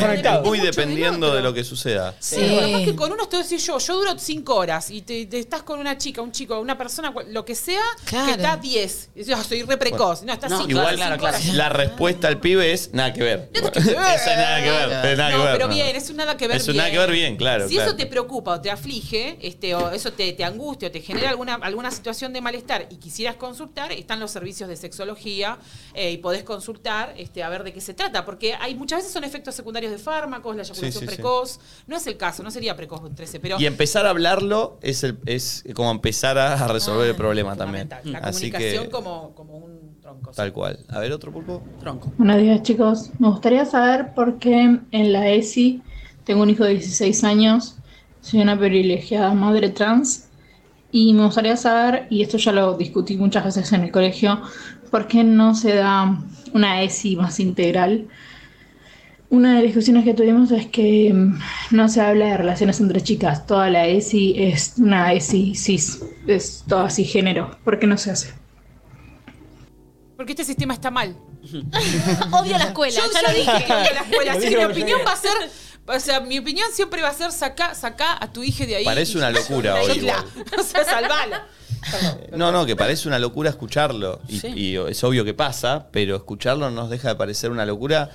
Muy 0.45 0.61
dependiendo 0.61 1.35
de 1.35 1.43
lo 1.43 1.53
que 1.55 1.65
suceda. 1.65 2.15
Sí. 2.19 2.37
Capaz 2.41 2.85
que 2.85 2.97
con 2.97 3.13
uno 3.13 3.25
te 3.29 3.37
voy 3.37 3.41
a 3.41 3.43
decir 3.43 3.59
yo, 3.61 3.79
yo 3.79 3.97
duro 3.97 4.19
5 4.19 4.55
horas 4.55 4.91
y 4.91 5.03
te, 5.03 5.27
te 5.27 5.39
estás 5.39 5.63
con 5.63 5.79
una 5.79 5.97
chica, 5.99 6.23
un 6.23 6.33
chico, 6.33 6.59
una 6.61 6.77
persona, 6.79 7.13
lo 7.29 7.45
que 7.45 7.55
sea, 7.55 7.83
Claro. 8.05 8.27
que 8.27 8.33
está 8.33 8.57
10. 8.57 9.11
Y 9.15 9.19
dices, 9.21 9.35
"Ah, 9.39 9.45
soy 9.45 9.63
re 9.63 9.77
precoz. 9.77 10.23
No, 10.23 10.33
estás 10.33 10.51
No, 10.51 10.59
5 10.59 10.71
Igual 10.71 10.97
claro, 10.97 11.17
claro. 11.19 11.39
la 11.53 11.69
respuesta 11.69 12.29
al 12.29 12.41
pibe 12.41 12.73
es 12.73 12.93
nada 12.93 13.13
que 13.13 13.23
ver. 13.23 13.51
No 13.55 13.69
Esa 13.69 13.79
es 13.81 14.37
nada 14.37 14.63
que 14.63 14.71
ver. 14.71 15.13
es 15.13 15.19
nada 15.19 15.31
no, 15.31 15.37
que 15.39 15.43
ver, 15.45 15.53
pero 15.53 15.69
no. 15.69 15.75
bien, 15.75 15.97
es 15.97 16.11
un 16.11 16.17
nada 16.17 16.37
que 16.37 16.49
ver 16.49 16.57
Es 16.57 16.63
un 16.69 16.73
bien. 16.73 16.79
nada 16.79 16.91
que 16.91 16.99
ver 16.99 17.11
bien, 17.13 17.37
claro, 17.37 17.69
Si 17.69 17.75
claro. 17.75 17.91
eso 17.91 17.97
te 17.97 18.07
preocupa 18.07 18.53
o 18.55 18.61
te 18.61 18.71
aflige, 18.71 19.39
este, 19.41 19.75
o 19.75 19.91
eso 19.91 20.13
te, 20.13 20.33
te 20.33 20.45
angustia 20.45 20.89
o 20.89 20.91
te 20.91 21.01
genera 21.01 21.31
alguna, 21.31 21.55
alguna 21.55 21.91
situación 21.91 22.33
de 22.33 22.41
malestar 22.41 22.87
y 22.91 22.97
quisieras 22.97 23.37
consultar, 23.37 23.93
están 23.93 24.19
los 24.21 24.31
servicios 24.31 24.69
de 24.69 24.77
sexología 24.77 25.59
eh, 25.95 26.11
y 26.13 26.19
podés 26.19 26.43
consultar 26.43 27.15
este, 27.17 27.43
a 27.43 27.49
ver 27.49 27.65
de 27.65 27.73
qué 27.73 27.81
se 27.81 27.95
trata. 27.95 28.25
Porque 28.25 28.55
hay 28.55 28.75
muchas 28.75 28.99
veces 29.01 29.13
son 29.13 29.25
efectos 29.25 29.55
secundarios 29.55 29.93
de 29.93 29.99
fármacos, 29.99 30.55
la 30.57 30.63
eyaculación 30.63 30.93
sí, 30.93 30.99
sí. 31.01 31.07
precoz. 31.07 31.59
No 31.87 31.97
es 31.97 32.07
el 32.07 32.17
caso, 32.17 32.43
no 32.43 32.51
sería 32.51 32.77
precoz 32.77 33.01
en 33.07 33.15
13, 33.15 33.41
pero 33.41 33.61
Y 33.61 33.67
empezar 33.67 34.07
a 34.07 34.11
hablarlo 34.11 34.79
es, 34.83 35.03
el, 35.05 35.19
es 35.27 35.65
como 35.75 35.91
empezar 35.91 36.37
a 36.39 36.51
a 36.61 36.69
resolver 36.69 37.09
el 37.09 37.15
problema 37.17 37.57
también. 37.57 37.70
La 37.73 38.19
Así 38.19 38.51
comunicación 38.51 38.85
que, 38.85 38.91
como, 38.91 39.35
como 39.35 39.57
un 39.59 40.01
tronco. 40.01 40.31
tal 40.33 40.53
cual. 40.53 40.79
A 40.89 40.99
ver, 40.99 41.13
otro 41.13 41.33
pulpo. 41.33 41.63
Tronco. 41.81 42.13
Buenos 42.19 42.39
días 42.39 42.63
chicos, 42.63 43.11
me 43.19 43.29
gustaría 43.29 43.65
saber 43.65 44.13
por 44.15 44.39
qué 44.39 44.81
en 44.91 45.13
la 45.13 45.29
ESI 45.31 45.83
tengo 46.25 46.43
un 46.43 46.51
hijo 46.51 46.65
de 46.65 46.71
16 46.73 47.25
años, 47.25 47.77
soy 48.21 48.41
una 48.41 48.59
privilegiada 48.59 49.33
madre 49.35 49.71
trans 49.71 50.29
y 50.93 51.15
me 51.15 51.25
gustaría 51.25 51.57
saber, 51.57 52.07
y 52.11 52.23
esto 52.23 52.37
ya 52.37 52.53
lo 52.53 52.77
discutí 52.77 53.17
muchas 53.17 53.45
veces 53.45 53.73
en 53.73 53.83
el 53.85 53.93
colegio, 53.93 54.43
por 54.91 55.07
qué 55.07 55.23
no 55.23 55.55
se 55.55 55.75
da 55.75 56.19
una 56.53 56.83
ESI 56.83 57.17
más 57.17 57.39
integral. 57.41 58.09
Una 59.31 59.51
de 59.51 59.55
las 59.57 59.63
discusiones 59.65 60.05
que 60.05 60.13
tuvimos 60.13 60.51
es 60.51 60.67
que 60.67 61.13
mm, 61.15 61.39
no 61.71 61.89
se 61.89 62.01
habla 62.01 62.27
de 62.27 62.37
relaciones 62.37 62.81
entre 62.81 63.01
chicas, 63.01 63.47
toda 63.47 63.71
la 63.71 63.87
ESI 63.87 64.35
es 64.37 64.75
una 64.79 65.13
ESI 65.13 65.55
cis, 65.55 66.01
es 66.27 66.65
toda 66.69 66.91
cisgénero, 66.91 67.57
¿por 67.65 67.79
qué 67.79 67.87
no 67.87 67.97
se 67.97 68.11
hace? 68.11 68.35
Porque 70.17 70.33
este 70.33 70.45
sistema 70.45 70.75
está 70.75 70.91
mal. 70.91 71.17
Odio 72.33 72.59
la 72.59 72.65
escuela, 72.65 72.95
Yo 72.97 73.03
ya 73.13 73.23
lo 73.23 73.35
dije. 73.39 73.65
que 73.67 73.73
odio 73.73 73.93
la 73.95 74.01
escuela. 74.03 74.33
Así 74.37 74.49
que 74.49 74.57
mi 74.59 74.65
opinión 74.65 75.01
va 75.07 75.13
a 75.13 75.17
ser. 75.17 75.33
O 75.87 75.99
sea, 75.99 76.21
mi 76.21 76.39
opinión 76.39 76.67
siempre 76.73 77.01
va 77.01 77.09
a 77.09 77.15
ser 77.15 77.33
saca, 77.33 77.75
saca 77.75 78.23
a 78.23 78.31
tu 78.31 78.43
hija 78.43 78.67
de 78.67 78.77
ahí. 78.77 78.85
Parece 78.85 79.17
una 79.17 79.31
locura 79.31 79.75
hoy. 79.83 80.09
O 80.59 80.63
sea, 80.63 80.85
salvala. 80.85 81.47
No, 82.37 82.53
no, 82.53 82.67
que 82.67 82.77
parece 82.77 83.09
una 83.09 83.19
locura 83.19 83.49
escucharlo. 83.51 84.21
Y, 84.29 84.39
Sí. 84.41 84.49
y 84.55 84.77
es 84.77 85.03
obvio 85.03 85.25
que 85.25 85.33
pasa, 85.35 85.89
pero 85.91 86.15
escucharlo 86.17 86.69
no 86.71 86.83
nos 86.83 86.91
deja 86.91 87.09
de 87.09 87.15
parecer 87.15 87.51
una 87.51 87.65
locura 87.65 88.11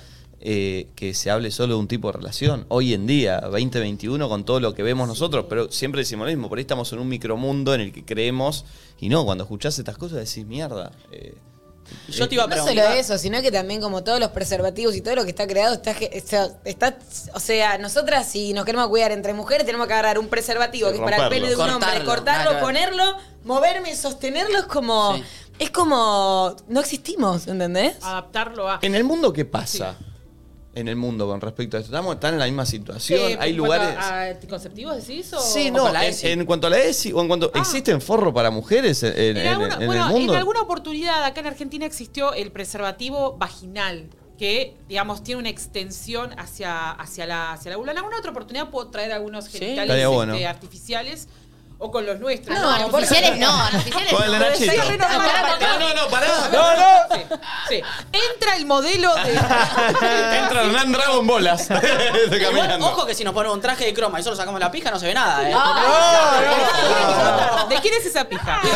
eh, 0.48 0.86
que 0.94 1.12
se 1.12 1.28
hable 1.28 1.50
solo 1.50 1.74
de 1.74 1.80
un 1.80 1.88
tipo 1.88 2.06
de 2.12 2.18
relación. 2.18 2.66
Hoy 2.68 2.94
en 2.94 3.04
día, 3.08 3.40
2021, 3.40 4.28
con 4.28 4.44
todo 4.44 4.60
lo 4.60 4.74
que 4.74 4.84
vemos 4.84 5.08
nosotros, 5.08 5.46
pero 5.48 5.72
siempre 5.72 6.02
decimos 6.02 6.24
lo 6.26 6.30
mismo, 6.30 6.48
por 6.48 6.58
ahí 6.58 6.62
estamos 6.62 6.92
en 6.92 7.00
un 7.00 7.08
micromundo 7.08 7.74
en 7.74 7.80
el 7.80 7.92
que 7.92 8.04
creemos, 8.04 8.64
y 9.00 9.08
no, 9.08 9.24
cuando 9.24 9.42
escuchás 9.42 9.76
estas 9.80 9.98
cosas 9.98 10.18
decís, 10.20 10.46
mierda. 10.46 10.92
eh, 11.10 11.34
Yo 12.08 12.28
te 12.28 12.36
iba 12.36 12.44
a 12.44 12.46
No 12.46 12.52
preguntar. 12.52 12.84
solo 12.84 12.96
eso, 12.96 13.18
sino 13.18 13.42
que 13.42 13.50
también 13.50 13.80
como 13.80 14.04
todos 14.04 14.20
los 14.20 14.30
preservativos 14.30 14.94
y 14.94 15.00
todo 15.00 15.16
lo 15.16 15.24
que 15.24 15.30
está 15.30 15.48
creado 15.48 15.74
está, 15.74 15.94
ge- 15.94 16.10
está, 16.12 16.56
está- 16.64 16.96
o 17.34 17.40
sea, 17.40 17.76
nosotras 17.78 18.28
si 18.28 18.52
nos 18.52 18.64
queremos 18.64 18.86
cuidar 18.86 19.10
entre 19.10 19.32
mujeres 19.34 19.66
tenemos 19.66 19.88
que 19.88 19.94
agarrar 19.94 20.18
un 20.20 20.28
preservativo 20.28 20.90
que 20.90 20.96
es 20.96 21.00
para 21.02 21.24
el 21.24 21.28
pene 21.28 21.48
de 21.48 21.56
un 21.56 21.62
hombre, 21.62 21.74
Cortarlo, 22.04 22.04
cortarlo, 22.06 22.44
nada 22.44 22.48
que 22.50 22.54
ver. 22.54 22.64
ponerlo, 22.64 23.16
moverme, 23.44 23.96
sostenerlo, 23.96 24.58
es 24.58 24.64
como, 24.66 25.16
Sí. 25.16 25.22
es 25.58 25.70
como, 25.70 26.54
no 26.68 26.80
existimos, 26.80 27.48
¿entendés? 27.48 27.96
Adaptarlo 28.02 28.68
a. 28.70 28.78
En 28.82 28.94
el 28.94 29.02
mundo, 29.02 29.32
¿qué 29.32 29.44
pasa? 29.44 29.96
En 30.76 30.88
el 30.88 30.96
mundo 30.96 31.26
con 31.26 31.40
respecto 31.40 31.78
a 31.78 31.80
esto. 31.80 31.90
Estamos 31.90 32.20
tan 32.20 32.34
en 32.34 32.38
la 32.38 32.44
misma 32.44 32.66
situación. 32.66 33.18
Eh, 33.32 33.36
Hay 33.40 33.50
en 33.52 33.56
lugares. 33.56 33.96
A, 33.96 34.20
a 34.20 34.28
anticonceptivos 34.28 34.94
decís? 35.06 35.32
O, 35.32 35.40
Sí, 35.40 35.70
no, 35.70 35.90
la 35.90 36.04
en, 36.04 36.10
ESI? 36.10 36.28
en 36.28 36.44
cuanto 36.44 36.66
a 36.66 36.70
la 36.70 36.78
ESI 36.78 37.12
o 37.14 37.22
en 37.22 37.28
cuanto. 37.28 37.50
Ah. 37.54 37.60
¿Existen 37.60 38.02
forro 38.02 38.34
para 38.34 38.50
mujeres 38.50 39.02
en, 39.02 39.14
en- 39.16 39.36
En 39.36 39.36
en- 39.38 39.48
alguna, 39.48 39.74
en 39.80 39.86
bueno, 39.86 40.06
el 40.06 40.12
mundo? 40.12 40.32
en 40.34 40.38
alguna 40.38 40.60
oportunidad 40.60 41.24
acá 41.24 41.40
en 41.40 41.46
Argentina 41.46 41.86
existió 41.86 42.34
el 42.34 42.52
preservativo 42.52 43.36
vaginal 43.38 44.10
que, 44.38 44.76
digamos, 44.86 45.22
tiene 45.24 45.40
una 45.40 45.48
extensión 45.48 46.38
hacia, 46.38 46.90
hacia, 46.90 47.24
la, 47.26 47.52
hacia 47.54 47.70
la 47.70 47.78
vulva. 47.78 47.92
En 47.92 47.96
alguna 47.98 48.18
otra 48.18 48.32
oportunidad 48.32 48.68
puedo 48.68 48.88
traer 48.90 49.12
algunos 49.12 49.48
genitales 49.48 50.06
bueno. 50.08 50.34
este, 50.34 50.46
artificiales 50.46 51.28
o 51.78 51.90
con 51.90 52.06
los 52.06 52.18
nuestros. 52.18 52.58
No, 52.58 52.70
artificiales 52.70 53.36
no, 53.38 53.50
artificiales 53.62 54.12
Con 54.12 54.22
el 54.24 54.32
de 54.32 54.38
no. 54.38 54.44
Nachito. 54.48 54.72
Es 54.72 54.88
re 54.88 54.96
normal. 54.98 55.30
No, 55.60 55.78
no, 55.78 55.94
no, 55.94 56.08
pará. 56.08 56.26
Sí, 57.12 57.22
sí. 57.68 57.82
Entra 58.32 58.56
el 58.56 58.64
modelo 58.66 59.14
de... 59.14 59.32
Entra 60.38 60.62
Hernán 60.62 60.92
Dragon 60.92 61.26
Bolas. 61.26 61.68
Igual, 62.50 62.82
ojo 62.82 63.04
que 63.06 63.14
si 63.14 63.24
nos 63.24 63.34
ponemos 63.34 63.56
un 63.56 63.62
traje 63.62 63.84
de 63.84 63.92
croma 63.94 64.18
y 64.20 64.22
solo 64.22 64.36
sacamos 64.36 64.58
la 64.60 64.70
pija 64.70 64.90
no 64.90 64.98
se 64.98 65.06
ve 65.06 65.14
nada, 65.14 65.48
¿eh? 65.50 65.54
¿De 67.68 67.76
quién 67.80 67.94
es 67.94 68.06
esa 68.06 68.24
pija? 68.24 68.60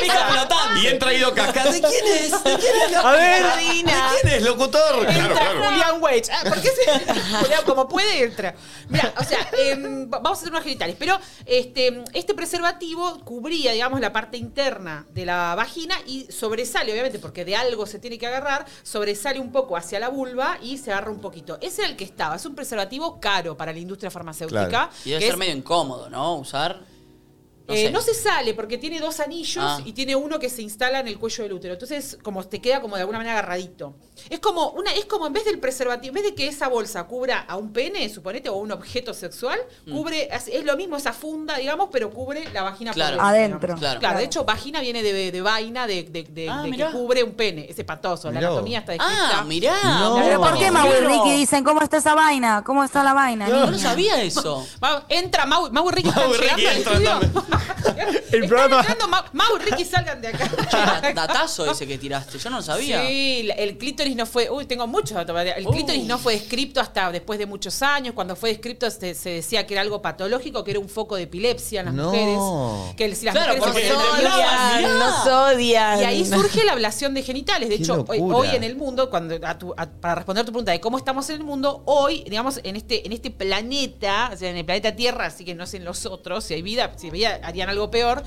Pica 0.00 0.26
flotante. 0.30 0.80
Y 0.80 0.86
he 0.86 0.94
traído 0.94 1.34
cascada. 1.34 1.70
¿De 1.72 1.80
quién 1.80 2.06
es? 2.06 2.44
¿De 2.44 2.56
quién 2.58 2.72
es? 2.86 2.92
la- 2.92 3.00
A 3.00 3.12
ver, 3.12 3.42
¿De 3.42 3.50
quién 4.22 4.34
es, 4.34 4.42
locutor? 4.42 5.04
Claro, 5.06 5.10
Entra 5.10 5.34
claro. 5.40 5.64
Julián 5.64 6.02
Wage. 6.02 6.22
Ah, 6.32 6.40
¿Por 6.48 6.60
qué 6.60 6.68
se.? 6.70 7.14
Julián, 7.40 7.60
como 7.66 7.88
puede, 7.88 8.24
entra. 8.24 8.54
Mira, 8.88 9.12
o 9.18 9.24
sea, 9.24 9.48
em, 9.58 10.04
va- 10.10 10.18
vamos 10.18 10.38
a 10.38 10.42
hacer 10.42 10.52
unos 10.52 10.62
genitales. 10.64 10.96
Pero 10.98 11.18
este, 11.46 12.04
este 12.14 12.34
preservativo 12.34 13.20
cubría, 13.24 13.72
digamos, 13.72 14.00
la 14.00 14.12
parte 14.12 14.36
interna 14.36 15.06
de 15.12 15.26
la 15.26 15.54
vagina 15.54 15.94
y 16.06 16.26
sobresale, 16.30 16.92
obviamente, 16.92 17.18
porque 17.18 17.44
de 17.44 17.56
algo 17.56 17.86
se 17.86 17.98
tiene 17.98 18.18
que 18.18 18.26
agarrar, 18.26 18.66
sobresale 18.82 19.40
un 19.40 19.52
poco 19.52 19.76
hacia 19.76 20.00
la 20.00 20.08
vulva 20.08 20.58
y 20.62 20.78
se 20.78 20.92
agarra 20.92 21.10
un 21.10 21.20
poquito. 21.20 21.58
Ese 21.60 21.82
era 21.82 21.90
el 21.90 21.96
que 21.96 22.04
estaba. 22.04 22.36
Es 22.36 22.44
un 22.46 22.54
preservativo 22.54 23.20
caro 23.20 23.56
para 23.56 23.72
la 23.72 23.78
industria 23.78 24.10
farmacéutica. 24.10 24.68
Claro. 24.68 24.90
Y 25.04 25.10
debe 25.10 25.20
que 25.20 25.26
ser 25.26 25.34
es- 25.34 25.38
medio 25.38 25.54
incómodo, 25.56 26.08
¿no? 26.10 26.36
Usar. 26.36 26.80
No 27.68 27.74
eh, 27.74 27.86
sé. 27.86 27.90
no 27.92 28.00
se 28.00 28.14
sale 28.14 28.52
porque 28.54 28.78
tiene 28.78 28.98
dos 28.98 29.20
anillos 29.20 29.64
Ah. 29.64 29.80
y 29.84 29.92
tiene 29.92 30.16
uno 30.16 30.38
que 30.38 30.48
se 30.50 30.60
instala 30.62 31.00
en 31.00 31.08
el 31.08 31.18
cuello 31.18 31.44
del 31.44 31.52
útero. 31.52 31.74
Entonces, 31.74 32.18
como 32.22 32.42
te 32.44 32.60
queda 32.60 32.80
como 32.80 32.96
de 32.96 33.02
alguna 33.02 33.18
manera 33.18 33.38
agarradito. 33.38 33.94
Es 34.28 34.40
como 34.40 34.70
una, 34.70 34.92
es 34.92 35.04
como 35.04 35.26
en 35.26 35.32
vez 35.32 35.44
del 35.44 35.58
preservativo, 35.60 36.10
en 36.10 36.14
vez 36.22 36.24
de 36.30 36.34
que 36.34 36.48
esa 36.48 36.68
bolsa 36.68 37.04
cubra 37.04 37.40
a 37.48 37.56
un 37.56 37.72
pene, 37.72 38.08
suponete, 38.08 38.48
o 38.48 38.56
un 38.56 38.72
objeto 38.72 39.14
sexual, 39.14 39.58
Mm. 39.86 39.92
cubre, 39.96 40.28
es 40.34 40.48
es 40.48 40.64
lo 40.64 40.76
mismo 40.76 40.96
esa 40.96 41.12
funda, 41.12 41.56
digamos, 41.56 41.88
pero 41.92 42.10
cubre 42.10 42.48
la 42.52 42.62
vagina 42.62 42.92
Claro. 42.92 43.16
por 43.18 43.26
dentro, 43.32 43.56
Adentro. 43.58 43.76
Claro. 43.78 44.00
Claro, 44.00 44.18
de 44.18 44.24
hecho, 44.24 44.44
vagina 44.44 44.80
viene 44.80 45.02
de, 45.02 45.30
de 45.30 45.40
vaina, 45.40 45.86
de, 45.86 46.02
de- 46.02 46.24
de- 46.24 46.48
Ah, 46.50 46.62
de 46.62 46.70
que 46.72 46.84
cubre 46.90 47.22
un 47.22 47.32
pene. 47.34 47.66
Es 47.68 47.78
espantoso. 47.78 48.28
La 48.28 48.34
Mirá 48.40 48.48
anatomía 48.48 48.78
está 48.80 48.92
descrita. 48.92 49.38
Ah, 49.38 49.44
mirá. 49.44 49.76
No. 49.84 50.16
Pero 50.16 50.38
¿por 50.40 50.48
cómo- 50.50 50.60
qué 50.60 50.70
Mau 50.70 50.86
y. 50.88 51.06
Ricky 51.06 51.36
dicen 51.38 51.62
cómo 51.64 51.80
está 51.82 51.98
esa 51.98 52.14
vaina? 52.14 52.62
¿Cómo 52.64 52.82
está 52.84 53.02
la 53.04 53.14
vaina? 53.14 53.48
Yo 53.48 53.54
niña? 53.54 53.70
no 53.70 53.78
sabía 53.90 54.22
eso. 54.22 54.66
Entra 55.08 55.46
Mau, 55.46 55.70
Mau 55.72 55.88
y 55.88 55.92
Ricky 55.92 56.10
Mau 56.10 56.34
y 56.34 56.36
Ricky 56.36 56.64
El 58.32 58.46
programa- 58.46 58.84
Mau, 59.08 59.22
Mau 59.32 59.56
y 59.56 59.64
Ricky 59.70 59.84
salgan 59.84 60.20
de 60.20 60.28
acá. 60.28 60.48
Che, 60.70 60.76
da- 60.76 61.12
datazo 61.26 61.70
ese 61.70 61.86
que 61.86 61.98
tiraste. 61.98 62.38
Yo 62.38 62.50
no 62.50 62.62
sabía. 62.62 63.02
Sí, 63.06 63.48
el 63.56 63.76
clítoris 63.76 64.14
no 64.14 64.24
fue. 64.26 64.48
Uy, 64.50 64.66
tengo 64.66 64.86
muchos 64.86 65.12
datos. 65.16 65.36
El 65.56 65.66
clítoris 65.66 66.04
no 66.04 66.18
fue 66.18 66.34
descrito 66.34 66.80
hasta 66.80 67.10
después 67.10 67.38
de 67.38 67.46
muchos 67.46 67.82
años. 67.82 68.14
Cuando 68.14 68.36
fue 68.36 68.50
descrito 68.50 68.88
se, 68.90 69.14
se 69.14 69.30
decía 69.30 69.66
que 69.66 69.74
era 69.74 69.80
algo 69.82 70.00
patológico, 70.00 70.62
que 70.62 70.70
era 70.72 70.80
un 70.80 70.88
foco 70.88 71.16
de 71.16 71.22
epilepsia 71.22 71.80
en 71.80 71.86
las 71.86 71.94
No. 71.94 72.04
mujeres. 72.12 72.94
Que 72.96 73.14
si 73.14 73.24
las 73.26 73.34
Claro, 73.34 73.56
mujeres 73.56 73.88
se. 73.88 73.94
Odian, 73.94 74.98
nos 74.98 75.26
odian. 75.26 76.00
y 76.00 76.04
ahí 76.04 76.24
surge 76.26 76.64
la 76.64 76.72
ablación 76.72 77.14
de 77.14 77.22
genitales. 77.22 77.68
De 77.68 77.76
Qué 77.76 77.82
hecho, 77.82 78.04
hoy, 78.08 78.48
en 78.54 78.62
el 78.64 78.76
mundo, 78.76 79.10
cuando 79.10 79.36
a 79.46 79.58
tu- 79.58 79.74
a- 79.76 79.86
para 79.86 80.14
responder 80.16 80.42
a 80.42 80.46
tu 80.46 80.52
pregunta 80.52 80.72
de 80.72 80.80
cómo 80.80 80.98
estamos 80.98 81.28
en 81.30 81.36
el 81.36 81.44
mundo, 81.44 81.82
hoy, 81.86 82.24
digamos, 82.28 82.60
en 82.62 82.76
este, 82.76 83.06
en 83.06 83.12
este 83.12 83.30
planeta, 83.30 84.30
o 84.32 84.36
sea, 84.36 84.50
en 84.50 84.56
el 84.56 84.64
planeta 84.64 84.94
Tierra, 84.94 85.26
así 85.26 85.44
que 85.44 85.54
no 85.54 85.66
sé 85.66 85.78
en 85.78 85.84
los 85.84 86.06
otros, 86.06 86.44
si 86.44 86.54
hay 86.54 86.62
vida, 86.62 86.92
si 86.96 87.08
había, 87.08 87.39
harían 87.42 87.68
algo 87.68 87.90
peor. 87.90 88.22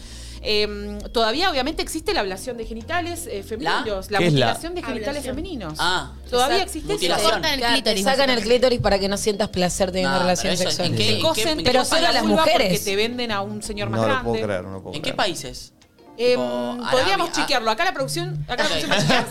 eh, 0.46 1.00
todavía 1.14 1.50
obviamente 1.50 1.82
existe 1.82 2.14
la 2.14 2.20
ablación 2.20 2.58
de 2.58 2.66
genitales 2.66 3.28
eh, 3.32 3.44
femeninos, 3.44 4.12
la, 4.12 4.20
¿Qué 4.20 4.28
es 4.28 4.34
la- 4.34 4.48
mutilación 4.48 4.76
de 4.76 4.82
genitales 4.84 5.08
Ablación. 5.20 5.36
femeninos. 5.36 5.74
Ah. 5.80 6.12
todavía 6.30 6.64
existe 6.64 6.80
eso. 6.80 6.94
Mutilación. 6.96 7.32
Cortan 7.32 7.54
el 7.64 7.66
clítoris. 7.74 8.04
sacan 8.04 8.30
el 8.30 8.42
clítoris 8.42 8.80
para 8.82 9.00
que 9.00 9.08
no 9.08 9.16
sientas 9.16 9.48
placer 9.50 9.92
teniendo 9.94 10.18
No, 10.18 10.20
relaciones 10.24 10.60
pero 10.60 10.70
eso, 10.72 10.84
¿en 10.84 10.92
qué- 10.96 10.98
Te 10.98 11.16
en 11.16 11.22
cosen, 11.22 11.58
qué- 11.60 11.64
pero 11.64 11.86
solo 11.86 12.08
a 12.08 12.12
las 12.12 12.26
mujeres. 12.26 12.68
Porque 12.74 12.80
te 12.80 12.96
venden 12.98 13.32
a 13.32 13.40
un 13.42 13.64
señor 13.64 13.90
más 13.90 14.02
No 14.02 14.08
lo 14.08 14.14
grande. 14.16 14.30
puedo 14.32 14.44
creer, 14.44 14.64
no 14.66 14.72
lo 14.74 14.84
puedo 14.84 14.96
¿En 14.98 15.02
qué 15.02 15.14
países? 15.14 15.72
Eh, 16.18 16.36
podríamos 16.36 17.30
Arabia- 17.30 17.32
chequearlo. 17.32 17.72
Acá 17.72 17.86
la 17.86 17.94
producción. 17.94 18.46
Acá 18.48 18.64
la 18.64 18.70
producción 18.88 18.92
va 18.92 18.96
a 18.96 19.02
chequear, 19.02 19.28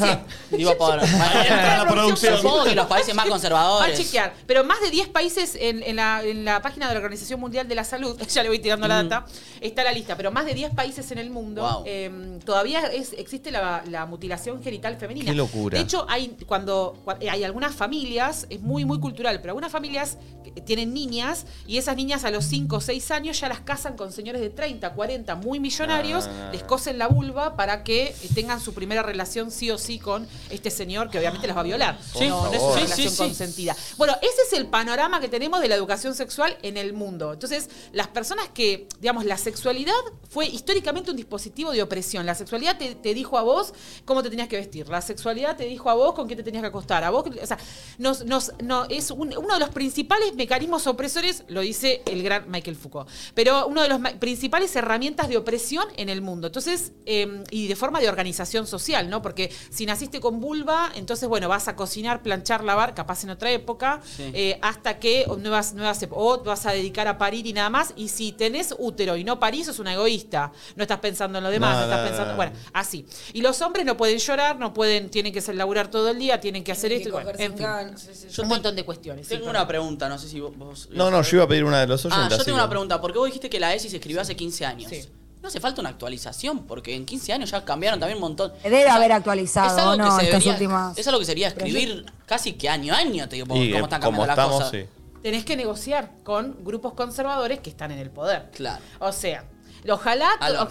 sí. 0.51 0.57
Digo 0.57 0.77
por. 0.77 0.97
La 0.97 1.87
producción. 1.89 2.37
Supongo 2.39 2.65
que 2.65 2.75
los 2.75 2.87
países 2.87 3.15
más 3.15 3.25
Va 3.25 3.29
a 3.29 3.31
conservadores. 3.33 3.99
chequear. 3.99 4.35
Pero 4.47 4.65
más 4.65 4.81
de 4.81 4.91
10 4.91 5.09
países 5.09 5.57
en, 5.61 5.83
en 5.83 5.97
la, 5.97 6.23
en 6.25 6.45
la 6.45 6.61
página 6.61 6.89
de 6.89 6.95
la 6.95 7.01
Organización 7.01 7.41
Mundial 7.41 7.69
de 7.69 7.75
la 7.75 7.85
Salud, 7.85 8.21
ya 8.21 8.43
le 8.43 8.49
voy 8.49 8.59
tirando 8.59 8.89
la 8.89 9.03
data, 9.03 9.27
está 9.61 9.85
la 9.85 9.93
lista, 9.93 10.17
pero 10.17 10.31
más 10.33 10.45
de 10.45 10.55
10 10.55 10.75
países 10.75 11.11
en 11.13 11.19
el 11.19 11.31
mundo 11.31 11.63
Wow. 11.63 11.83
eh, 11.87 12.39
todavía 12.45 12.81
es, 12.87 13.13
existe 13.17 13.51
la, 13.51 13.83
la 13.89 14.07
mutilación 14.07 14.63
genital 14.63 14.97
femenina. 14.97 15.27
Qué 15.31 15.37
locura. 15.37 15.77
De 15.79 15.85
hecho, 15.85 16.07
hay 16.09 16.37
cuando, 16.47 16.97
cua- 17.05 17.17
eh, 17.21 17.31
hay 17.31 17.45
algunas 17.45 17.75
familias, 17.75 18.47
es 18.51 18.61
muy, 18.61 18.85
muy 18.85 18.99
cultural, 18.99 19.41
pero 19.41 19.51
algunas 19.53 19.71
familias 19.71 20.19
que 20.43 20.61
tienen 20.61 20.93
niñas 20.93 21.47
y 21.67 21.79
esas 21.79 21.95
niñas 21.97 22.25
a 22.25 22.31
los 22.31 22.45
5 22.47 22.77
o 22.77 22.81
6 22.81 23.11
años 23.13 23.39
ya 23.41 23.49
las 23.49 23.61
casan 23.61 23.97
con 23.97 24.13
señores 24.13 24.41
de 24.41 24.51
30, 24.51 24.93
40, 24.95 25.35
muy 25.37 25.61
millonarios, 25.61 26.29
Ah. 26.29 26.51
les 26.53 26.63
cosen 26.73 26.97
la 26.97 27.07
vulva 27.07 27.55
para 27.55 27.85
que 27.85 28.15
tengan 28.35 28.59
su 28.59 28.73
primera 28.73 29.03
relación 29.03 29.51
sí 29.51 29.71
o 29.71 29.77
sí 29.77 29.99
con 29.99 30.27
este 30.49 30.71
señor 30.71 31.11
que 31.11 31.19
obviamente 31.19 31.47
las 31.47 31.55
va 31.55 31.61
a 31.61 31.65
violar. 31.65 31.99
Sí. 32.19 32.27
no, 32.29 32.47
no 32.47 32.53
es 32.55 32.63
una 32.63 32.73
Sí, 32.77 32.81
relación 32.85 33.11
sí, 33.11 33.17
consentida. 33.19 33.77
Bueno, 33.99 34.17
ese 34.23 34.41
es 34.47 34.53
el 34.55 34.67
panorama 34.69 35.21
que 35.21 35.29
tenemos 35.29 35.61
de 35.61 35.69
la 35.69 35.75
educación 35.75 36.15
sexual 36.15 36.57
en 36.63 36.79
el 36.79 36.95
mundo. 36.95 37.35
Entonces, 37.35 37.69
las 37.93 38.09
personas 38.09 38.49
que, 38.55 38.89
digamos, 39.01 39.27
la 39.27 39.37
sexualidad 39.37 39.93
fue 40.31 40.47
históricamente 40.47 41.11
un 41.11 41.17
dispositivo 41.19 41.73
de 41.73 41.83
opresión. 41.83 42.25
La 42.25 42.35
sexualidad 42.35 42.79
te, 42.79 42.95
te 42.95 43.13
dijo 43.13 43.37
a 43.37 43.43
vos 43.43 43.75
cómo 44.07 44.23
te 44.23 44.31
tenías 44.31 44.49
que 44.49 44.57
vestir. 44.57 44.89
La 44.89 45.03
sexualidad 45.03 45.59
te 45.59 45.65
dijo 45.67 45.91
a 45.91 45.95
vos 45.95 46.15
con 46.15 46.27
qué 46.27 46.37
te 46.37 46.43
tenías 46.43 46.63
que 46.63 46.69
acostar. 46.69 47.05
A 47.05 47.11
vos, 47.11 47.27
o 47.43 47.47
sea, 47.47 47.59
nos, 47.99 48.25
nos, 48.25 48.53
no, 48.63 48.87
es 48.89 49.11
un- 49.11 49.37
uno 49.37 49.53
de 49.53 49.61
los 49.61 49.69
principales 49.69 50.35
mecanismos 50.37 50.87
opresores, 50.87 51.45
lo 51.49 51.61
dice 51.61 52.01
el 52.07 52.23
gran 52.23 52.51
Michael 52.51 52.77
Foucault, 52.77 53.11
pero 53.35 53.67
uno 53.67 53.83
de 53.83 53.89
los 53.91 54.01
ma- 54.01 54.13
principales 54.19 54.75
herramientas 54.75 55.29
de 55.29 55.37
opresión 55.37 55.85
en 55.99 56.09
el 56.09 56.23
mundo. 56.23 56.47
Entonces, 56.47 56.62
eh, 56.67 57.45
y 57.51 57.67
de 57.69 57.77
forma 57.77 58.01
de 58.01 58.09
organización 58.09 58.67
social, 58.67 59.09
¿no? 59.11 59.23
Porque 59.23 59.51
si 59.71 59.87
naciste 59.87 60.21
con 60.21 60.41
vulva, 60.41 60.91
entonces, 60.95 61.29
bueno, 61.29 61.49
vas 61.49 61.69
a 61.69 61.77
cocinar, 61.77 62.23
planchar, 62.23 62.65
lavar, 62.65 62.95
capaz 62.95 63.25
en 63.25 63.31
otra 63.31 63.51
época, 63.51 64.01
Sí. 64.05 64.31
eh, 64.35 64.59
hasta 64.63 64.99
que 64.99 65.25
o 65.29 65.37
nuevas, 65.37 65.75
nuevas, 65.75 66.01
o 66.11 66.41
te 66.41 66.49
vas 66.49 66.67
a 66.67 66.73
dedicar 66.73 67.09
a 67.09 67.19
parir 67.19 67.47
y 67.47 67.53
nada 67.53 67.71
más. 67.71 67.93
Y 67.97 68.09
si 68.09 68.33
tenés 68.33 68.75
útero 68.79 69.17
y 69.17 69.25
no 69.25 69.39
parís, 69.41 69.67
sos 69.67 69.79
una 69.79 69.93
egoísta. 69.95 70.53
No 70.77 70.83
estás 70.83 70.99
pensando 71.01 71.39
en 71.39 71.45
lo 71.45 71.51
demás, 71.51 71.75
No, 71.75 71.79
no, 71.79 71.85
estás 71.85 71.99
no, 72.01 72.07
pensando. 72.09 72.31
no. 72.33 72.37
Bueno, 72.37 72.53
así. 72.73 73.07
Y 73.33 73.41
los 73.43 73.61
hombres 73.63 73.85
no 73.87 73.97
pueden 73.97 74.19
llorar, 74.19 74.59
no 74.59 74.73
pueden, 74.73 75.11
tienen 75.11 75.33
que 75.33 75.41
ser 75.41 75.55
laburar 75.57 75.91
todo 75.91 76.11
el 76.11 76.19
día, 76.19 76.41
tienen 76.41 76.63
que 76.65 76.73
hacer 76.73 76.91
Tienen 76.91 77.07
esto. 77.09 77.19
que 77.19 77.25
bueno, 77.25 77.33
cogerse 77.33 77.45
en 77.45 77.53
un 77.53 77.99
fin. 77.99 77.99
sí, 78.15 78.29
sí, 78.31 78.41
un 78.41 78.49
montón 78.49 78.77
de 78.77 78.85
cuestiones. 78.85 79.29
Tengo 79.29 79.49
una 79.51 79.67
pregunta, 79.67 80.09
no 80.09 80.19
sé 80.19 80.29
si 80.29 80.41
vos. 80.41 80.57
vos- 80.57 80.89
No, 80.93 81.11
no, 81.11 81.23
yo 81.23 81.37
iba 81.39 81.45
a 81.45 81.49
pedir 81.49 81.65
una 81.65 81.81
de 81.81 81.87
los 81.87 82.05
oyentes. 82.05 82.33
Ah, 82.35 82.37
yo 82.39 82.45
tengo 82.45 82.59
una 82.59 82.69
pregunta. 82.69 83.01
¿Por 83.01 83.13
qué 83.13 83.19
vos 83.19 83.27
dijiste 83.27 83.49
que 83.51 83.59
la 83.61 83.75
ESI 83.75 83.89
se 83.89 83.97
escribió 83.97 84.21
hace 84.21 84.37
15 84.37 84.65
años? 84.65 84.91
Sí. 84.91 85.03
¿No 85.43 85.49
hace 85.49 85.59
falta 85.61 85.81
una 85.81 85.91
actualización? 85.91 86.61
Porque 86.67 86.95
en 86.95 87.05
15 87.05 87.33
años 87.33 87.51
ya 87.51 87.65
cambiaron 87.65 87.99
también 87.99 88.17
un 88.19 88.23
montón. 88.23 88.53
Debe 88.63 88.79
O 88.79 88.83
sea, 88.85 88.95
haber 88.95 89.11
actualizado, 89.13 89.77
es 89.77 89.83
algo 89.83 89.97
¿no? 89.97 90.05
que 90.05 90.11
se 90.11 90.17
Estas 90.31 90.31
debería- 90.45 90.53
últimas. 90.53 90.99
Es 90.99 91.09
algo 91.09 91.19
que 91.19 91.27
sería 91.27 91.49
escribir 91.49 92.07
casi 92.27 92.53
que 92.53 92.69
año 92.69 92.95
a 92.95 92.99
año, 92.99 93.29
te 93.29 93.35
digo, 93.37 93.47
Y, 93.47 93.49
cómo 93.49 93.61
eh, 93.61 93.83
están 93.83 94.01
cambiando 94.01 94.27
las 94.27 94.39
estamos, 94.39 94.55
cosas. 94.57 94.71
sí. 94.71 94.87
tenés 95.23 95.45
que 95.45 95.57
negociar 95.57 96.11
con 96.25 96.57
grupos 96.65 96.95
conservadores 96.95 97.61
que 97.61 97.71
están 97.71 97.91
en 97.93 97.99
el 97.99 98.11
poder. 98.11 98.51
Claro. 98.55 98.83
O 99.01 99.13
sea, 99.13 99.45
ojalá, 99.91 100.29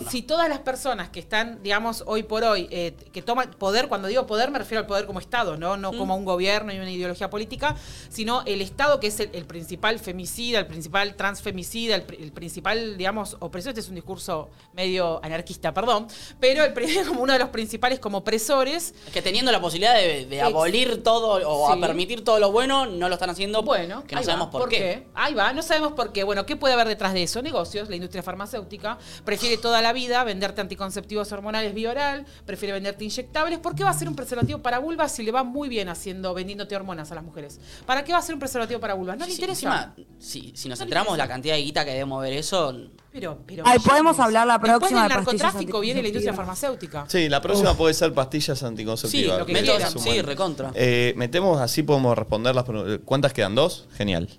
si 0.10 0.22
todas 0.22 0.48
las 0.50 0.60
personas 0.60 1.10
que 1.10 1.20
están, 1.20 1.62
digamos, 1.64 2.04
hoy 2.06 2.24
por 2.24 2.44
hoy, 2.44 2.68
eh, 2.72 2.96
que 3.12 3.22
toman 3.22 3.52
poder, 3.52 3.88
cuando 3.88 4.08
digo 4.08 4.26
poder 4.28 4.52
me 4.52 4.60
refiero 4.60 4.82
al 4.82 4.88
poder 4.88 5.06
como 5.06 5.20
Estado, 5.20 5.58
no, 5.58 5.76
Mm. 5.78 5.82
no 5.82 5.94
como 5.94 6.16
un 6.16 6.26
gobierno 6.26 6.74
y 6.74 6.78
una 6.78 6.90
ideología 6.92 7.30
política, 7.30 7.76
sino 8.10 8.44
el 8.46 8.62
Estado 8.62 9.00
que 9.00 9.08
es 9.08 9.20
el, 9.20 9.30
el 9.34 9.46
principal 9.46 10.00
femicida, 10.00 10.60
el 10.60 10.68
principal 10.68 11.16
transfemicida, 11.16 11.96
el, 11.96 12.04
pri- 12.04 12.18
el 12.24 12.32
principal, 12.32 12.98
digamos, 12.98 13.38
opresor, 13.40 13.70
este 13.70 13.82
es 13.82 13.90
un 13.90 13.96
discurso 13.96 14.50
medio 14.74 15.20
anarquista, 15.24 15.74
perdón, 15.74 16.08
pero 16.40 16.64
el, 16.64 16.74
como 17.08 17.22
uno 17.24 17.34
de 17.34 17.40
los 17.40 17.50
principales 17.50 18.00
como 18.00 18.20
opresores, 18.20 18.94
Es 19.08 19.14
que 19.14 19.22
teniendo 19.22 19.52
la 19.52 19.60
posibilidad 19.62 19.94
de, 19.96 20.42
abolir 20.42 21.04
todo 21.04 21.40
o 21.50 21.68
Sí. 21.72 21.78
a 21.78 21.80
permitir 21.88 22.24
todo 22.24 22.40
lo 22.40 22.52
bueno, 22.52 22.86
no 22.86 23.08
lo 23.08 23.16
están 23.16 23.30
haciendo. 23.30 23.62
Bueno, 23.64 24.04
que 24.06 24.16
no 24.16 24.24
sabemos 24.24 24.48
va. 24.48 24.52
por, 24.52 24.70
qué. 24.70 25.08
Ahí 25.14 25.34
va, 25.34 25.54
no 25.54 25.62
sabemos 25.62 25.94
por 25.94 26.12
qué. 26.12 26.24
Bueno, 26.24 26.46
¿qué 26.46 26.56
puede 26.56 26.74
haber 26.74 26.88
detrás 26.88 27.14
de 27.14 27.24
eso? 27.24 27.42
Negocios, 27.42 27.90
la 27.90 27.96
industria 27.96 28.24
farmacéutica 28.24 28.98
prefiere 29.26 29.58
toda 29.58 29.82
la 29.82 29.94
vida 29.94 30.24
venderte 30.24 30.62
anticonceptivos 30.62 31.32
hormonales 31.32 31.74
vía 31.74 31.92
oral, 31.92 32.26
prefiere 32.46 32.74
venderte 32.74 33.04
inyectables. 33.04 33.60
¿Por 33.60 33.76
qué 33.76 33.84
va 33.84 33.90
a 33.90 33.94
ser 33.94 34.08
un 34.08 34.16
preservativo 34.16 34.60
para 34.60 34.80
vulvas 34.80 35.12
si 35.12 35.24
le 35.24 35.32
va 35.32 35.44
muy 35.44 35.70
bien 35.70 35.90
haciendo, 35.90 36.34
vendiéndote 36.34 36.76
hormonas 36.76 37.12
a 37.12 37.16
las 37.16 37.24
mujeres? 37.24 37.60
¿Para 37.86 38.04
qué 38.04 38.12
va 38.14 38.20
a 38.20 38.22
ser 38.22 38.34
un 38.36 38.40
preservativo 38.40 38.80
para 38.80 38.94
vulvas? 38.94 39.18
No 39.18 39.26
le 39.26 39.32
Sí, 39.32 39.38
interesa. 39.42 39.94
encima, 39.96 39.96
si, 40.20 40.54
si 40.56 40.70
nos 40.70 40.80
No 40.80 40.84
enteramos 40.84 41.18
la 41.18 41.28
cantidad 41.28 41.56
de 41.56 41.62
guita 41.62 41.84
que 41.86 41.92
debemos 41.92 42.22
ver 42.22 42.34
eso, 42.34 42.76
pero, 43.12 43.40
pero 43.46 43.64
Ay, 43.66 43.80
podemos 43.80 44.20
hablar 44.20 44.48
la 44.48 44.54
Después 44.58 44.78
próxima 44.80 45.02
del 45.04 45.10
de 45.10 45.16
pastillas 45.16 45.42
narcotráfico 45.44 45.80
viene 45.80 46.02
la 46.02 46.08
industria 46.08 46.34
farmacéutica. 46.34 47.06
Sí, 47.08 47.28
la 47.30 47.42
próxima 47.42 47.74
puede 47.76 47.94
ser 47.94 48.14
pastillas 48.14 48.60
sí, 48.60 48.66
anticonceptivas. 48.66 49.40
lo 49.40 49.46
que 49.46 49.54
meto- 49.54 49.72
quieran. 49.76 49.92
sí, 50.00 50.22
recontra. 50.22 50.72
Eh, 50.76 51.14
metemos 51.18 51.60
así, 51.60 51.84
podemos 51.84 52.18
responder 52.18 52.56
las 52.56 52.64
preguntas. 52.64 53.00
¿Cuántas 53.06 53.34
quedan? 53.34 53.56
¿Dos? 53.56 53.88
Genial. 53.96 54.30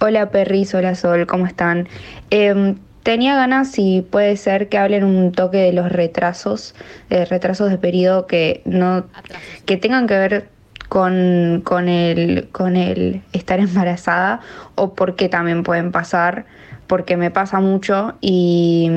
Hola 0.00 0.30
Perris, 0.30 0.74
hola 0.74 0.94
Sol, 0.94 1.26
¿cómo 1.26 1.46
están? 1.46 1.88
Em, 2.30 2.78
tenía 3.06 3.36
ganas, 3.36 3.70
si 3.70 4.02
puede 4.02 4.36
ser, 4.36 4.68
que 4.68 4.78
hablen 4.78 5.04
un 5.04 5.30
toque 5.30 5.58
de 5.58 5.72
los 5.72 5.92
retrasos, 5.92 6.74
de 7.08 7.24
retrasos 7.24 7.70
de 7.70 7.78
periodo 7.78 8.26
que 8.26 8.62
no, 8.64 9.06
que 9.64 9.76
tengan 9.76 10.08
que 10.08 10.18
ver 10.18 10.48
con, 10.88 11.62
con 11.64 11.88
el, 11.88 12.48
con 12.50 12.74
el 12.74 13.22
estar 13.32 13.60
embarazada 13.68 14.40
o 14.74 14.94
porque 14.94 15.28
también 15.28 15.62
pueden 15.62 15.92
pasar, 15.92 16.46
porque 16.88 17.16
me 17.16 17.30
pasa 17.30 17.60
mucho 17.60 18.14
y, 18.20 18.90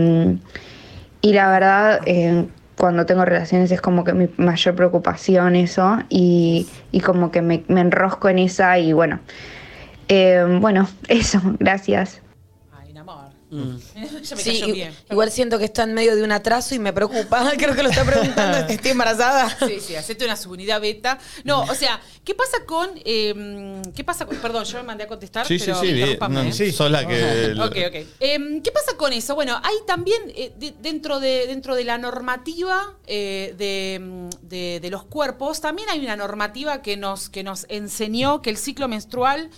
y 1.22 1.34
la 1.34 1.52
verdad 1.52 2.02
eh, 2.08 2.48
cuando 2.80 3.06
tengo 3.06 3.26
relaciones 3.26 3.70
es 3.70 3.80
como 3.80 4.04
que 4.06 4.14
mi 4.14 4.28
mayor 4.38 4.74
preocupación 4.74 5.56
eso 5.56 6.00
y, 6.10 6.68
y 6.92 7.02
como 7.02 7.30
que 7.30 7.44
me, 7.44 7.64
me 7.68 7.82
enrosco 7.82 8.28
en 8.28 8.40
esa 8.40 8.80
y 8.80 8.92
bueno. 8.92 9.20
Eh, 10.08 10.58
bueno, 10.60 10.88
eso, 11.08 11.40
gracias. 11.60 12.24
Ya 13.52 14.36
me 14.36 14.44
Sí, 14.44 14.60
cayó 14.62 14.74
bien. 14.74 14.96
igual 15.10 15.32
siento 15.32 15.58
que 15.58 15.66
está 15.66 15.84
en 15.84 15.94
medio 15.96 16.16
de 16.16 16.24
un 16.24 16.32
atraso 16.32 16.76
y 16.76 16.80
me 16.80 16.94
preocupa. 16.94 17.52
Creo 17.58 17.76
que 17.76 17.82
lo 17.84 17.90
está 17.90 18.04
preguntando. 18.06 18.58
¿Estoy 18.74 18.92
embarazada? 18.92 19.50
Sí, 19.68 19.80
sí, 19.80 19.96
hacete 19.96 20.26
una 20.26 20.36
subunidad 20.36 20.80
beta. 20.80 21.18
No, 21.44 21.62
o 21.64 21.74
sea, 21.76 22.00
¿qué 22.24 22.36
pasa 22.36 22.64
con. 22.66 22.92
eh, 23.04 23.82
¿Qué 23.96 24.04
pasa 24.04 24.26
con.? 24.28 24.38
Perdón, 24.38 24.66
yo 24.66 24.78
me 24.78 24.84
mandé 24.84 25.06
a 25.06 25.08
contestar. 25.08 25.48
Sí, 25.48 25.58
sí, 25.58 25.66
pero 25.66 25.80
sí. 25.80 25.86
bien. 25.88 25.98
interrúmpame, 25.98 26.36
No, 26.36 26.50
¿eh? 26.50 26.72
Sos 26.72 26.92
la 26.92 27.08
que. 27.08 27.54
Ok, 27.60 27.76
ok. 27.88 28.08
Em, 28.20 28.62
¿Qué 28.62 28.72
pasa 28.72 28.96
con 28.98 29.14
eso? 29.14 29.34
Bueno, 29.34 29.60
hay 29.64 29.76
también 29.88 30.22
eh, 30.36 30.54
de- 30.58 30.76
dentro, 30.82 31.20
de, 31.20 31.48
dentro 31.48 31.74
de 31.76 31.84
la 31.86 31.98
normativa 31.98 32.94
eh, 33.08 33.56
de, 33.58 34.00
mm, 34.00 34.30
de- 34.48 34.80
de 34.80 34.90
los 34.92 35.04
cuerpos, 35.06 35.60
también 35.62 35.90
hay 35.90 36.00
una 36.04 36.16
normativa 36.16 36.82
que 36.84 36.98
nos, 36.98 37.30
que 37.30 37.44
nos 37.44 37.66
enseñó 37.70 38.42
que 38.42 38.50
el 38.52 38.58
ciclo 38.58 38.88
menstrual, 38.88 39.50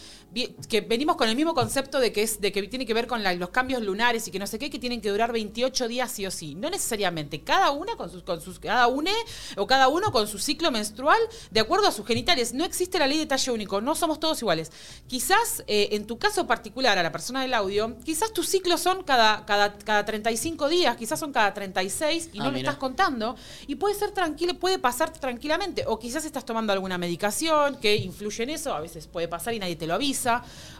que 0.70 0.82
venimos 0.82 1.16
con 1.18 1.28
el 1.28 1.36
mismo 1.36 1.54
concepto 1.54 2.00
de 2.00 2.12
que, 2.14 2.24
es, 2.24 2.40
de 2.40 2.52
que 2.52 2.64
tiene 2.64 2.86
que 2.86 2.94
ver 2.94 3.06
con 3.08 3.22
la- 3.24 3.34
los 3.34 3.50
cambios 3.50 3.82
lunares 3.82 4.28
y 4.28 4.32
que 4.32 4.40
no 4.40 4.48
sé 4.48 4.58
qué, 4.60 4.70
que 4.70 4.80
tienen 4.80 5.02
que 5.02 5.10
durar 5.10 5.32
28 5.34 5.88
días 5.88 6.12
sí 6.12 6.26
o 6.26 6.32
sí. 6.32 6.56
No 6.56 6.70
necesariamente. 6.70 7.42
Cada 7.42 7.72
una 7.72 7.96
con 7.98 8.10
sus, 8.10 8.24
con 8.24 8.40
sus, 8.42 8.60
cada 8.60 8.88
une 8.88 9.12
o 9.58 9.68
cada 9.68 9.88
uno 9.90 10.12
con 10.12 10.28
su 10.28 10.40
ciclo 10.40 10.72
menstrual 10.72 11.20
de 11.52 11.60
acuerdo 11.60 11.88
a 11.88 11.92
sus 11.92 12.06
genitales. 12.06 12.54
No 12.54 12.64
existe 12.64 12.98
la 13.00 13.08
ley 13.08 13.18
de 13.18 13.26
talle 13.26 13.52
único, 13.52 13.82
no 13.82 13.96
somos 13.96 14.20
todos 14.20 14.40
iguales. 14.42 14.72
Quizás 15.08 15.64
eh, 15.68 15.90
en 15.92 16.08
tu 16.08 16.18
caso 16.18 16.48
particular, 16.48 16.98
a 16.98 17.04
la 17.04 17.12
persona 17.12 17.42
del 17.42 17.54
audio, 17.54 17.98
quizás 18.06 18.32
tus 18.32 18.48
ciclos 18.48 18.80
son 18.80 19.04
cada, 19.04 19.46
cada, 19.46 19.74
cada 19.80 20.06
35 20.06 20.70
días, 20.70 20.96
quizás 20.96 21.20
son 21.20 21.34
cada 21.34 21.54
36 21.54 22.30
y 22.34 22.40
Ah, 22.40 22.44
no 22.46 22.52
lo 22.52 22.58
estás 22.58 22.78
contando. 22.78 23.36
Y 23.68 23.76
puede 23.76 23.96
ser 23.96 24.12
tranquilo, 24.12 24.54
puede 24.60 24.80
pasar 24.80 25.12
tranquilamente. 25.12 25.84
O 25.88 26.00
quizás 26.00 26.24
estás 26.26 26.46
tomando 26.46 26.72
alguna 26.74 26.98
medicación 26.98 27.78
que 27.82 27.96
influye 27.98 28.44
en 28.44 28.52
eso, 28.52 28.74
a 28.74 28.80
veces 28.80 29.08
puede 29.08 29.28
pasar 29.28 29.54
y 29.54 29.60
nadie 29.60 29.76
te 29.76 29.88
lo 29.88 29.94
avisa. 29.96 30.21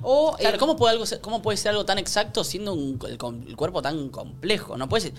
O, 0.02 0.36
Claro, 0.38 0.56
eh, 0.56 0.60
¿cómo 0.60 0.76
puede, 0.76 0.94
algo 0.94 1.06
ser, 1.06 1.22
¿cómo 1.22 1.42
puede 1.42 1.58
ser 1.58 1.72
algo 1.72 1.86
tan 1.86 1.98
exacto 1.98 2.44
siendo 2.44 2.74
un- 2.74 3.00
el, 3.08 3.18
el 3.48 3.56
cuerpo 3.56 3.82
tan 3.82 4.10
complejo? 4.10 4.78
No 4.78 4.88
puede 4.90 5.02
ser. 5.02 5.14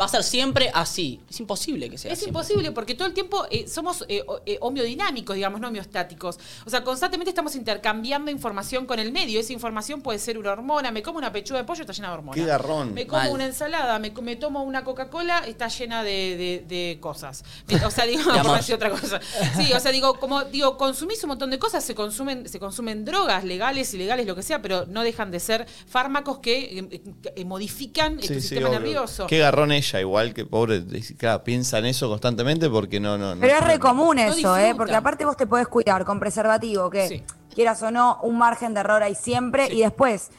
Va 0.00 0.04
a 0.04 0.08
ser 0.08 0.22
siempre 0.22 0.70
así. 0.74 1.20
Es 1.28 1.40
imposible 1.40 1.90
que 1.90 1.98
sea 1.98 2.12
Es 2.12 2.20
así. 2.20 2.28
imposible 2.28 2.70
porque 2.72 2.94
todo 2.94 3.08
el 3.08 3.14
tiempo 3.14 3.46
eh, 3.50 3.66
somos 3.66 4.04
eh, 4.08 4.24
eh, 4.46 4.58
homeodinámicos, 4.60 5.34
digamos, 5.34 5.60
no 5.60 5.68
homeostáticos. 5.68 6.38
O 6.64 6.70
sea, 6.70 6.84
constantemente 6.84 7.30
estamos 7.30 7.56
intercambiando 7.56 8.30
información 8.30 8.86
con 8.86 8.98
el 9.00 9.10
medio. 9.10 9.40
Esa 9.40 9.52
información 9.52 10.00
puede 10.00 10.18
ser 10.20 10.38
una 10.38 10.52
hormona. 10.52 10.92
Me 10.92 11.02
como 11.02 11.18
una 11.18 11.32
pechuga 11.32 11.60
de 11.60 11.64
pollo, 11.66 11.80
está 11.80 11.92
llena 11.92 12.08
de 12.08 12.14
hormonas. 12.14 12.36
Qué 12.40 12.46
garrón. 12.46 12.94
Me 12.94 13.06
como 13.08 13.22
Mal. 13.22 13.32
una 13.32 13.46
ensalada, 13.46 13.98
me, 13.98 14.10
me 14.10 14.36
tomo 14.36 14.62
una 14.62 14.84
Coca-Cola, 14.84 15.40
está 15.46 15.66
llena 15.68 16.04
de, 16.04 16.36
de- 16.36 16.64
de 16.68 16.98
cosas. 17.00 17.44
O 17.84 17.90
sea, 17.90 18.04
digo, 18.06 18.22
por 18.42 18.56
decir 18.56 18.74
otra 18.76 18.90
cosa. 18.90 19.20
Sí, 19.56 19.72
o 19.72 19.80
sea, 19.80 19.90
digo, 19.92 20.18
como 20.20 20.44
digo, 20.44 20.76
consumís 20.76 21.22
un 21.24 21.28
montón 21.30 21.50
de 21.50 21.58
cosas, 21.58 21.82
se 21.84 21.94
consumen, 21.94 22.48
se 22.48 22.58
consumen 22.60 23.04
drogas 23.04 23.44
legales, 23.44 23.92
ilegales, 23.94 24.26
lo 24.26 24.34
que 24.36 24.42
sea, 24.42 24.60
pero 24.62 24.84
no 24.86 25.02
dejan 25.02 25.30
de 25.30 25.40
ser 25.40 25.66
fármacos 25.88 26.38
que 26.38 26.78
eh, 26.92 27.02
eh, 27.36 27.44
modifican 27.44 28.18
eh, 28.18 28.22
Sí, 28.22 28.28
tu 28.28 28.34
sí, 28.34 28.40
sistema 28.42 28.68
obvio. 28.68 28.78
nervioso. 28.80 29.26
Qué 29.26 29.38
garrón 29.38 29.72
ella, 29.88 30.00
igual 30.00 30.34
que 30.34 30.44
pobre. 30.44 30.84
Claro, 31.16 31.44
piensa 31.44 31.78
en 31.78 31.86
eso 31.86 32.08
constantemente 32.08 32.68
porque 32.68 33.00
no. 33.00 33.16
no, 33.18 33.34
no 33.34 33.40
Pero 33.40 33.54
es 33.54 33.64
re 33.66 33.78
común 33.78 34.16
No 34.16 34.22
eso. 34.22 34.56
¿eh? 34.56 34.74
Porque 34.76 34.94
aparte 34.94 35.24
vos 35.24 35.36
te 35.36 35.46
podés 35.46 35.68
cuidar 35.68 36.04
con 36.04 36.20
preservativo, 36.20 36.90
que 36.90 37.08
Sí. 37.08 37.22
quieras 37.54 37.82
o 37.82 37.90
no, 37.90 38.18
un 38.22 38.38
margen 38.38 38.74
de 38.74 38.80
error 38.80 39.02
hay 39.02 39.14
siempre 39.14 39.72
y 39.72 39.80
después 39.80 40.30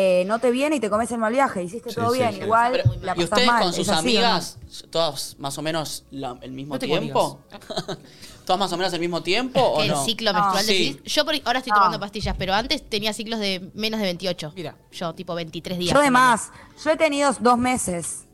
eh, 0.00 0.22
no 0.28 0.38
te 0.38 0.52
viene 0.52 0.76
y 0.76 0.80
te 0.80 0.88
comes 0.90 1.10
el 1.10 1.18
mal 1.18 1.32
viaje. 1.32 1.60
Hiciste 1.64 1.90
Sí, 1.90 1.96
todo 1.96 2.12
sí, 2.12 2.18
bien, 2.20 2.32
sí. 2.34 2.40
igual 2.42 2.70
Pero, 2.70 2.94
la 3.02 3.14
¿Y 3.16 3.24
ustedes 3.24 3.46
mal. 3.48 3.62
con 3.64 3.72
sus 3.72 3.88
amigas, 3.88 4.56
todas 4.90 5.34
más 5.40 5.58
o 5.58 5.62
menos 5.62 6.04
la- 6.12 6.38
el 6.40 6.52
mismo 6.52 6.78
tiempo? 6.78 7.40
¿Todas 8.44 8.60
más 8.60 8.72
o 8.72 8.76
menos 8.76 8.94
al 8.94 9.00
mismo 9.00 9.22
tiempo 9.22 9.60
o 9.60 9.82
¿El 9.82 9.88
no? 9.90 10.04
ciclo 10.04 10.32
No. 10.32 10.38
menstrual 10.38 10.64
Sí. 10.64 10.92
decís? 10.94 11.12
Yo 11.12 11.24
por- 11.24 11.34
ahora 11.44 11.58
estoy 11.58 11.70
No. 11.72 11.76
tomando 11.78 11.98
pastillas, 12.00 12.36
pero 12.38 12.54
antes 12.54 12.88
tenía 12.88 13.12
ciclos 13.12 13.40
de 13.40 13.70
menos 13.74 13.98
de 13.98 14.06
28. 14.06 14.52
Mira. 14.54 14.76
Yo, 14.92 15.14
tipo 15.14 15.34
23 15.34 15.78
días. 15.78 15.92
Yo 15.92 16.00
de 16.00 16.10
más. 16.12 16.50
Yo 16.84 16.90
he 16.90 16.96
tenido 16.96 17.32
dos 17.40 17.58
meses 17.58 18.27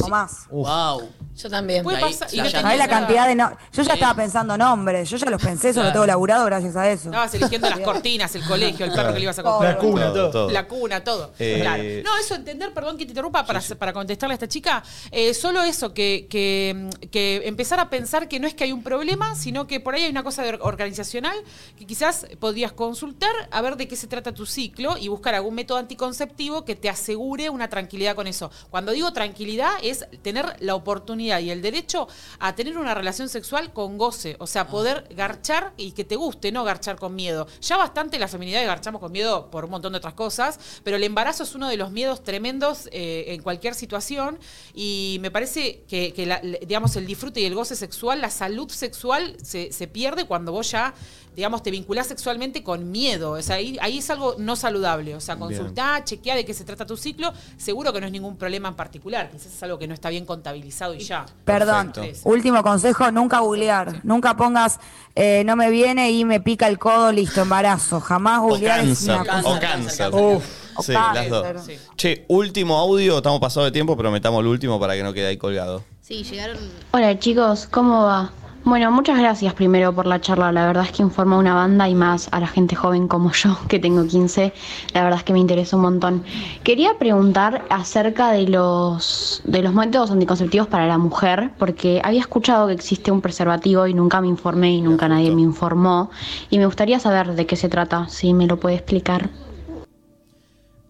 o 0.00 0.08
más. 0.08 0.48
Wow. 0.50 1.08
Yo 1.36 1.50
también. 1.50 1.82
Puede 1.82 1.98
Ahí, 1.98 2.04
pasar- 2.04 2.28
y 2.32 2.36
ya- 2.36 2.42
no 2.44 2.48
ya- 2.48 2.58
tenés 2.58 2.62
¿Sabés 2.62 2.78
la 2.78 2.88
cantidad 2.88 3.26
de 3.28 3.34
no 3.34 3.50
Yo 3.72 3.82
ya 3.82 3.94
estaba 3.94 4.14
pensando 4.14 4.56
nombres, 4.56 5.08
yo 5.10 5.16
ya 5.18 5.28
los 5.30 5.42
pensé, 5.42 5.68
eso 5.70 5.80
lo 5.80 5.84
Claro. 5.84 5.92
tengo 5.94 6.06
laburado 6.06 6.44
gracias 6.46 6.76
a 6.76 6.90
eso. 6.90 7.10
Estabas 7.10 7.34
eligiendo 7.34 7.68
las 7.68 7.80
cortinas, 7.80 8.34
el 8.34 8.44
colegio, 8.44 8.86
el 8.86 8.92
perro 8.92 9.12
que 9.12 9.18
le 9.18 9.24
ibas 9.24 9.38
a 9.38 9.42
comprar. 9.42 9.74
La 9.74 9.78
cuna, 9.78 10.12
todo. 10.12 10.30
todo. 10.30 10.50
La 10.50 10.66
cuna, 10.68 11.04
todo. 11.04 11.32
Eh, 11.38 11.58
Claro. 11.60 11.82
No, 12.04 12.16
eso 12.18 12.34
entender, 12.34 12.72
perdón 12.72 12.96
que 12.96 13.04
te 13.04 13.10
interrumpa 13.10 13.44
para, 13.44 13.60
para 13.78 13.92
contestarle 13.92 14.32
a 14.32 14.36
esta 14.36 14.48
chica. 14.48 14.82
eh, 15.10 15.34
solo 15.34 15.62
eso, 15.62 15.92
que, 15.92 16.26
que, 16.30 16.88
que 17.10 17.42
empezar 17.46 17.80
a 17.80 17.90
pensar 17.90 18.28
que 18.28 18.40
no 18.40 18.46
es 18.46 18.54
que 18.54 18.64
hay 18.64 18.72
un 18.72 18.82
problema, 18.82 19.34
sino 19.34 19.66
que 19.66 19.78
por 19.80 19.94
ahí 19.94 20.04
hay 20.04 20.10
una 20.10 20.22
cosa 20.22 20.42
de 20.42 20.50
or- 20.50 20.60
organizacional 20.62 21.36
que 21.78 21.86
quizás 21.86 22.26
podrías 22.40 22.72
consultar 22.72 23.32
a 23.50 23.60
ver 23.60 23.76
de 23.76 23.88
qué 23.88 23.96
se 23.96 24.06
trata 24.06 24.32
tu 24.32 24.46
ciclo 24.46 24.96
y 24.98 25.08
buscar 25.08 25.34
algún 25.34 25.54
método 25.54 25.78
anticonceptivo 25.78 26.64
que 26.64 26.76
te 26.76 26.88
asegure 26.88 27.50
una 27.50 27.68
tranquilidad 27.68 28.14
con 28.14 28.26
eso. 28.26 28.50
Cuando 28.70 28.92
digo 28.92 29.12
tranquilidad 29.12 29.72
es 29.90 30.06
tener 30.22 30.56
la 30.60 30.74
oportunidad 30.74 31.40
y 31.40 31.50
el 31.50 31.62
derecho 31.62 32.08
a 32.38 32.54
tener 32.54 32.78
una 32.78 32.94
relación 32.94 33.28
sexual 33.28 33.72
con 33.72 33.98
goce, 33.98 34.36
o 34.38 34.46
sea, 34.46 34.68
poder 34.68 35.06
garchar 35.14 35.72
y 35.76 35.92
que 35.92 36.04
te 36.04 36.16
guste, 36.16 36.52
no 36.52 36.64
garchar 36.64 36.96
con 36.96 37.14
miedo. 37.14 37.46
Ya 37.60 37.76
bastante 37.76 38.18
la 38.18 38.28
feminidad 38.28 38.62
y 38.62 38.66
garchamos 38.66 39.00
con 39.00 39.12
miedo 39.12 39.50
por 39.50 39.64
un 39.64 39.70
montón 39.70 39.92
de 39.92 39.98
otras 39.98 40.14
cosas, 40.14 40.58
pero 40.84 40.96
el 40.96 41.04
embarazo 41.04 41.42
es 41.42 41.54
uno 41.54 41.68
de 41.68 41.76
los 41.76 41.90
miedos 41.90 42.22
tremendos 42.22 42.88
eh, 42.92 43.24
en 43.28 43.42
cualquier 43.42 43.74
situación 43.74 44.38
y 44.74 45.18
me 45.20 45.30
parece 45.30 45.82
que, 45.88 46.12
que 46.12 46.26
la- 46.26 46.40
le- 46.42 46.60
digamos, 46.66 46.96
el 46.96 47.06
disfrute 47.06 47.40
y 47.40 47.44
el 47.44 47.54
goce 47.54 47.76
sexual, 47.76 48.20
la 48.20 48.30
salud 48.30 48.68
sexual 48.70 49.36
se, 49.42 49.72
se 49.72 49.86
pierde 49.88 50.26
cuando 50.26 50.52
vos 50.52 50.70
ya, 50.70 50.94
digamos, 51.34 51.62
te 51.62 51.70
vinculás 51.70 52.06
sexualmente 52.06 52.62
con 52.62 52.90
miedo. 52.90 53.32
O 53.32 53.42
sea, 53.42 53.56
ahí, 53.56 53.76
ahí 53.80 53.98
es 53.98 54.08
algo 54.10 54.36
no 54.38 54.56
saludable. 54.56 55.14
O 55.14 55.20
sea, 55.20 55.36
consultá, 55.38 56.02
chequea 56.02 56.34
de 56.34 56.44
qué 56.44 56.54
se 56.54 56.64
trata 56.64 56.86
tu 56.86 56.96
ciclo. 56.96 57.32
Seguro 57.58 57.92
que 57.92 58.00
no 58.00 58.06
es 58.06 58.12
ningún 58.12 58.36
problema 58.38 58.68
en 58.68 58.74
particular. 58.74 59.30
Quizás 59.30 59.52
es 59.52 59.62
algo 59.62 59.75
que 59.78 59.86
no 59.86 59.94
está 59.94 60.10
bien 60.10 60.24
contabilizado 60.26 60.94
y 60.94 61.00
ya. 61.00 61.26
Perdón, 61.44 61.92
Perfecto. 61.92 62.28
último 62.28 62.62
consejo, 62.62 63.10
nunca 63.10 63.40
googlear. 63.40 64.00
Nunca 64.04 64.36
pongas 64.36 64.78
eh, 65.14 65.42
no 65.46 65.56
me 65.56 65.70
viene 65.70 66.10
y 66.10 66.24
me 66.24 66.40
pica 66.40 66.68
el 66.68 66.78
codo, 66.78 67.10
listo, 67.12 67.40
embarazo. 67.42 68.00
Jamás 68.00 68.40
O 68.40 68.48
googlear 68.48 68.80
es 68.80 68.86
cáncer. 69.06 69.14
una 69.14 69.24
cosa. 69.42 69.48
O 69.56 69.60
cáncer. 69.60 70.14
Uf. 70.14 70.44
O 70.78 70.82
Sí, 70.82 70.92
cáncer. 70.92 71.30
las 71.30 71.54
dos. 71.54 71.64
Sí. 71.64 71.78
Che, 71.96 72.24
último 72.28 72.76
audio, 72.78 73.16
estamos 73.16 73.40
pasados 73.40 73.68
de 73.68 73.72
tiempo, 73.72 73.96
pero 73.96 74.10
metamos 74.10 74.40
el 74.40 74.46
último 74.48 74.78
para 74.78 74.94
que 74.94 75.02
no 75.02 75.12
quede 75.14 75.28
ahí 75.28 75.36
colgado. 75.38 75.82
Sí, 76.02 76.22
llegaron. 76.22 76.58
Hola 76.92 77.18
chicos, 77.18 77.66
¿cómo 77.70 78.04
va? 78.04 78.30
Bueno, 78.68 78.90
muchas 78.90 79.16
gracias 79.16 79.54
primero 79.54 79.92
por 79.94 80.08
la 80.08 80.20
charla. 80.20 80.50
La 80.50 80.66
verdad 80.66 80.86
es 80.86 80.90
que 80.90 81.00
informa 81.00 81.38
una 81.38 81.54
banda 81.54 81.88
y 81.88 81.94
más 81.94 82.28
a 82.32 82.40
la 82.40 82.48
gente 82.48 82.74
joven 82.74 83.06
como 83.06 83.30
yo, 83.30 83.56
que 83.68 83.78
tengo 83.78 84.04
15. 84.04 84.52
La 84.92 85.04
verdad 85.04 85.20
es 85.20 85.24
que 85.24 85.32
me 85.32 85.38
interesa 85.38 85.76
un 85.76 85.82
montón. 85.82 86.24
Quería 86.64 86.98
preguntar 86.98 87.64
acerca 87.70 88.32
de 88.32 88.48
los, 88.48 89.40
de 89.44 89.62
los 89.62 89.72
métodos 89.72 90.10
anticonceptivos 90.10 90.66
para 90.66 90.88
la 90.88 90.98
mujer, 90.98 91.52
porque 91.60 92.00
había 92.02 92.18
escuchado 92.18 92.66
que 92.66 92.72
existe 92.72 93.12
un 93.12 93.20
preservativo 93.20 93.86
y 93.86 93.94
nunca 93.94 94.20
me 94.20 94.26
informé 94.26 94.72
y 94.72 94.82
nunca 94.82 95.06
nadie 95.06 95.30
me 95.30 95.42
informó. 95.42 96.10
Y 96.50 96.58
me 96.58 96.66
gustaría 96.66 96.98
saber 96.98 97.36
de 97.36 97.46
qué 97.46 97.54
se 97.54 97.68
trata, 97.68 98.08
si 98.08 98.34
me 98.34 98.48
lo 98.48 98.58
puede 98.58 98.74
explicar. 98.74 99.30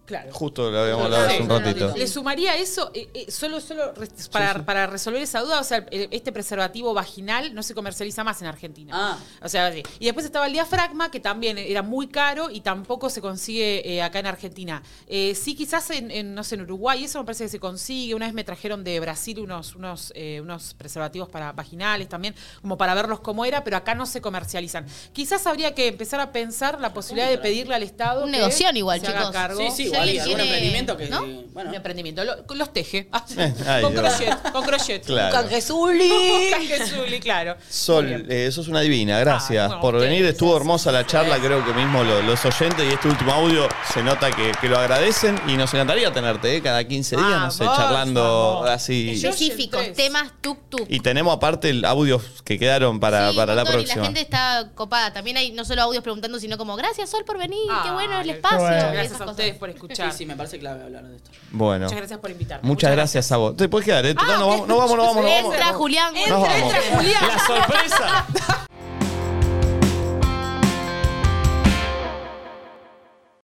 Claro. 0.07 0.31
Justo 0.31 0.71
lo 0.71 0.79
habíamos 0.79 1.03
hablado 1.05 1.27
hace 1.27 1.41
un 1.43 1.49
ratito. 1.49 1.93
Le 1.95 2.07
sumaría 2.07 2.55
eso, 2.55 2.91
eh, 2.93 3.09
eh, 3.13 3.29
solo, 3.29 3.59
solo 3.59 3.93
para, 4.31 4.65
para 4.65 4.87
resolver 4.87 5.21
esa 5.21 5.41
duda, 5.41 5.59
o 5.59 5.63
sea, 5.63 5.85
este 5.91 6.31
preservativo 6.31 6.93
vaginal 6.93 7.53
no 7.53 7.61
se 7.61 7.75
comercializa 7.75 8.23
más 8.23 8.41
en 8.41 8.47
Argentina. 8.47 8.93
Ah. 8.95 9.19
O 9.43 9.49
sea, 9.49 9.71
sí. 9.71 9.83
y 9.99 10.05
después 10.05 10.25
estaba 10.25 10.47
el 10.47 10.53
diafragma, 10.53 11.11
que 11.11 11.19
también 11.19 11.57
era 11.57 11.81
muy 11.81 12.07
caro 12.07 12.49
y 12.49 12.61
tampoco 12.61 13.09
se 13.09 13.19
consigue 13.19 13.81
eh, 13.85 14.01
acá 14.01 14.19
en 14.19 14.27
Argentina. 14.27 14.81
Eh, 15.07 15.35
sí, 15.35 15.55
quizás 15.55 15.89
en, 15.89 16.09
en, 16.09 16.33
no 16.33 16.43
sé, 16.43 16.55
en 16.55 16.61
Uruguay, 16.61 17.03
eso 17.03 17.19
me 17.19 17.25
parece 17.25 17.43
que 17.43 17.49
se 17.49 17.59
consigue. 17.59 18.15
Una 18.15 18.27
vez 18.27 18.33
me 18.33 18.45
trajeron 18.45 18.85
de 18.85 18.99
Brasil 19.01 19.39
unos, 19.39 19.75
unos, 19.75 20.13
eh, 20.15 20.39
unos 20.41 20.73
preservativos 20.73 21.27
para 21.27 21.51
vaginales 21.51 22.07
también, 22.07 22.33
como 22.61 22.77
para 22.77 22.93
verlos 22.93 23.19
cómo 23.19 23.43
era, 23.43 23.63
pero 23.65 23.75
acá 23.75 23.93
no 23.93 24.05
se 24.05 24.21
comercializan. 24.21 24.85
Quizás 25.11 25.45
habría 25.47 25.75
que 25.75 25.87
empezar 25.87 26.21
a 26.21 26.31
pensar 26.31 26.79
la 26.79 26.93
posibilidad 26.93 27.29
de 27.29 27.37
pedirle 27.37 27.75
al 27.75 27.83
Estado 27.83 28.23
Un 28.23 28.31
que 28.31 28.37
negoción 28.37 28.77
igual, 28.77 29.01
se 29.01 29.07
haga 29.07 29.19
chicos. 29.19 29.33
cargo. 29.33 29.59
Sí, 29.59 29.71
sí, 29.71 29.91
Tiene- 30.03 30.43
emprendimiento 30.43 30.97
que. 30.97 31.07
¿no? 31.09 31.21
Bueno, 31.53 31.69
Un 31.69 31.75
emprendimiento. 31.75 32.23
Lo- 32.23 32.35
los 32.55 32.73
teje. 32.73 33.07
Ah, 33.11 33.23
Ay, 33.67 33.81
con 33.83 33.93
crochet. 33.93 34.51
Con 34.51 34.63
crochet. 34.65 35.05
Claro. 35.05 35.35
Canjesuli. 35.35 36.11
Un 36.11 36.51
canjesuli, 36.51 37.19
claro. 37.19 37.55
Sol, 37.69 38.25
eh, 38.29 38.51
sos 38.51 38.67
una 38.67 38.81
divina, 38.81 39.19
gracias 39.19 39.71
Ah, 39.71 39.79
por 39.81 39.95
ustedes, 39.95 40.11
venir. 40.13 40.25
Estuvo 40.27 40.55
hermosa 40.57 40.91
la 40.91 41.05
charla, 41.05 41.37
creo 41.43 41.65
que 41.65 41.73
mismo 41.73 42.03
lo- 42.03 42.21
los 42.21 42.43
oyentes 42.45 42.85
y 42.85 42.93
este 42.93 43.07
último 43.07 43.31
audio 43.33 43.67
se 43.93 44.03
nota 44.03 44.31
que, 44.31 44.51
que 44.59 44.67
lo 44.67 44.77
agradecen 44.77 45.39
y 45.47 45.53
nos 45.57 45.73
encantaría 45.73 46.11
tenerte 46.11 46.55
eh, 46.55 46.61
cada 46.61 46.83
15 46.83 47.15
días, 47.15 47.29
no 47.29 47.51
sé, 47.51 47.63
Vamos, 47.63 47.77
charlando 47.77 48.53
vamos. 48.55 48.69
así. 48.69 49.19
Yo- 49.19 49.29
Específicos, 49.29 49.93
temas 49.93 50.31
tuk 50.41 50.57
tuk. 50.69 50.85
Y 50.89 50.99
tenemos 50.99 51.35
aparte 51.35 51.69
el 51.69 51.85
audios 51.85 52.21
que 52.43 52.57
quedaron 52.59 52.99
para, 52.99 53.31
Sí, 53.31 53.35
para 53.37 53.55
la 53.55 53.63
montón, 53.63 53.81
Y 53.81 53.83
próxima. 53.85 54.01
la 54.01 54.05
gente 54.07 54.21
está 54.21 54.69
copada. 54.75 55.13
También 55.13 55.37
hay 55.37 55.51
no 55.51 55.65
solo 55.65 55.81
audios 55.83 56.03
preguntando, 56.03 56.39
sino 56.39 56.57
como, 56.57 56.75
gracias 56.75 57.09
Sol 57.09 57.23
por 57.25 57.37
venir, 57.37 57.59
qué 57.67 57.89
Ah, 57.89 57.93
bueno 57.93 58.19
el 58.21 58.29
espacio. 58.29 58.59
bueno. 58.59 58.75
y 58.77 58.91
Gracias 58.93 59.05
esas 59.05 59.15
a 59.21 59.25
cosas. 59.25 59.31
ustedes 59.31 59.55
por 59.55 59.69
escuchar. 59.87 60.11
sí, 60.11 60.17
sí, 60.19 60.25
me 60.25 60.35
parece 60.35 60.59
clave 60.59 60.83
hablar 60.83 61.03
de 61.07 61.15
esto. 61.15 61.31
Bueno, 61.51 61.85
Muchas 61.85 61.97
gracias 61.99 62.19
por 62.19 62.31
invitarme. 62.31 62.67
muchas 62.67 62.91
gracias 62.91 63.31
a 63.31 63.37
vos. 63.37 63.55
Te 63.57 63.67
puedes 63.69 63.85
quedar, 63.85 64.05
¿eh? 64.05 64.15
Ah, 64.17 64.21
ok. 64.23 64.29
vamos, 64.29 64.67
nos 64.67 64.77
vamos, 64.77 64.97
nos 64.97 65.05
vamos. 65.07 65.23
nos 65.23 65.33
vamos. 65.33 65.53
Entra 65.53 65.73
Julián. 65.73 66.15
Entra, 66.15 66.37
vamos. 66.37 66.49
entra, 66.49 66.81
Julián. 66.95 67.27
La 67.27 67.39
sorpresa. 67.39 68.27